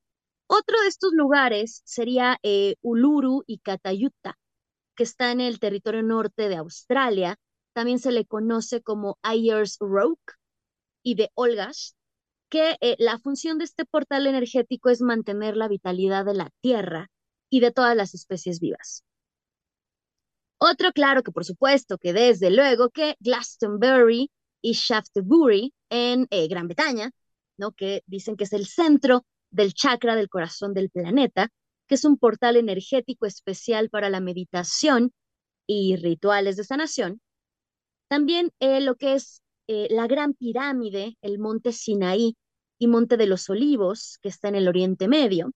Otro 0.48 0.82
de 0.82 0.88
estos 0.88 1.14
lugares 1.14 1.84
sería 1.86 2.40
Uluru 2.82 3.44
y 3.48 3.60
Catayuta, 3.60 4.38
que 4.96 5.04
está 5.04 5.32
en 5.32 5.40
el 5.40 5.60
territorio 5.60 6.04
norte 6.04 6.50
de 6.50 6.58
Australia 6.58 7.38
también 7.74 8.00
se 8.00 8.12
le 8.12 8.26
conoce 8.26 8.82
como 8.82 9.18
Ayers 9.24 9.78
Rock 9.80 10.20
y 11.04 11.16
de 11.16 11.32
Olgas, 11.36 11.96
que 12.50 12.78
eh, 12.82 12.96
la 13.00 13.18
función 13.18 13.58
de 13.58 13.66
este 13.66 13.86
portal 13.86 14.28
energético 14.28 14.90
es 14.90 15.02
mantener 15.02 15.58
la 15.58 15.68
vitalidad 15.68 16.24
de 16.24 16.36
la 16.36 16.52
Tierra 16.62 17.10
y 17.54 17.60
de 17.60 17.72
todas 17.72 17.96
las 17.96 18.16
especies 18.16 18.60
vivas. 18.60 19.04
Otro, 20.58 20.92
claro 20.92 21.22
que 21.22 21.32
por 21.32 21.46
supuesto, 21.46 22.00
que 22.00 22.12
desde 22.12 22.50
luego 22.50 22.90
que 22.90 23.16
Glastonbury 23.20 24.32
y 24.60 24.74
Shaftesbury 24.74 25.72
en 25.92 26.26
eh, 26.32 26.48
Gran 26.48 26.66
Bretaña, 26.66 27.12
¿no? 27.58 27.72
que 27.74 28.02
dicen 28.08 28.38
que 28.38 28.46
es 28.46 28.54
el 28.54 28.66
centro 28.66 29.24
del 29.52 29.76
chakra 29.76 30.16
del 30.16 30.30
corazón 30.30 30.74
del 30.74 30.90
planeta, 30.90 31.50
que 31.86 31.94
es 31.94 32.06
un 32.06 32.18
portal 32.18 32.56
energético 32.56 33.28
especial 33.28 33.92
para 33.92 34.10
la 34.10 34.20
meditación 34.20 35.14
y 35.68 35.96
rituales 35.98 36.56
de 36.58 36.64
sanación, 36.64 37.22
también 38.08 38.50
eh, 38.60 38.82
lo 38.82 38.96
que 38.96 39.14
es 39.14 39.44
eh, 39.68 39.90
la 39.92 40.08
Gran 40.08 40.34
Pirámide, 40.34 41.18
el 41.22 41.38
monte 41.38 41.72
Sinaí 41.72 42.36
y 42.80 42.88
Monte 42.88 43.16
de 43.16 43.28
los 43.28 43.48
Olivos, 43.48 44.18
que 44.24 44.30
está 44.30 44.48
en 44.48 44.56
el 44.56 44.68
Oriente 44.68 45.08
Medio, 45.08 45.52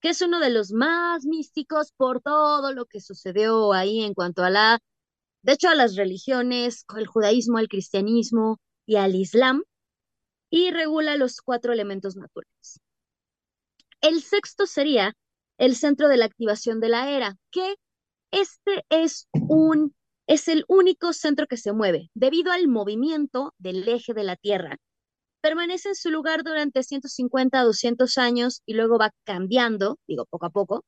que 0.00 0.10
es 0.10 0.20
uno 0.22 0.40
de 0.40 0.50
los 0.50 0.72
más 0.72 1.24
místicos 1.24 1.92
por 1.96 2.20
todo 2.20 2.72
lo 2.72 2.86
que 2.86 3.00
sucedió 3.00 3.72
ahí 3.72 4.02
en 4.02 4.14
cuanto 4.14 4.42
a 4.44 4.50
la, 4.50 4.78
de 5.42 5.52
hecho, 5.52 5.68
a 5.68 5.74
las 5.74 5.96
religiones, 5.96 6.84
el 6.96 7.06
judaísmo, 7.06 7.58
al 7.58 7.68
cristianismo 7.68 8.58
y 8.86 8.96
al 8.96 9.14
islam, 9.14 9.62
y 10.50 10.70
regula 10.70 11.16
los 11.16 11.40
cuatro 11.40 11.72
elementos 11.72 12.16
naturales. 12.16 12.80
El 14.00 14.22
sexto 14.22 14.66
sería 14.66 15.14
el 15.58 15.74
centro 15.74 16.08
de 16.08 16.16
la 16.18 16.26
activación 16.26 16.80
de 16.80 16.88
la 16.88 17.10
era, 17.10 17.36
que 17.50 17.76
este 18.30 18.84
es 18.90 19.28
un 19.32 19.94
es 20.26 20.48
el 20.48 20.64
único 20.68 21.12
centro 21.12 21.46
que 21.46 21.56
se 21.56 21.72
mueve 21.72 22.10
debido 22.14 22.50
al 22.50 22.66
movimiento 22.68 23.54
del 23.58 23.86
eje 23.88 24.12
de 24.12 24.24
la 24.24 24.36
Tierra. 24.36 24.76
Permanece 25.40 25.90
en 25.90 25.94
su 25.94 26.10
lugar 26.10 26.42
durante 26.42 26.82
150 26.82 27.60
a 27.60 27.64
200 27.64 28.18
años 28.18 28.62
y 28.66 28.74
luego 28.74 28.98
va 28.98 29.12
cambiando, 29.24 29.98
digo 30.06 30.26
poco 30.26 30.46
a 30.46 30.50
poco. 30.50 30.84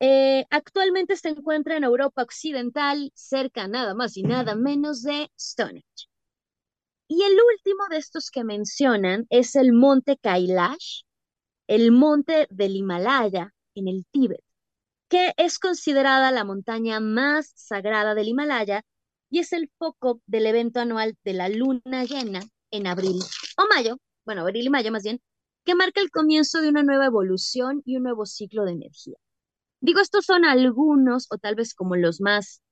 Eh, 0.00 0.44
actualmente 0.50 1.16
se 1.16 1.30
encuentra 1.30 1.76
en 1.76 1.84
Europa 1.84 2.22
Occidental, 2.22 3.10
cerca 3.14 3.68
nada 3.68 3.94
más 3.94 4.16
y 4.16 4.22
nada 4.22 4.54
menos 4.54 5.02
de 5.02 5.30
Stonehenge. 5.38 6.08
Y 7.08 7.22
el 7.22 7.32
último 7.32 7.84
de 7.90 7.98
estos 7.98 8.30
que 8.30 8.44
mencionan 8.44 9.26
es 9.30 9.56
el 9.56 9.72
monte 9.72 10.16
Kailash, 10.18 11.02
el 11.66 11.92
monte 11.92 12.46
del 12.50 12.76
Himalaya 12.76 13.54
en 13.74 13.88
el 13.88 14.04
Tíbet 14.10 14.44
que 15.14 15.32
es 15.36 15.60
considerada 15.60 16.32
la 16.32 16.42
montaña 16.42 16.98
más 16.98 17.52
sagrada 17.54 18.16
del 18.16 18.26
Himalaya 18.26 18.82
y 19.30 19.38
es 19.38 19.52
el 19.52 19.70
foco 19.78 20.20
del 20.26 20.46
evento 20.46 20.80
anual 20.80 21.16
de 21.22 21.34
la 21.34 21.48
luna 21.48 22.04
llena 22.04 22.40
en 22.72 22.86
abril 22.88 23.20
o 23.56 23.66
mayo, 23.74 23.98
bueno, 24.24 24.42
abril 24.42 24.66
y 24.66 24.70
mayo 24.70 24.92
más 24.92 25.02
bien, 25.02 25.20
que 25.64 25.74
marca 25.74 26.00
el 26.00 26.10
comienzo 26.10 26.60
de 26.60 26.68
una 26.68 26.82
nueva 26.82 27.06
evolución 27.06 27.82
y 27.84 27.96
un 27.96 28.04
nuevo 28.04 28.26
ciclo 28.26 28.64
de 28.64 28.72
energía. 28.72 29.16
Digo, 29.80 30.00
estos 30.00 30.26
son 30.26 30.44
algunos, 30.44 31.26
o 31.30 31.38
tal 31.38 31.54
vez 31.56 31.74
como 31.74 31.96
los 31.96 32.20
más 32.20 32.62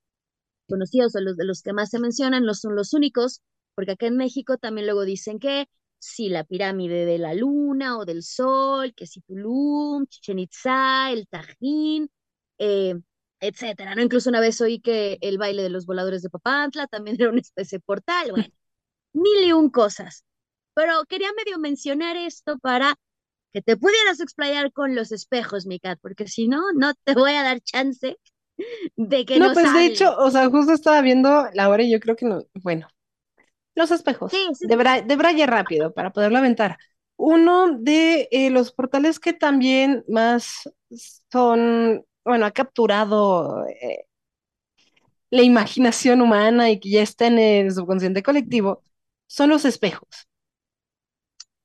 conocidos 0.68 1.14
o 1.16 1.20
los 1.20 1.36
de 1.36 1.44
los 1.44 1.62
que 1.62 1.72
más 1.72 1.90
se 1.90 1.98
mencionan, 2.00 2.44
no 2.44 2.54
son 2.54 2.74
los 2.76 2.94
únicos, 2.94 3.42
porque 3.74 3.92
acá 3.92 4.06
en 4.06 4.16
México 4.16 4.58
también 4.58 4.86
luego 4.86 5.04
dicen 5.04 5.38
que 5.38 5.66
si 5.98 6.28
la 6.28 6.44
pirámide 6.44 7.04
de 7.06 7.18
la 7.18 7.34
luna 7.34 7.98
o 7.98 8.04
del 8.04 8.22
sol, 8.22 8.94
que 8.94 9.06
si 9.06 9.20
Tulum, 9.22 10.06
Chichen 10.06 10.38
Itza, 10.38 11.10
el 11.12 11.28
Tajín, 11.28 12.10
eh, 12.58 12.94
etcétera, 13.40 13.94
¿no? 13.94 14.02
Incluso 14.02 14.30
una 14.30 14.40
vez 14.40 14.60
oí 14.60 14.80
que 14.80 15.18
el 15.20 15.38
baile 15.38 15.62
de 15.62 15.70
los 15.70 15.86
voladores 15.86 16.22
de 16.22 16.30
Papantla 16.30 16.86
también 16.88 17.16
era 17.20 17.30
una 17.30 17.40
especie 17.40 17.78
de 17.78 17.82
portal, 17.84 18.30
bueno, 18.32 18.46
mil 19.14 19.44
y 19.44 19.52
un 19.52 19.70
cosas. 19.70 20.24
Pero 20.74 21.04
quería 21.06 21.28
medio 21.36 21.58
mencionar 21.58 22.16
esto 22.16 22.58
para 22.58 22.96
que 23.52 23.62
te 23.62 23.76
pudieras 23.76 24.20
explayar 24.20 24.72
con 24.72 24.94
los 24.96 25.12
espejos, 25.12 25.66
mi 25.66 25.80
cat, 25.80 25.98
porque 26.02 26.28
si 26.28 26.48
no, 26.48 26.60
no 26.76 26.94
te 27.04 27.14
voy 27.14 27.32
a 27.34 27.42
dar 27.44 27.60
chance 27.62 28.18
de 28.96 29.26
que 29.26 29.40
No, 29.40 29.52
nos 29.52 29.52
pues 29.52 29.72
de 29.72 29.86
hecho, 29.86 30.14
o 30.18 30.30
sea, 30.30 30.48
justo 30.50 30.72
estaba 30.72 31.00
viendo 31.00 31.46
la 31.54 31.68
hora 31.70 31.82
y 31.82 31.90
yo 31.90 32.00
creo 32.00 32.16
que 32.16 32.26
no, 32.26 32.42
bueno, 32.62 32.86
los 33.74 33.90
espejos, 33.92 34.32
Sí, 34.32 34.48
sí, 34.54 34.68
de, 34.68 34.76
bra- 34.78 35.06
de 35.06 35.16
braille 35.16 35.46
rápido 35.46 35.94
para 35.94 36.12
poderlo 36.12 36.38
aventar. 36.38 36.78
Uno 37.16 37.78
de 37.78 38.28
eh, 38.32 38.50
los 38.50 38.72
portales 38.72 39.20
que 39.20 39.32
también 39.34 40.04
más 40.08 40.70
son, 41.32 42.04
bueno, 42.24 42.46
ha 42.46 42.52
capturado 42.52 43.66
eh, 43.68 44.06
la 45.30 45.42
imaginación 45.42 46.20
humana 46.20 46.70
y 46.70 46.78
que 46.80 46.90
ya 46.90 47.02
está 47.02 47.26
en 47.26 47.38
el 47.38 47.72
subconsciente 47.72 48.22
colectivo, 48.22 48.82
son 49.26 49.50
los 49.50 49.64
espejos. 49.64 50.28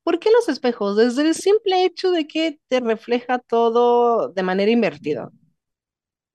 ¿Por 0.08 0.20
qué 0.20 0.32
los 0.32 0.48
espejos? 0.48 0.96
Desde 0.96 1.24
el 1.24 1.36
simple 1.36 1.84
hecho 1.84 2.12
de 2.12 2.30
que 2.30 2.62
te 2.70 2.80
refleja 2.80 3.40
todo 3.40 4.30
de 4.30 4.42
manera 4.42 4.72
invertida. 4.72 5.30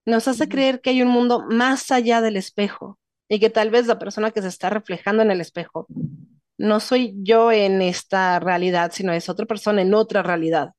Nos 0.05 0.27
hace 0.27 0.47
creer 0.47 0.79
que 0.79 0.91
hay 0.91 1.01
un 1.01 1.07
mundo 1.07 1.43
más 1.49 1.89
allá 1.89 2.21
del 2.21 2.37
espejo 2.37 2.99
y 3.27 3.39
que 3.39 3.49
tal 3.49 3.71
vez 3.71 3.87
la 3.87 3.97
persona 3.97 4.29
que 4.29 4.43
se 4.43 4.47
está 4.49 4.69
reflejando 4.69 5.23
en 5.23 5.31
el 5.31 5.41
espejo 5.41 5.87
no 6.55 6.79
soy 6.79 7.15
yo 7.23 7.51
en 7.51 7.81
esta 7.81 8.39
realidad, 8.39 8.91
sino 8.93 9.11
es 9.11 9.27
otra 9.27 9.47
persona 9.47 9.81
en 9.81 9.95
otra 9.95 10.21
realidad. 10.21 10.73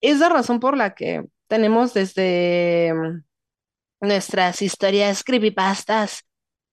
Es 0.00 0.18
la 0.18 0.28
razón 0.28 0.58
por 0.58 0.76
la 0.76 0.96
que 0.96 1.24
tenemos 1.46 1.94
desde 1.94 2.92
mm, 2.92 3.22
nuestras 4.00 4.60
historias 4.60 5.22
creepypastas 5.22 6.24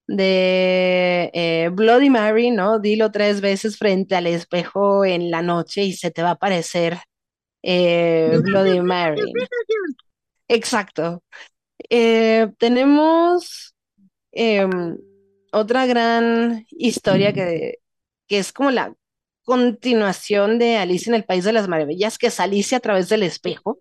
de 0.07 1.29
eh, 1.33 1.69
Bloody 1.71 2.09
Mary, 2.09 2.51
¿no? 2.51 2.79
Dilo 2.79 3.11
tres 3.11 3.41
veces 3.41 3.77
frente 3.77 4.15
al 4.15 4.27
espejo 4.27 5.05
en 5.05 5.29
la 5.29 5.41
noche 5.41 5.83
y 5.83 5.93
se 5.93 6.11
te 6.11 6.23
va 6.23 6.29
a 6.29 6.33
aparecer 6.33 6.99
eh, 7.61 8.39
Bloody 8.41 8.79
Mary. 8.81 9.21
Exacto. 10.47 11.23
Eh, 11.89 12.47
tenemos 12.57 13.75
em, 14.31 14.97
otra 15.51 15.85
gran 15.85 16.65
historia 16.71 17.33
que, 17.33 17.79
que 18.27 18.39
es 18.39 18.53
como 18.53 18.71
la 18.71 18.93
continuación 19.43 20.59
de 20.59 20.77
Alicia 20.77 21.11
en 21.11 21.15
el 21.15 21.25
País 21.25 21.43
de 21.43 21.53
las 21.53 21.67
Maravillas, 21.67 22.17
que 22.17 22.27
es 22.27 22.39
Alicia 22.39 22.77
a 22.77 22.81
través 22.81 23.09
del 23.09 23.23
espejo. 23.23 23.79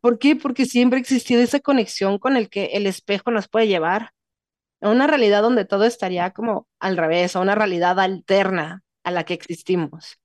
¿Por 0.00 0.18
qué? 0.18 0.36
Porque 0.36 0.66
siempre 0.66 0.98
ha 0.98 1.00
existido 1.00 1.42
esa 1.42 1.60
conexión 1.60 2.18
con 2.18 2.36
el 2.36 2.48
que 2.48 2.66
el 2.74 2.86
espejo 2.86 3.30
nos 3.30 3.48
puede 3.48 3.68
llevar 3.68 4.13
a 4.84 4.90
una 4.90 5.08
realidad 5.08 5.42
donde 5.42 5.66
todo 5.66 5.84
estaría 5.86 6.32
como 6.32 6.68
al 6.80 6.96
revés, 6.98 7.36
a 7.36 7.40
una 7.40 7.56
realidad 7.56 8.00
alterna 8.00 8.84
a 9.04 9.12
la 9.12 9.24
que 9.24 9.34
existimos. 9.34 10.18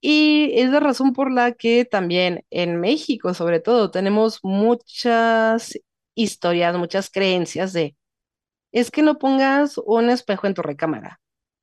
Y 0.00 0.52
es 0.60 0.70
la 0.70 0.80
razón 0.80 1.12
por 1.14 1.32
la 1.32 1.52
que 1.52 1.84
también 1.86 2.44
en 2.50 2.78
México, 2.80 3.32
sobre 3.34 3.60
todo, 3.60 3.90
tenemos 3.90 4.40
muchas 4.42 5.78
historias, 6.14 6.76
muchas 6.76 7.10
creencias 7.10 7.72
de, 7.72 7.96
es 8.72 8.90
que 8.90 9.02
no 9.02 9.18
pongas 9.18 9.78
un 9.78 10.10
espejo 10.10 10.46
en 10.48 10.54
tu 10.54 10.62
recámara, 10.62 11.20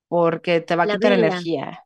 porque 0.09 0.61
te 0.61 0.75
va 0.77 0.83
a 0.83 0.85
La 0.85 0.87
quitar 0.87 1.13
vela. 1.13 1.13
energía. 1.13 1.85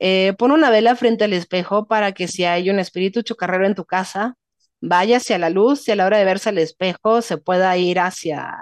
Eh, 0.00 0.34
pon 0.38 0.52
una 0.52 0.70
vela 0.70 0.96
frente 0.96 1.24
al 1.24 1.32
espejo 1.34 1.86
para 1.86 2.12
que 2.12 2.28
si 2.28 2.44
hay 2.44 2.70
un 2.70 2.78
espíritu 2.80 3.22
chocarrero 3.22 3.66
en 3.66 3.74
tu 3.74 3.84
casa, 3.86 4.36
vaya 4.80 5.18
hacia 5.18 5.38
la 5.38 5.50
luz 5.50 5.88
y 5.88 5.92
a 5.92 5.96
la 5.96 6.06
hora 6.06 6.18
de 6.18 6.24
verse 6.24 6.50
al 6.50 6.58
espejo 6.58 7.22
se 7.22 7.38
pueda 7.38 7.76
ir 7.78 8.00
hacia 8.00 8.54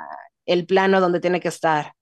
el 0.53 0.66
plano 0.66 1.00
donde 1.00 1.20
tiene 1.20 1.40
que 1.40 1.48
estar. 1.48 1.94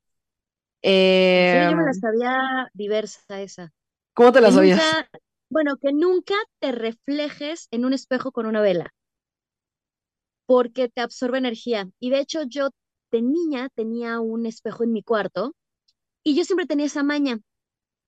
En 1.39 1.47
serio, 1.49 1.69
yo 1.71 1.77
me 1.77 1.83
la 1.85 1.93
Em, 1.93 2.03
sabía 2.03 2.71
diversa 2.73 3.41
esa. 3.43 3.73
¿cómo 4.15 4.33
te 4.33 4.41
la 4.41 4.53
sabías? 4.53 4.81
nunca, 4.83 5.09
bueno, 5.51 5.77
que 5.79 5.93
nunca 5.93 6.35
te 6.61 6.73
reflejes 6.73 7.69
en 7.73 7.85
un 7.87 7.93
espejo 7.95 8.33
con 8.33 8.47
una 8.47 8.63
vela, 8.63 8.95
porque 10.47 10.89
te 10.89 11.01
absorbe 11.01 11.39
energía. 11.39 11.89
Y 12.01 12.11
de 12.11 12.21
hecho, 12.21 12.43
yo 12.45 12.71
de 13.13 13.23
niña 13.23 13.69
tenía 13.75 14.21
un 14.21 14.47
espejo 14.47 14.85
en 14.85 14.93
mi 14.93 15.03
cuarto 15.03 15.55
y 16.25 16.37
yo 16.37 16.45
siempre 16.45 16.67
tenía 16.67 16.87
esa 16.87 17.03
maña. 17.05 17.41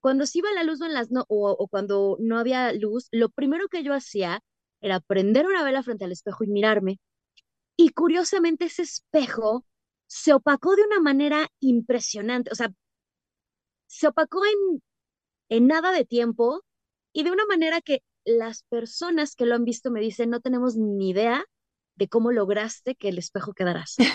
Cuando 0.00 0.26
se 0.26 0.38
iba 0.40 0.52
la 0.52 0.64
luz 0.64 0.80
o, 0.82 0.86
en 0.86 0.94
las 0.94 1.10
no, 1.10 1.24
o, 1.28 1.50
o 1.52 1.68
cuando 1.68 2.18
no 2.20 2.38
había 2.38 2.72
luz, 2.74 3.08
lo 3.12 3.30
primero 3.30 3.68
que 3.68 3.84
yo 3.84 3.94
hacía 3.94 4.42
era 4.82 5.00
prender 5.00 5.46
una 5.46 5.64
vela 5.64 5.82
frente 5.82 6.04
al 6.06 6.12
espejo 6.12 6.44
y 6.44 6.48
mirarme. 6.48 7.00
Y 7.76 7.90
curiosamente 7.90 8.66
ese 8.66 8.82
espejo 8.82 9.66
se 10.12 10.32
opacó 10.34 10.76
de 10.76 10.84
una 10.84 11.00
manera 11.00 11.48
impresionante. 11.60 12.50
O 12.52 12.54
sea, 12.54 12.70
se 13.86 14.08
opacó 14.08 14.42
en, 14.44 14.82
en 15.50 15.66
nada 15.68 15.92
de 15.92 16.04
tiempo 16.04 16.62
y 17.12 17.24
de 17.24 17.32
una 17.32 17.46
manera 17.46 17.80
que 17.80 18.02
las 18.26 18.64
personas 18.64 19.36
que 19.36 19.46
lo 19.46 19.54
han 19.56 19.64
visto 19.64 19.90
me 19.90 20.00
dicen, 20.00 20.30
no 20.30 20.40
tenemos 20.40 20.76
ni 20.76 21.10
idea 21.10 21.44
de 21.96 22.08
cómo 22.08 22.32
lograste 22.32 22.94
que 22.96 23.08
el 23.10 23.18
espejo 23.18 23.54
quedara 23.54 23.82
así. 23.82 24.10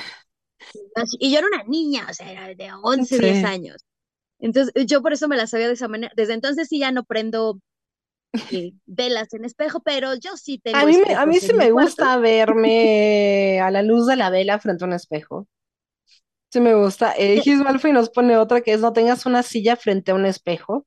Y 1.20 1.32
yo 1.32 1.40
era 1.40 1.48
una 1.48 1.64
niña, 1.64 2.08
o 2.10 2.14
sea, 2.14 2.32
era 2.32 2.48
de 2.56 2.72
11, 2.84 3.20
10 3.20 3.44
Sí. 3.44 3.44
años. 3.44 3.78
Entonces, 4.40 4.74
yo 4.88 5.02
por 5.04 5.14
eso 5.14 5.28
me 5.28 5.38
la 5.38 5.48
sabía 5.48 5.68
de 5.68 5.74
esa 5.76 5.88
manera. 5.90 6.14
Desde 6.18 6.34
entonces 6.36 6.68
sí 6.70 6.80
ya 6.80 6.92
no 6.94 7.04
prendo 7.06 7.60
eh, 8.50 8.74
velas 8.86 9.34
en 9.34 9.46
espejo, 9.46 9.82
pero 9.82 10.16
yo 10.16 10.38
sí 10.38 10.60
A 10.72 10.86
tengo 10.86 10.86
mí, 10.86 10.98
me- 10.98 11.16
a 11.16 11.26
mí 11.26 11.40
sí 11.42 11.52
me 11.60 11.72
cuarto. 11.72 11.72
gusta 11.72 12.18
verme 12.18 13.60
a 13.62 13.72
la 13.72 13.82
luz 13.84 14.06
de 14.08 14.16
la 14.16 14.30
vela 14.30 14.60
frente 14.60 14.84
a 14.84 14.88
un 14.88 14.94
espejo. 14.94 15.48
Sí 16.50 16.60
me 16.62 16.74
gusta. 16.76 17.14
Eh, 17.18 17.42
Gis 17.42 17.60
Malfoy 17.60 17.92
nos 17.92 18.10
pone 18.10 18.38
otra 18.38 18.62
que 18.62 18.74
es 18.74 18.80
no 18.82 18.94
tengas 18.94 19.26
una 19.26 19.44
silla 19.44 19.76
frente 19.76 20.12
a 20.12 20.16
un 20.16 20.26
espejo. 20.26 20.86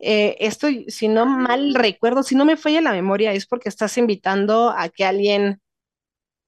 Eh, 0.00 0.36
esto, 0.40 0.68
si 0.88 1.08
no 1.08 1.26
mal 1.26 1.74
ah, 1.76 1.78
recuerdo, 1.78 2.22
si 2.22 2.34
no 2.34 2.44
me 2.44 2.56
falla 2.56 2.80
la 2.80 2.92
memoria, 2.92 3.32
es 3.32 3.46
porque 3.46 3.68
estás 3.68 3.98
invitando 3.98 4.70
a 4.70 4.88
que 4.88 5.04
alguien 5.04 5.60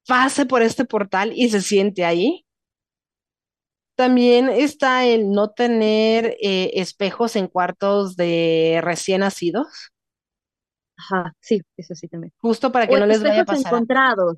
pase 0.07 0.45
por 0.45 0.61
este 0.61 0.85
portal 0.85 1.33
y 1.35 1.49
se 1.49 1.61
siente 1.61 2.05
ahí. 2.05 2.45
También 3.95 4.49
está 4.49 5.05
el 5.05 5.29
no 5.31 5.51
tener 5.51 6.35
eh, 6.41 6.71
espejos 6.75 7.35
en 7.35 7.47
cuartos 7.47 8.15
de 8.15 8.79
recién 8.83 9.19
nacidos, 9.21 9.67
Ajá, 10.97 11.33
sí, 11.39 11.61
eso 11.77 11.95
sí 11.95 12.07
también. 12.07 12.33
justo 12.37 12.71
para 12.71 12.87
que 12.87 12.95
O 12.95 12.97
no 12.97 13.05
les 13.05 13.21
vaya 13.23 13.41
a 13.41 13.45
espejos 13.45 13.45
pasar 13.45 13.73
encontrados, 13.73 14.37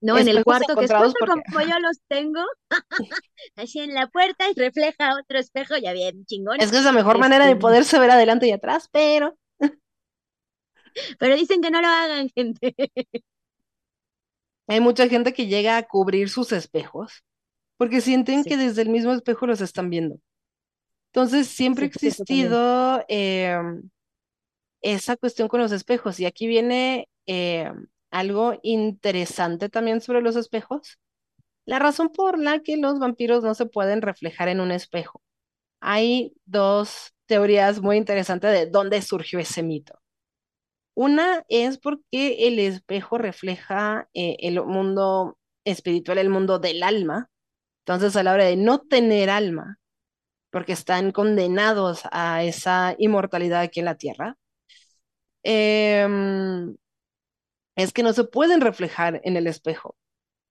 ¿no? 0.00 0.18
En 0.18 0.28
el 0.28 0.42
cuarto, 0.44 0.76
que 0.76 0.84
es 0.86 0.92
justo 0.94 1.26
porque 1.26 1.42
como 1.52 1.60
yo 1.60 1.78
los 1.80 1.98
tengo, 2.08 2.40
así 3.56 3.80
en 3.80 3.94
la 3.94 4.08
puerta 4.08 4.46
y 4.50 4.54
refleja 4.58 5.16
otro 5.20 5.38
espejo, 5.38 5.76
ya 5.76 5.92
bien, 5.92 6.24
chingón. 6.26 6.58
es 6.60 6.70
que 6.70 6.78
es 6.78 6.84
la 6.84 6.92
mejor 6.92 7.18
manera 7.18 7.46
de 7.46 7.52
Este, 7.52 7.60
poderse 7.60 7.98
ver 7.98 8.10
adelante 8.10 8.46
y 8.46 8.52
atrás, 8.52 8.88
pero 8.92 9.36
pero 11.18 11.36
dicen 11.36 11.60
que 11.62 11.70
no 11.70 11.80
lo 11.80 11.88
hagan, 11.88 12.28
gente. 12.34 12.74
hay 14.66 14.80
mucha 14.80 15.08
gente 15.08 15.32
que 15.34 15.46
llega 15.46 15.76
a 15.76 15.82
cubrir 15.86 16.28
sus 16.30 16.52
espejos 16.52 17.24
porque 17.76 18.00
sienten 18.00 18.44
Sí, 18.44 18.50
que 18.50 18.56
desde 18.56 18.82
el 18.82 18.90
mismo 18.90 19.12
espejo 19.12 19.46
los 19.46 19.60
están 19.62 19.90
viendo. 19.90 20.18
Entonces 21.12 21.48
siempre 21.48 21.86
ha 21.86 21.90
sí, 21.90 22.06
existido 22.08 23.04
em, 23.08 23.90
esa 24.82 25.16
cuestión 25.16 25.48
con 25.48 25.60
los 25.60 25.72
espejos 25.72 26.20
y 26.20 26.26
aquí 26.26 26.46
viene 26.46 27.08
em, 27.26 27.86
algo 28.10 28.58
interesante 28.62 29.68
también 29.68 30.00
sobre 30.00 30.22
los 30.22 30.36
espejos. 30.36 30.98
La 31.66 31.78
razón 31.78 32.10
por 32.10 32.38
la 32.38 32.60
que 32.60 32.76
los 32.76 32.98
vampiros 32.98 33.44
no 33.44 33.54
se 33.54 33.66
pueden 33.66 34.02
reflejar 34.02 34.48
en 34.48 34.60
un 34.60 34.72
espejo. 34.72 35.22
Hay 35.80 36.34
dos 36.44 37.14
teorías 37.26 37.80
muy 37.80 37.96
interesantes 37.96 38.52
de 38.52 38.66
dónde 38.66 39.02
surgió 39.02 39.38
ese 39.40 39.62
mito. 39.62 40.00
Una 40.94 41.44
es 41.48 41.78
porque 41.78 42.46
el 42.48 42.58
espejo 42.58 43.18
refleja 43.18 44.08
eh, 44.14 44.36
el 44.40 44.62
mundo 44.64 45.38
espiritual, 45.64 46.18
el 46.18 46.30
mundo 46.30 46.58
del 46.58 46.82
alma. 46.82 47.30
Entonces, 47.86 48.16
a 48.16 48.22
la 48.22 48.34
hora 48.34 48.44
de 48.44 48.56
no 48.56 48.80
tener 48.80 49.30
alma, 49.30 49.78
porque 50.50 50.72
están 50.72 51.12
condenados 51.12 52.02
a 52.12 52.44
esa 52.44 52.94
inmortalidad 52.98 53.60
aquí 53.62 53.80
en 53.80 53.86
la 53.86 53.96
tierra, 53.96 54.36
em, 55.42 56.76
es 57.82 57.92
que 57.92 58.02
no 58.02 58.12
se 58.12 58.24
pueden 58.24 58.60
reflejar 58.60 59.20
en 59.24 59.36
el 59.36 59.46
espejo. 59.46 59.96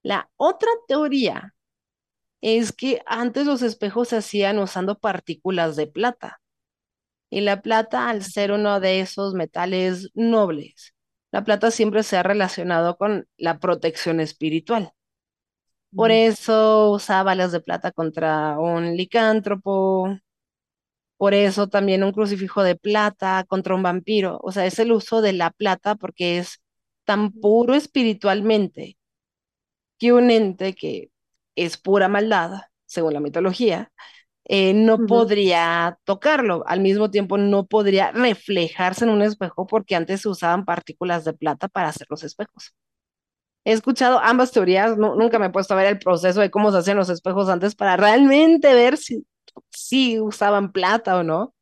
La 0.03 0.29
otra 0.37 0.69
teoría 0.87 1.55
es 2.41 2.71
que 2.71 3.01
antes 3.05 3.45
los 3.45 3.61
espejos 3.61 4.09
se 4.09 4.17
hacían 4.17 4.59
usando 4.59 4.99
partículas 4.99 5.75
de 5.75 5.87
plata. 5.87 6.41
Y 7.29 7.41
la 7.41 7.61
plata, 7.61 8.09
al 8.09 8.23
ser 8.23 8.51
uno 8.51 8.79
de 8.79 9.01
esos 9.01 9.33
metales 9.33 10.09
nobles, 10.15 10.95
la 11.31 11.43
plata 11.43 11.71
siempre 11.71 12.03
se 12.03 12.17
ha 12.17 12.23
relacionado 12.23 12.97
con 12.97 13.27
la 13.37 13.59
protección 13.59 14.19
espiritual. 14.19 14.93
Por 15.95 16.11
eso 16.11 16.91
usaba 16.91 17.23
balas 17.23 17.51
de 17.51 17.61
plata 17.61 17.91
contra 17.91 18.59
un 18.59 18.95
licántropo, 18.95 20.17
por 21.17 21.33
eso 21.33 21.67
también 21.67 22.03
un 22.03 22.11
crucifijo 22.13 22.63
de 22.63 22.75
plata 22.75 23.43
contra 23.47 23.75
un 23.75 23.83
vampiro. 23.83 24.39
O 24.43 24.51
sea, 24.51 24.65
es 24.65 24.79
el 24.79 24.91
uso 24.91 25.21
de 25.21 25.33
la 25.33 25.51
plata 25.51 25.95
porque 25.95 26.37
es 26.39 26.61
tan 27.09 27.23
puro 27.43 27.73
espiritualmente 27.75 28.83
que 29.99 30.13
un 30.13 30.31
ente 30.31 30.73
que 30.75 31.11
es 31.55 31.77
pura 31.77 32.07
maldad, 32.07 32.61
según 32.85 33.13
la 33.13 33.19
mitología, 33.19 33.91
eh, 34.45 34.73
no 34.73 35.05
podría 35.05 35.99
tocarlo. 36.05 36.63
Al 36.67 36.81
mismo 36.81 37.11
tiempo, 37.11 37.37
no 37.37 37.67
podría 37.67 38.11
reflejarse 38.13 39.05
en 39.05 39.11
un 39.11 39.21
espejo 39.23 39.67
porque 39.67 39.95
antes 39.95 40.21
se 40.23 40.29
usaban 40.29 40.65
partículas 40.65 41.25
de 41.25 41.33
plata 41.33 41.67
para 41.69 41.89
hacer 41.89 42.07
los 42.09 42.23
espejos. 42.23 42.73
He 43.65 43.73
escuchado 43.73 44.19
ambas 44.19 44.51
teorías, 44.51 44.97
nu- 44.97 45.15
nunca 45.15 45.39
me 45.39 45.47
he 45.47 45.49
puesto 45.51 45.73
a 45.73 45.77
ver 45.77 45.87
el 45.87 45.99
proceso 45.99 46.41
de 46.41 46.51
cómo 46.51 46.71
se 46.71 46.79
hacían 46.79 46.97
los 46.97 47.09
espejos 47.09 47.49
antes 47.49 47.75
para 47.75 47.97
realmente 47.97 48.73
ver 48.73 48.97
si, 48.97 49.25
si 49.71 50.19
usaban 50.19 50.71
plata 50.71 51.17
o 51.17 51.23
no, 51.23 51.53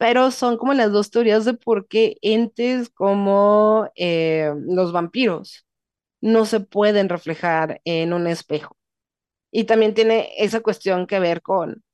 pero 0.00 0.32
son 0.32 0.56
como 0.58 0.74
las 0.74 0.92
dos 0.92 1.12
teorías 1.12 1.44
de 1.44 1.54
por 1.54 1.86
qué 1.86 2.16
entes 2.22 2.88
como 2.90 3.90
eh, 3.96 4.50
los 4.66 4.92
vampiros 4.92 5.66
no 6.22 6.46
se 6.46 6.60
pueden 6.60 7.08
reflejar 7.10 7.80
en 7.84 8.12
un 8.14 8.26
espejo. 8.28 8.76
Y 9.52 9.64
también 9.64 9.94
tiene 9.94 10.30
esa 10.38 10.60
cuestión 10.62 11.06
que 11.06 11.20
ver 11.20 11.42
con 11.42 11.84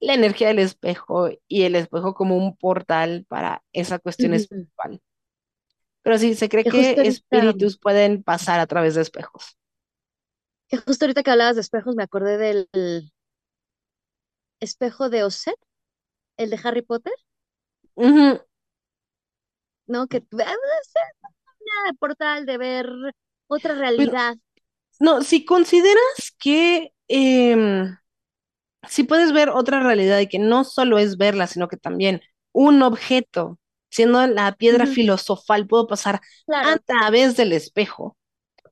la 0.00 0.14
energía 0.14 0.48
del 0.48 0.60
espejo 0.60 1.30
y 1.48 1.62
el 1.64 1.76
espejo 1.76 2.14
como 2.14 2.36
un 2.38 2.56
portal 2.56 3.26
para 3.28 3.64
esa 3.72 3.98
cuestión 4.00 4.34
espiritual. 4.34 5.00
Pero 6.02 6.18
sí, 6.18 6.34
se 6.34 6.48
cree 6.48 6.64
Que 6.64 6.70
que 6.72 6.78
justo 6.78 7.00
ahorita, 7.00 7.12
espíritus 7.12 7.78
pueden 7.78 8.22
pasar 8.22 8.60
a 8.60 8.66
través 8.66 8.94
de 8.94 9.02
espejos. 9.02 9.56
que 10.68 10.76
justo 10.78 11.04
ahorita 11.04 11.22
que 11.22 11.30
hablabas 11.30 11.54
de 11.56 11.60
espejos, 11.62 11.94
me 11.96 12.02
acordé 12.02 12.36
del 12.38 12.68
espejo 14.60 15.10
de 15.10 15.24
Osset, 15.24 15.56
el 16.38 16.50
de 16.50 16.60
Harry 16.64 16.82
Potter, 16.82 17.14
Ujú. 17.96 18.38
¿no? 19.86 20.06
Que 20.08 20.18
es 20.18 20.24
una 20.32 21.92
portal 21.98 22.46
de 22.46 22.58
ver 22.58 22.86
otra 23.48 23.74
Pero 23.94 24.14
realidad. 24.14 24.36
no, 25.00 25.22
si 25.22 25.44
consideras 25.44 26.32
que 26.40 26.92
em, 27.08 27.96
si 28.88 29.04
puedes 29.04 29.32
ver 29.32 29.50
otra 29.50 29.80
realidad 29.82 30.20
y 30.20 30.28
que 30.28 30.38
no 30.38 30.64
solo 30.64 30.98
es 30.98 31.16
verla, 31.18 31.46
sino 31.46 31.68
que 31.68 31.76
también 31.76 32.22
un 32.52 32.82
objeto, 32.82 33.58
siendo 33.90 34.26
la 34.26 34.52
piedra 34.56 34.86
Ujú, 34.86 34.88
filosofal, 34.88 35.66
puedo 35.66 35.86
pasar 35.86 36.20
a 36.62 36.76
Claro. 36.76 36.80
través 36.80 37.36
del 37.36 37.52
espejo. 37.52 38.16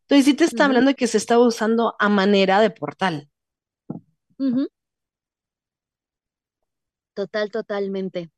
Entonces 0.02 0.26
sí 0.26 0.34
te 0.34 0.44
está 0.44 0.66
hablando 0.66 0.90
de 0.90 0.96
que 0.96 1.08
se 1.08 1.18
está 1.18 1.38
usando 1.38 1.96
a 1.98 2.08
manera 2.10 2.60
de 2.60 2.70
portal. 2.70 3.30
ujú. 4.38 4.66
Total, 7.14 7.50
totalmente. 7.52 8.30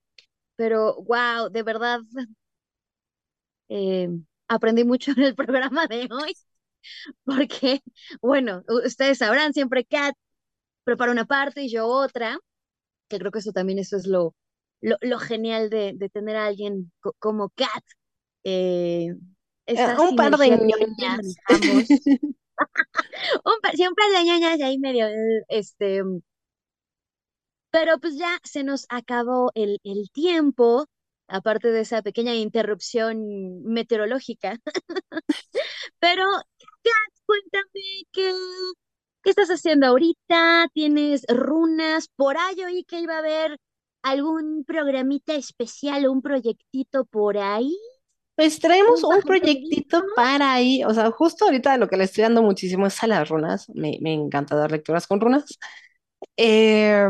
Pero, 0.57 0.97
wow, 1.03 1.51
de 1.51 1.63
verdad, 1.63 2.01
eh, 3.69 4.09
aprendí 4.49 4.85
mucho 4.85 5.13
en 5.13 5.23
el 5.23 5.35
programa 5.37 5.87
de 5.87 6.09
hoy, 6.11 6.35
porque, 7.25 7.83
bueno, 8.23 8.65
ustedes 8.87 9.19
sabrán, 9.19 9.53
siempre 9.55 9.85
Kat 9.85 10.15
prepara 10.85 11.13
una 11.13 11.27
parte 11.27 11.63
y 11.65 11.71
yo 11.73 11.87
otra, 11.89 12.39
que 13.09 13.19
creo 13.21 13.33
que 13.33 13.41
eso 13.41 13.53
también 13.53 13.79
eso 13.81 13.97
es 13.99 14.07
lo, 14.07 14.35
lo, 14.81 14.97
lo 15.03 15.19
genial 15.21 15.71
de, 15.71 15.93
de 15.97 16.11
tener 16.11 16.37
a 16.37 16.47
alguien 16.47 16.93
co- 17.01 17.15
como 17.19 17.51
Kat, 17.51 17.85
eh, 18.45 19.15
Eh, 19.75 19.91
un 19.99 20.15
par 20.15 20.37
de 20.39 20.51
ñoñas. 20.51 21.37
Un 23.45 23.61
pa- 23.63 23.73
siempre 23.73 24.05
de 24.13 24.25
ñañas 24.25 24.61
ahí 24.61 24.79
medio, 24.79 25.07
este, 25.49 26.03
pero 27.73 27.99
pues 28.01 28.17
ya 28.19 28.39
se 28.45 28.65
nos 28.65 28.87
acabó 28.91 29.53
el, 29.57 29.81
el 29.85 30.11
tiempo, 30.13 30.87
aparte 31.29 31.71
de 31.73 31.83
esa 31.83 32.03
pequeña 32.03 32.35
interrupción 32.37 33.65
meteorológica. 33.65 34.59
Pero, 36.01 36.25
Kat, 36.85 37.13
cuéntame 37.27 38.05
qué, 38.13 38.33
qué 39.23 39.31
estás 39.31 39.49
haciendo 39.51 39.87
ahorita. 39.89 40.69
¿Tienes 40.75 41.25
runas? 41.29 42.09
Por 42.17 42.37
ahí 42.39 42.63
oí 42.65 42.85
que 42.85 43.01
iba 43.01 43.17
a 43.17 43.19
haber 43.19 43.59
algún 44.03 44.65
programita 44.67 45.35
especial 45.35 46.07
o 46.07 46.13
un 46.13 46.23
proyectito 46.23 47.05
por 47.07 47.39
ahí, 47.39 47.77
Pues 48.35 48.61
traemos 48.61 49.05
un 49.05 49.05
un 49.05 49.23
bajo 49.23 49.35
proyecto. 49.35 49.77
proyectito 49.85 50.11
para 50.15 50.55
ahí, 50.55 50.83
o 50.85 50.95
sea, 50.95 51.11
justo 51.11 51.45
ahorita 51.45 51.77
lo 51.77 51.89
que 51.89 51.97
le 51.99 52.05
estoy 52.05 52.23
dando 52.23 52.43
muchísimo 52.43 52.87
es 52.87 53.03
a 53.03 53.07
las 53.07 53.29
runas, 53.29 53.69
me, 53.75 53.99
me 54.01 54.15
encanta 54.15 54.57
dar 54.57 54.73
lecturas 54.73 55.07
con 55.07 55.21
runas, 55.21 55.45
Eh, 56.37 57.07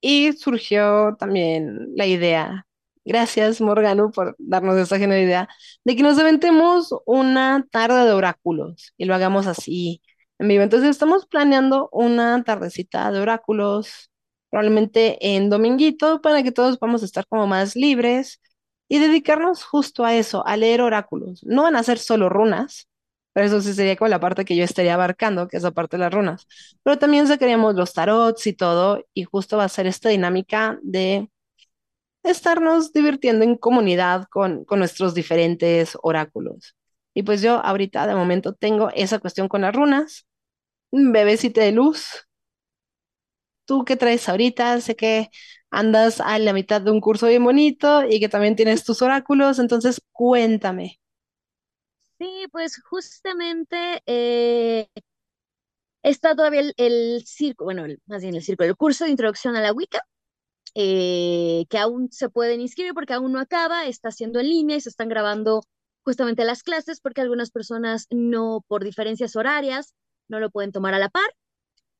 y 0.00 0.32
surgió 0.34 1.16
también 1.18 1.88
la 1.96 2.06
idea, 2.06 2.66
gracias 3.04 3.60
Morgano 3.60 4.10
por 4.10 4.36
darnos 4.38 4.76
esa 4.78 4.98
genial 4.98 5.20
idea, 5.22 5.48
de 5.84 5.96
que 5.96 6.02
nos 6.02 6.18
aventemos 6.18 6.90
una 7.06 7.66
tarde 7.70 8.04
de 8.04 8.12
oráculos 8.12 8.92
y 8.96 9.04
lo 9.06 9.14
hagamos 9.14 9.46
así 9.46 10.02
en 10.38 10.48
vivo. 10.48 10.62
Entonces 10.62 10.90
estamos 10.90 11.26
planeando 11.26 11.88
una 11.92 12.42
tardecita 12.44 13.10
de 13.12 13.20
oráculos, 13.20 14.10
probablemente 14.50 15.18
en 15.36 15.50
dominguito, 15.50 16.20
para 16.22 16.42
que 16.42 16.52
todos 16.52 16.78
podamos 16.78 17.02
estar 17.02 17.26
como 17.28 17.46
más 17.46 17.76
libres 17.76 18.40
y 18.88 18.98
dedicarnos 18.98 19.64
justo 19.64 20.04
a 20.04 20.14
eso, 20.14 20.46
a 20.46 20.56
leer 20.56 20.80
oráculos. 20.80 21.42
No 21.44 21.62
van 21.64 21.76
a 21.76 21.82
ser 21.82 21.98
solo 21.98 22.28
runas. 22.28 22.87
Eso 23.44 23.60
sí 23.60 23.72
sería 23.74 23.96
como 23.96 24.08
la 24.08 24.20
parte 24.20 24.44
que 24.44 24.56
yo 24.56 24.64
estaría 24.64 24.94
abarcando, 24.94 25.48
que 25.48 25.56
es 25.56 25.62
la 25.62 25.70
parte 25.72 25.96
de 25.96 26.02
las 26.04 26.12
runas 26.12 26.46
pero 26.82 26.98
también 26.98 27.26
sacaríamos 27.26 27.74
los 27.74 27.92
tarots 27.92 28.46
y 28.46 28.52
todo, 28.54 29.04
y 29.14 29.24
justo 29.24 29.56
va 29.56 29.64
a 29.64 29.68
ser 29.68 29.86
esta 29.86 30.08
dinámica 30.08 30.78
de 30.82 31.28
estarnos 32.22 32.92
divirtiendo 32.92 33.44
en 33.44 33.56
comunidad 33.56 34.26
con, 34.30 34.64
con 34.64 34.78
nuestros 34.80 35.14
diferentes 35.14 35.96
oráculos. 36.02 36.76
Y 37.14 37.22
pues 37.24 37.42
yo 37.42 37.64
ahorita 37.64 38.06
de 38.06 38.14
momento 38.14 38.54
tengo 38.54 38.90
esa 38.94 39.18
cuestión 39.18 39.48
con 39.48 39.62
las 39.62 39.74
runas, 39.74 40.26
bebecita 40.92 41.62
de 41.62 41.72
luz, 41.72 42.26
¿tú 43.66 43.84
qué 43.84 43.96
traes 43.96 44.28
ahorita? 44.28 44.80
Sé 44.80 44.96
que 44.96 45.30
andas 45.70 46.20
a 46.20 46.38
la 46.38 46.52
mitad 46.52 46.80
de 46.80 46.90
un 46.90 47.00
curso 47.00 47.26
bien 47.28 47.44
bonito 47.44 48.04
y 48.08 48.20
que 48.20 48.28
también 48.28 48.56
tienes 48.56 48.84
tus 48.84 49.02
oráculos, 49.02 49.58
entonces 49.58 50.00
cuéntame. 50.12 51.00
Sí, 52.18 52.46
pues 52.52 52.80
justamente 52.82 54.02
eh, 54.06 54.88
está 56.02 56.34
todavía 56.34 56.62
el, 56.76 57.24
circo, 57.26 57.64
bueno, 57.64 57.84
el- 57.84 58.00
más 58.06 58.22
bien 58.22 58.34
el 58.34 58.42
circo, 58.42 58.64
el 58.64 58.76
curso 58.76 59.04
de 59.04 59.10
introducción 59.10 59.56
a 59.56 59.60
la 59.60 59.72
Wicca. 59.72 60.00
eh, 60.76 61.66
que 61.70 61.78
aún 61.78 62.10
se 62.12 62.30
pueden 62.30 62.60
inscribir 62.60 62.94
porque 62.94 63.14
aún 63.14 63.32
no 63.32 63.40
acaba, 63.40 63.86
está 63.86 64.10
siendo 64.12 64.40
en 64.40 64.48
línea 64.48 64.76
y 64.76 64.80
se 64.82 64.90
están 64.90 65.08
grabando 65.08 65.62
justamente 66.04 66.44
las 66.44 66.62
clases 66.64 67.00
porque 67.00 67.20
algunas 67.22 67.50
personas 67.50 68.06
no, 68.10 68.64
por 68.68 68.84
diferencias 68.84 69.36
horarias, 69.36 69.94
no 70.28 70.40
lo 70.40 70.50
pueden 70.50 70.72
tomar 70.72 70.94
a 70.94 71.00
la 71.00 71.10
par. 71.10 71.24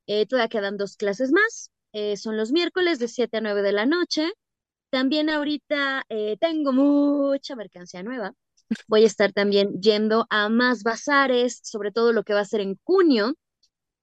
Eh, 0.07 0.25
todavía 0.27 0.49
quedan 0.49 0.77
dos 0.77 0.97
clases 0.97 1.31
más, 1.33 1.71
son 2.17 2.37
los 2.37 2.51
miércoles 2.53 2.99
de 2.99 3.07
7 3.09 3.37
a 3.37 3.41
9 3.41 3.61
de 3.63 3.73
la 3.73 3.85
noche. 3.87 4.31
También 4.91 5.29
ahorita 5.29 6.05
tengo 6.41 6.73
mucha 6.73 7.55
mercancía 7.57 8.03
nueva. 8.03 8.33
Voy 8.87 9.03
a 9.03 9.07
estar 9.07 9.31
también 9.33 9.81
yendo 9.81 10.25
a 10.29 10.49
más 10.49 10.83
bazares, 10.83 11.59
sobre 11.63 11.91
todo 11.91 12.13
lo 12.13 12.23
que 12.23 12.33
va 12.33 12.41
a 12.41 12.45
ser 12.45 12.61
en 12.61 12.79
junio, 12.83 13.33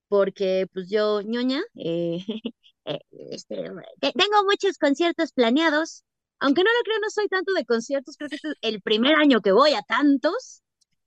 porque 0.09 0.67
pues 0.73 0.89
yo, 0.91 1.23
ñoña, 1.23 1.63
eh, 1.77 2.19
eh, 2.87 3.01
este, 3.31 3.57
te- 4.01 4.13
tengo 4.13 4.45
muchos 4.45 4.79
conciertos 4.79 5.33
planeados. 5.33 6.05
Aunque 6.41 6.63
no 6.65 6.71
lo 6.71 6.85
creo, 6.85 6.99
no 7.01 7.11
soy 7.11 7.29
tanto 7.29 7.53
de 7.55 7.65
conciertos, 7.67 8.17
creo 8.19 8.29
que 8.31 8.37
este 8.37 8.49
es 8.51 8.57
el 8.63 8.83
primer 8.83 9.17
año 9.17 9.41
que 9.43 9.53
voy 9.53 9.75
a 9.75 9.83
tantos, 9.83 10.63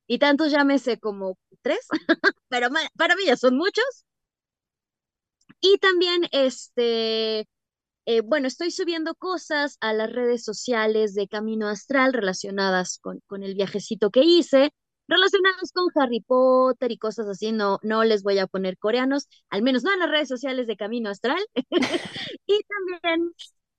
y 0.07 0.19
tantos 0.19 0.51
sé 0.79 0.99
como 0.99 1.37
tres, 1.63 1.79
pero 2.49 2.69
para 2.97 3.15
mí 3.15 3.23
ya 3.27 3.37
son 3.37 3.57
muchos. 3.57 4.05
Y 5.61 5.77
también, 5.79 6.23
este, 6.31 7.47
eh, 8.09 8.21
bueno, 8.21 8.47
estoy 8.47 8.71
subiendo 8.71 9.13
cosas 9.15 9.77
a 9.81 9.93
las 9.93 10.11
redes 10.11 10.43
sociales 10.43 11.13
de 11.13 11.27
Camino 11.27 11.67
Astral 11.67 12.11
relacionadas 12.13 12.97
con, 12.99 13.21
con 13.27 13.43
el 13.43 13.53
viajecito 13.53 14.09
que 14.09 14.23
hice, 14.23 14.71
relacionados 15.07 15.71
con 15.73 15.89
Harry 15.95 16.21
Potter 16.21 16.91
y 16.91 16.97
cosas 16.97 17.27
así. 17.27 17.51
No, 17.51 17.77
no 17.83 18.03
les 18.03 18.23
voy 18.23 18.39
a 18.39 18.47
poner 18.47 18.79
coreanos, 18.79 19.27
al 19.51 19.61
menos 19.61 19.83
no 19.83 19.93
en 19.93 19.99
las 19.99 20.09
redes 20.09 20.27
sociales 20.27 20.65
de 20.67 20.75
Camino 20.77 21.09
Astral. 21.09 21.39
Y 22.47 22.59
también, 22.63 23.31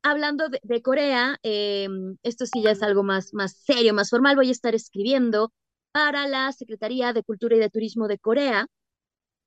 hablando 0.02 0.48
de, 0.48 0.60
de 0.62 0.80
Corea, 0.82 1.38
eh, 1.42 1.88
esto 2.22 2.46
sí 2.46 2.62
ya 2.62 2.70
es 2.70 2.82
algo 2.84 3.02
más, 3.02 3.34
más 3.34 3.56
serio, 3.56 3.94
más 3.94 4.10
formal, 4.10 4.36
voy 4.36 4.48
a 4.48 4.52
estar 4.52 4.76
escribiendo 4.76 5.52
para 5.92 6.28
la 6.28 6.52
Secretaría 6.52 7.12
de 7.12 7.24
Cultura 7.24 7.56
y 7.56 7.58
de 7.58 7.70
Turismo 7.70 8.06
de 8.06 8.18
Corea 8.18 8.66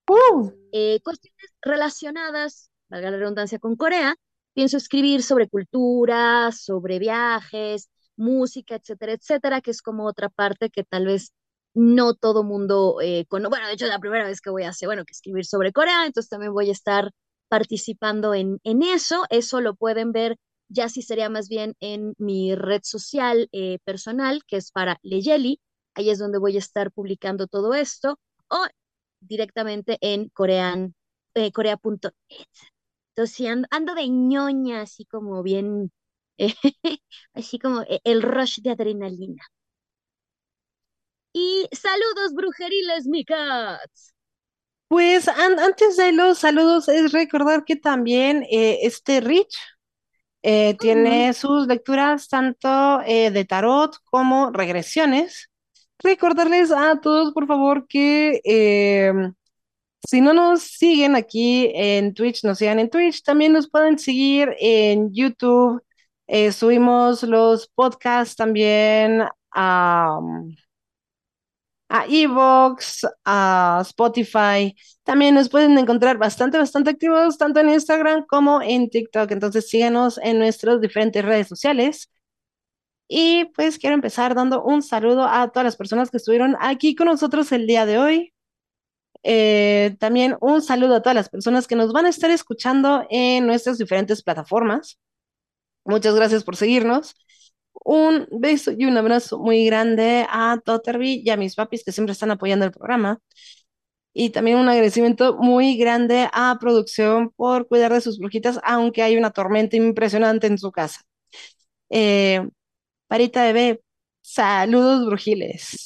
¡Uh! 0.08 0.52
eh, 0.72 1.00
cuestiones 1.04 1.52
relacionadas, 1.62 2.72
valga 2.90 3.12
la 3.12 3.18
redundancia, 3.18 3.60
con 3.60 3.76
Corea. 3.76 4.16
Pienso 4.54 4.78
escribir 4.78 5.24
sobre 5.24 5.50
cultura, 5.50 6.52
sobre 6.52 7.00
viajes, 7.00 7.90
música, 8.16 8.76
etcétera, 8.76 9.14
etcétera, 9.14 9.62
que 9.62 9.72
es 9.72 9.82
como 9.82 10.06
otra 10.06 10.30
parte 10.30 10.70
que 10.70 10.84
tal 10.84 11.08
vez 11.08 11.34
no 11.74 12.14
todo 12.14 12.44
mundo 12.44 12.98
eh, 13.02 13.26
conoce. 13.28 13.50
Bueno, 13.50 13.68
de 13.68 13.74
hecho, 13.74 13.88
la 13.88 14.00
primera 14.00 14.26
vez 14.26 14.42
que 14.42 14.50
voy 14.52 14.64
a 14.64 14.70
hacer, 14.70 14.88
bueno, 14.88 15.06
que 15.06 15.14
escribir 15.14 15.46
sobre 15.46 15.72
Corea, 15.72 16.06
entonces 16.06 16.30
también 16.30 16.54
voy 16.54 16.70
a 16.70 16.74
estar 16.74 17.12
participando 17.50 18.34
en, 18.34 18.60
en 18.64 18.84
eso. 18.84 19.24
Eso 19.30 19.62
lo 19.62 19.76
pueden 19.76 20.12
ver 20.12 20.38
ya 20.70 20.90
si 20.90 21.02
sería 21.02 21.30
más 21.30 21.50
bien 21.50 21.76
en 21.80 22.14
mi 22.18 22.56
red 22.56 22.82
social 22.84 23.50
eh, 23.52 23.80
personal, 23.86 24.42
que 24.48 24.58
es 24.58 24.72
para 24.72 25.00
Leyeli. 25.04 25.60
Ahí 25.96 26.10
es 26.10 26.20
donde 26.20 26.40
voy 26.40 26.56
a 26.56 26.60
estar 26.60 26.92
publicando 26.92 27.48
todo 27.48 27.74
esto. 27.74 28.20
O 28.50 28.58
directamente 29.20 29.98
en 30.02 30.30
corean, 30.30 30.96
eh, 31.36 31.52
corea.net. 31.52 32.14
Entonces 33.16 33.36
sí, 33.36 33.48
ando, 33.48 33.94
de 33.96 34.08
ñoña, 34.10 34.82
así 34.82 35.06
como 35.06 35.44
bien, 35.44 35.92
así 37.34 37.60
como 37.60 37.82
e, 37.84 38.02
el 38.04 38.24
rush 38.24 38.60
de 38.62 38.72
adrenalina. 38.72 39.44
Y 41.32 41.68
saludos 41.72 42.34
brujeriles, 42.34 43.06
mi 43.06 43.24
cats. 43.24 44.14
Pues 44.88 45.28
antes 45.28 45.98
de 45.98 46.12
los 46.12 46.40
saludos 46.40 46.88
es 46.88 47.12
recordar 47.12 47.66
que 47.66 47.76
también 47.76 48.44
eh, 48.52 48.80
este 48.84 49.22
Rich 49.22 49.58
eh, 50.44 50.76
tiene 50.80 51.34
sus 51.34 51.68
lecturas 51.68 52.28
tanto 52.28 53.02
eh, 53.06 53.32
de 53.32 53.46
tarot 53.46 53.96
como 54.06 54.52
regresiones. 54.52 55.50
Recordarles 56.00 56.72
a 56.72 57.00
todos, 57.02 57.34
por 57.34 57.48
favor, 57.48 57.88
que 57.88 58.42
em, 58.44 59.34
si 60.08 60.22
no 60.22 60.34
nos 60.34 60.62
siguen 60.64 61.16
aquí 61.16 61.72
en 61.74 62.14
Twitch, 62.14 62.44
nos 62.44 62.58
sigan 62.60 62.80
en 62.80 62.90
Twitch. 62.90 63.24
También 63.24 63.54
nos 63.54 63.70
pueden 63.70 63.98
seguir 64.00 64.56
en 64.60 65.14
YouTube. 65.14 65.82
subimos 66.52 67.24
los 67.24 67.68
podcasts 67.68 68.36
también 68.36 69.24
a 69.52 70.20
a 71.94 72.06
Evox, 72.08 73.06
a 73.24 73.80
Spotify. 73.84 74.76
También 75.04 75.36
nos 75.36 75.48
pueden 75.50 75.78
encontrar 75.78 76.18
bastante, 76.18 76.58
bastante 76.58 76.90
activos 76.90 77.38
tanto 77.38 77.60
en 77.60 77.70
Instagram 77.70 78.26
como 78.28 78.62
en 78.64 78.90
TikTok. 78.90 79.30
Entonces 79.32 79.70
síguenos 79.70 80.18
en 80.24 80.40
nuestras 80.40 80.82
diferentes 80.82 81.24
redes 81.24 81.48
sociales. 81.48 82.10
Y 83.08 83.46
pues 83.56 83.78
quiero 83.78 83.94
empezar 83.94 84.34
dando 84.34 84.64
un 84.64 84.82
saludo 84.82 85.26
a 85.28 85.50
todas 85.52 85.66
las 85.66 85.76
personas 85.78 86.10
que 86.10 86.18
estuvieron 86.18 86.56
aquí 86.60 86.96
con 86.96 87.08
nosotros 87.08 87.52
el 87.52 87.68
día 87.68 87.86
de 87.86 88.00
hoy. 88.00 88.34
Eh, 89.24 89.96
también 90.00 90.38
un 90.42 90.62
saludo 90.62 90.96
a 90.96 91.02
todas 91.02 91.16
las 91.16 91.30
personas 91.30 91.68
que 91.68 91.76
nos 91.76 91.94
van 91.94 92.06
a 92.06 92.10
estar 92.10 92.30
escuchando 92.32 93.06
en 93.10 93.48
nuestras 93.48 93.78
diferentes 93.78 94.22
plataformas. 94.24 95.00
Muchas 95.86 96.16
gracias 96.16 96.44
por 96.44 96.56
seguirnos. 96.56 97.16
Un 97.86 98.28
beso 98.32 98.72
y 98.72 98.86
un 98.86 98.98
abrazo 98.98 99.40
muy 99.40 99.66
grande 99.66 100.26
a 100.30 100.60
Totterby 100.64 101.22
y 101.26 101.30
a 101.32 101.38
mis 101.38 101.56
papis 101.56 101.84
que 101.84 101.92
siempre 101.92 102.14
están 102.14 102.32
apoyando 102.32 102.66
el 102.66 102.72
programa. 102.72 103.20
Y 104.14 104.30
también 104.30 104.58
un 104.58 104.70
agradecimiento 104.70 105.36
muy 105.38 105.76
grande 105.78 106.30
a 106.34 106.58
producción 106.60 107.32
por 107.32 107.68
cuidar 107.68 107.92
de 107.94 108.02
sus 108.02 108.20
brujitas, 108.20 108.60
aunque 108.64 109.02
hay 109.04 109.18
una 109.18 109.32
tormenta 109.32 109.76
impresionante 109.76 110.48
en 110.48 110.58
su 110.60 110.72
casa. 110.72 111.02
Eh, 111.90 112.48
Parita 113.08 113.44
Bebé, 113.46 113.82
saludos 114.22 115.06
brujiles. 115.08 115.83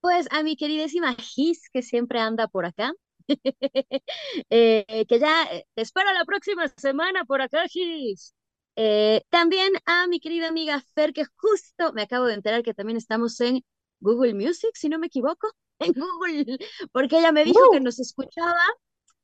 Pues 0.00 0.26
a 0.30 0.42
mi 0.42 0.56
queridísima 0.56 1.14
Gis, 1.14 1.68
que 1.72 1.82
siempre 1.82 2.20
anda 2.20 2.48
por 2.48 2.66
acá. 2.66 2.92
Eh, 4.50 5.04
que 5.06 5.18
ya 5.18 5.44
eh, 5.52 5.66
te 5.74 5.82
espero 5.82 6.12
la 6.12 6.24
próxima 6.24 6.66
semana 6.68 7.24
por 7.24 7.42
acá, 7.42 7.66
Gis. 7.68 8.34
Eh, 8.76 9.22
también 9.30 9.72
a 9.86 10.06
mi 10.06 10.20
querida 10.20 10.48
amiga 10.48 10.82
Fer, 10.94 11.12
que 11.12 11.24
justo 11.36 11.92
me 11.92 12.02
acabo 12.02 12.26
de 12.26 12.34
enterar 12.34 12.62
que 12.62 12.74
también 12.74 12.96
estamos 12.96 13.40
en 13.40 13.64
Google 14.00 14.34
Music, 14.34 14.70
si 14.74 14.88
no 14.88 14.98
me 14.98 15.08
equivoco, 15.08 15.48
en 15.80 15.92
Google, 15.92 16.58
porque 16.92 17.18
ella 17.18 17.32
me 17.32 17.44
dijo 17.44 17.70
que 17.72 17.80
nos 17.80 17.98
escuchaba 17.98 18.62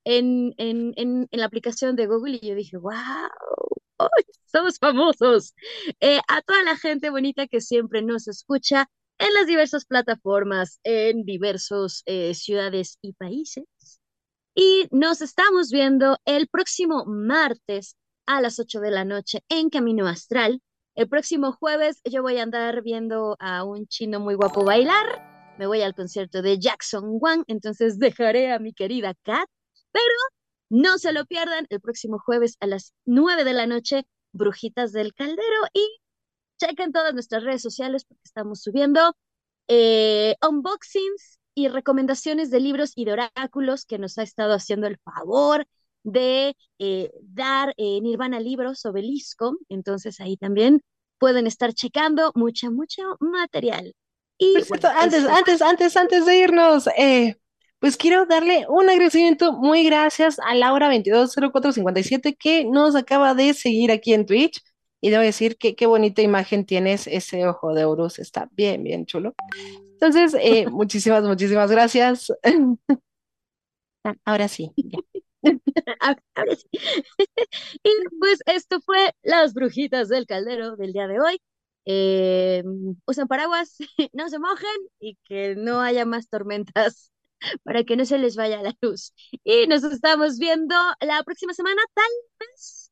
en, 0.05 0.55
en, 0.59 0.93
en, 0.97 1.29
la 1.31 1.47
aplicación 1.47 1.97
de 1.97 2.07
Google 2.07 2.39
y 2.43 2.49
yo 2.49 2.55
dije, 2.55 2.77
wow, 2.77 2.93
somos 4.47 4.79
famosos. 4.79 5.55
Eh, 6.01 6.21
a 6.29 6.43
toda 6.43 6.63
la 6.65 6.77
gente 6.77 7.11
bonita 7.11 7.47
que 7.47 7.61
siempre 7.61 8.03
nos 8.03 8.29
escucha 8.29 8.89
en 9.19 9.35
las 9.35 9.47
diversas 9.47 9.85
plataformas, 9.85 10.81
en 10.85 11.25
diversas 11.25 12.03
eh, 12.07 12.35
ciudades 12.35 12.99
y 13.03 13.13
países. 13.13 13.65
Y 14.55 14.87
nos 14.91 15.21
estamos 15.21 15.71
viendo 15.71 16.19
el 16.25 16.49
próximo 16.49 17.05
martes 17.07 17.97
a 18.27 18.41
las 18.41 18.59
8 18.59 18.81
de 18.81 18.91
la 18.91 19.05
noche 19.05 19.41
en 19.49 19.69
Camino 19.71 20.07
Astral. 20.07 20.61
El 20.95 21.09
próximo 21.09 21.53
jueves 21.53 22.01
yo 22.05 22.23
voy 22.23 22.39
a 22.39 22.45
andar 22.45 22.83
viendo 22.83 23.37
a 23.41 23.65
un 23.65 23.87
chino 23.89 24.21
muy 24.21 24.35
guapo 24.35 24.65
bailar. 24.65 25.55
Me 25.59 25.67
voy 25.67 25.83
al 25.83 25.95
concierto 25.95 26.43
de 26.43 26.59
Jackson 26.59 27.05
Wang, 27.21 27.45
entonces 27.49 27.99
dejaré 27.99 28.53
a 28.53 28.59
mi 28.59 28.73
querida 28.73 29.15
Kat. 29.23 29.49
Pero 29.93 30.05
no 30.71 30.99
se 30.99 31.13
lo 31.13 31.27
pierdan 31.27 31.67
el 31.69 31.81
próximo 31.81 32.19
jueves 32.19 32.57
a 32.61 32.67
las 32.67 32.93
9 33.07 33.45
de 33.45 33.53
la 33.53 33.67
noche, 33.67 34.07
Brujitas 34.33 34.93
del 34.93 35.15
Caldero. 35.15 35.63
Y 35.73 35.85
chequen 36.59 36.93
todas 36.93 37.15
nuestras 37.15 37.43
redes 37.43 37.63
sociales 37.63 38.05
porque 38.05 38.23
estamos 38.25 38.63
subiendo 38.63 39.17
eh, 39.69 40.35
unboxings 40.47 41.39
y 41.55 41.69
recomendaciones 41.69 42.51
de 42.51 42.61
libros 42.61 42.93
y 42.97 43.05
de 43.05 43.13
oráculos 43.13 43.85
que 43.85 43.99
nos 43.99 44.19
ha 44.19 44.23
estado 44.23 44.55
haciendo 44.55 44.87
el 44.87 44.99
favor 44.99 45.67
de 46.03 46.57
eh, 46.79 47.11
dar 47.23 47.75
eh, 47.77 48.01
Nirvana 48.01 48.41
Libros 48.41 48.85
Obelisco, 48.85 49.57
entonces 49.69 50.21
ahí 50.21 50.37
también 50.37 50.83
pueden 51.19 51.47
estar 51.47 51.73
checando 51.73 52.33
mucha, 52.35 52.71
mucho 52.71 53.03
material. 53.21 53.95
Y 54.39 54.57
antes, 54.57 55.25
antes, 55.27 55.63
antes, 55.63 55.97
antes 55.97 56.27
de 56.27 56.37
irnos, 56.37 56.89
eh, 56.99 57.37
pues 57.79 57.97
quiero 57.97 58.27
darle 58.27 58.67
un 58.69 58.89
agradecimiento 58.89 59.53
muy 59.53 59.85
gracias 59.85 60.39
a 60.41 60.55
Laura220457 60.55 62.37
que 62.39 62.65
nos 62.65 62.97
acaba 62.97 63.35
de 63.35 63.55
seguir 63.55 63.93
aquí 63.93 64.13
en 64.13 64.27
Twitch. 64.27 64.61
Y 65.05 65.11
debo 65.11 65.23
decir 65.23 65.59
que 65.59 65.77
qué 65.77 65.85
bonita 65.85 66.23
imagen 66.23 66.65
tienes, 66.65 67.07
ese 67.07 67.47
ojo 67.47 67.75
de 67.75 67.85
Horus 67.85 68.19
está 68.19 68.49
bien, 68.53 68.83
bien 68.83 69.05
chulo. 69.05 69.35
Entonces, 69.93 70.35
muchísimas, 70.73 71.23
muchísimas 71.25 71.71
gracias. 71.71 72.33
Ahora 74.25 74.49
sí, 74.49 74.73
ya. 74.77 74.99
y 77.83 77.91
pues 78.19 78.39
esto 78.47 78.81
fue 78.81 79.13
Las 79.23 79.53
Brujitas 79.53 80.09
del 80.09 80.25
Caldero 80.25 80.75
del 80.77 80.95
día 80.95 81.07
de 81.07 81.21
hoy. 81.21 81.39
Eh, 81.85 82.63
usan 83.05 83.29
paraguas, 83.29 83.77
no 84.15 84.31
se 84.31 84.39
mojen 84.39 84.89
y 85.01 85.19
que 85.25 85.55
no 85.55 85.83
haya 85.83 86.07
más 86.07 86.31
tormentas 86.31 87.13
para 87.63 87.85
que 87.85 87.97
no 87.97 88.07
se 88.07 88.17
les 88.17 88.37
vaya 88.37 88.63
la 88.63 88.75
luz. 88.81 89.13
Y 89.45 89.67
nos 89.67 89.85
estamos 89.85 90.39
viendo 90.39 90.75
la 91.03 91.23
próxima 91.25 91.53
semana, 91.53 91.83
tal 91.93 92.11
vez, 92.41 92.84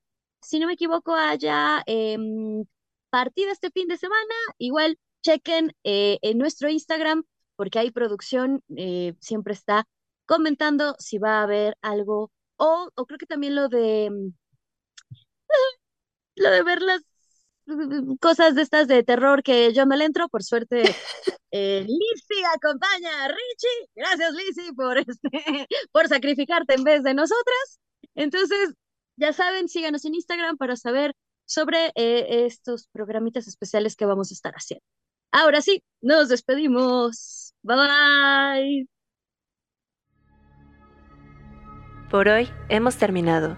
si 0.42 0.58
no 0.58 0.66
me 0.66 0.74
equivoco, 0.74 1.14
haya 1.14 1.82
em, 1.86 2.64
partida 3.10 3.52
este 3.52 3.70
fin 3.70 3.88
de 3.88 3.96
semana. 3.98 4.34
Igual 4.58 4.98
chequen 5.22 5.74
eh, 5.84 6.18
en 6.22 6.38
nuestro 6.38 6.68
Instagram 6.68 7.24
porque 7.56 7.78
hay 7.78 7.90
producción, 7.90 8.62
eh, 8.76 9.14
siempre 9.20 9.54
está 9.54 9.86
comentando 10.26 10.96
si 10.98 11.18
va 11.18 11.40
a 11.40 11.42
haber 11.44 11.76
algo 11.82 12.32
o, 12.56 12.90
creo 13.06 13.18
que 13.18 13.26
también 13.26 13.54
lo 13.56 13.68
de 13.68 14.10
mm, 14.10 14.32
lo 16.36 16.50
de 16.50 16.62
ver 16.62 16.82
las 16.82 17.02
cosas 18.20 18.54
de 18.54 18.62
estas 18.62 18.88
de 18.88 19.02
terror 19.02 19.42
que 19.42 19.72
yo 19.72 19.86
no 19.86 19.96
le 19.96 20.04
entro, 20.04 20.28
por 20.28 20.42
suerte 20.42 20.82
eh, 21.50 21.86
Lizzie 21.86 22.44
acompaña 22.54 23.24
a 23.24 23.28
Richie. 23.28 23.90
Gracias 23.94 24.34
Lizzie 24.34 24.72
por 24.74 24.98
este, 24.98 25.30
por 25.92 26.08
sacrificarte 26.08 26.74
en 26.74 26.84
vez 26.84 27.02
de 27.02 27.14
nosotras. 27.14 27.80
Entonces, 28.14 28.74
ya 29.16 29.32
saben, 29.32 29.68
síganos 29.68 30.04
en 30.04 30.14
Instagram 30.14 30.56
para 30.56 30.76
saber 30.76 31.14
sobre 31.44 31.92
eh, 31.94 32.46
estos 32.46 32.88
programitas 32.88 33.46
especiales 33.46 33.96
que 33.96 34.06
vamos 34.06 34.30
a 34.30 34.34
estar 34.34 34.54
haciendo. 34.54 34.84
Ahora 35.32 35.62
sí, 35.62 35.82
nos 36.00 36.28
despedimos. 36.28 37.54
Bye 37.62 37.76
bye. 37.76 38.88
Por 42.10 42.28
hoy 42.28 42.50
hemos 42.68 42.96
terminado, 42.96 43.56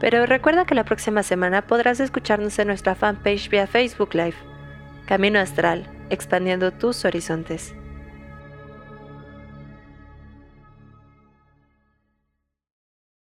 pero 0.00 0.26
recuerda 0.26 0.66
que 0.66 0.74
la 0.74 0.84
próxima 0.84 1.22
semana 1.22 1.66
podrás 1.66 2.00
escucharnos 2.00 2.58
en 2.58 2.68
nuestra 2.68 2.94
fanpage 2.94 3.48
vía 3.48 3.66
Facebook 3.66 4.14
Live. 4.14 4.36
Camino 5.06 5.38
Astral, 5.38 6.06
expandiendo 6.10 6.70
tus 6.70 7.04
horizontes. 7.04 7.74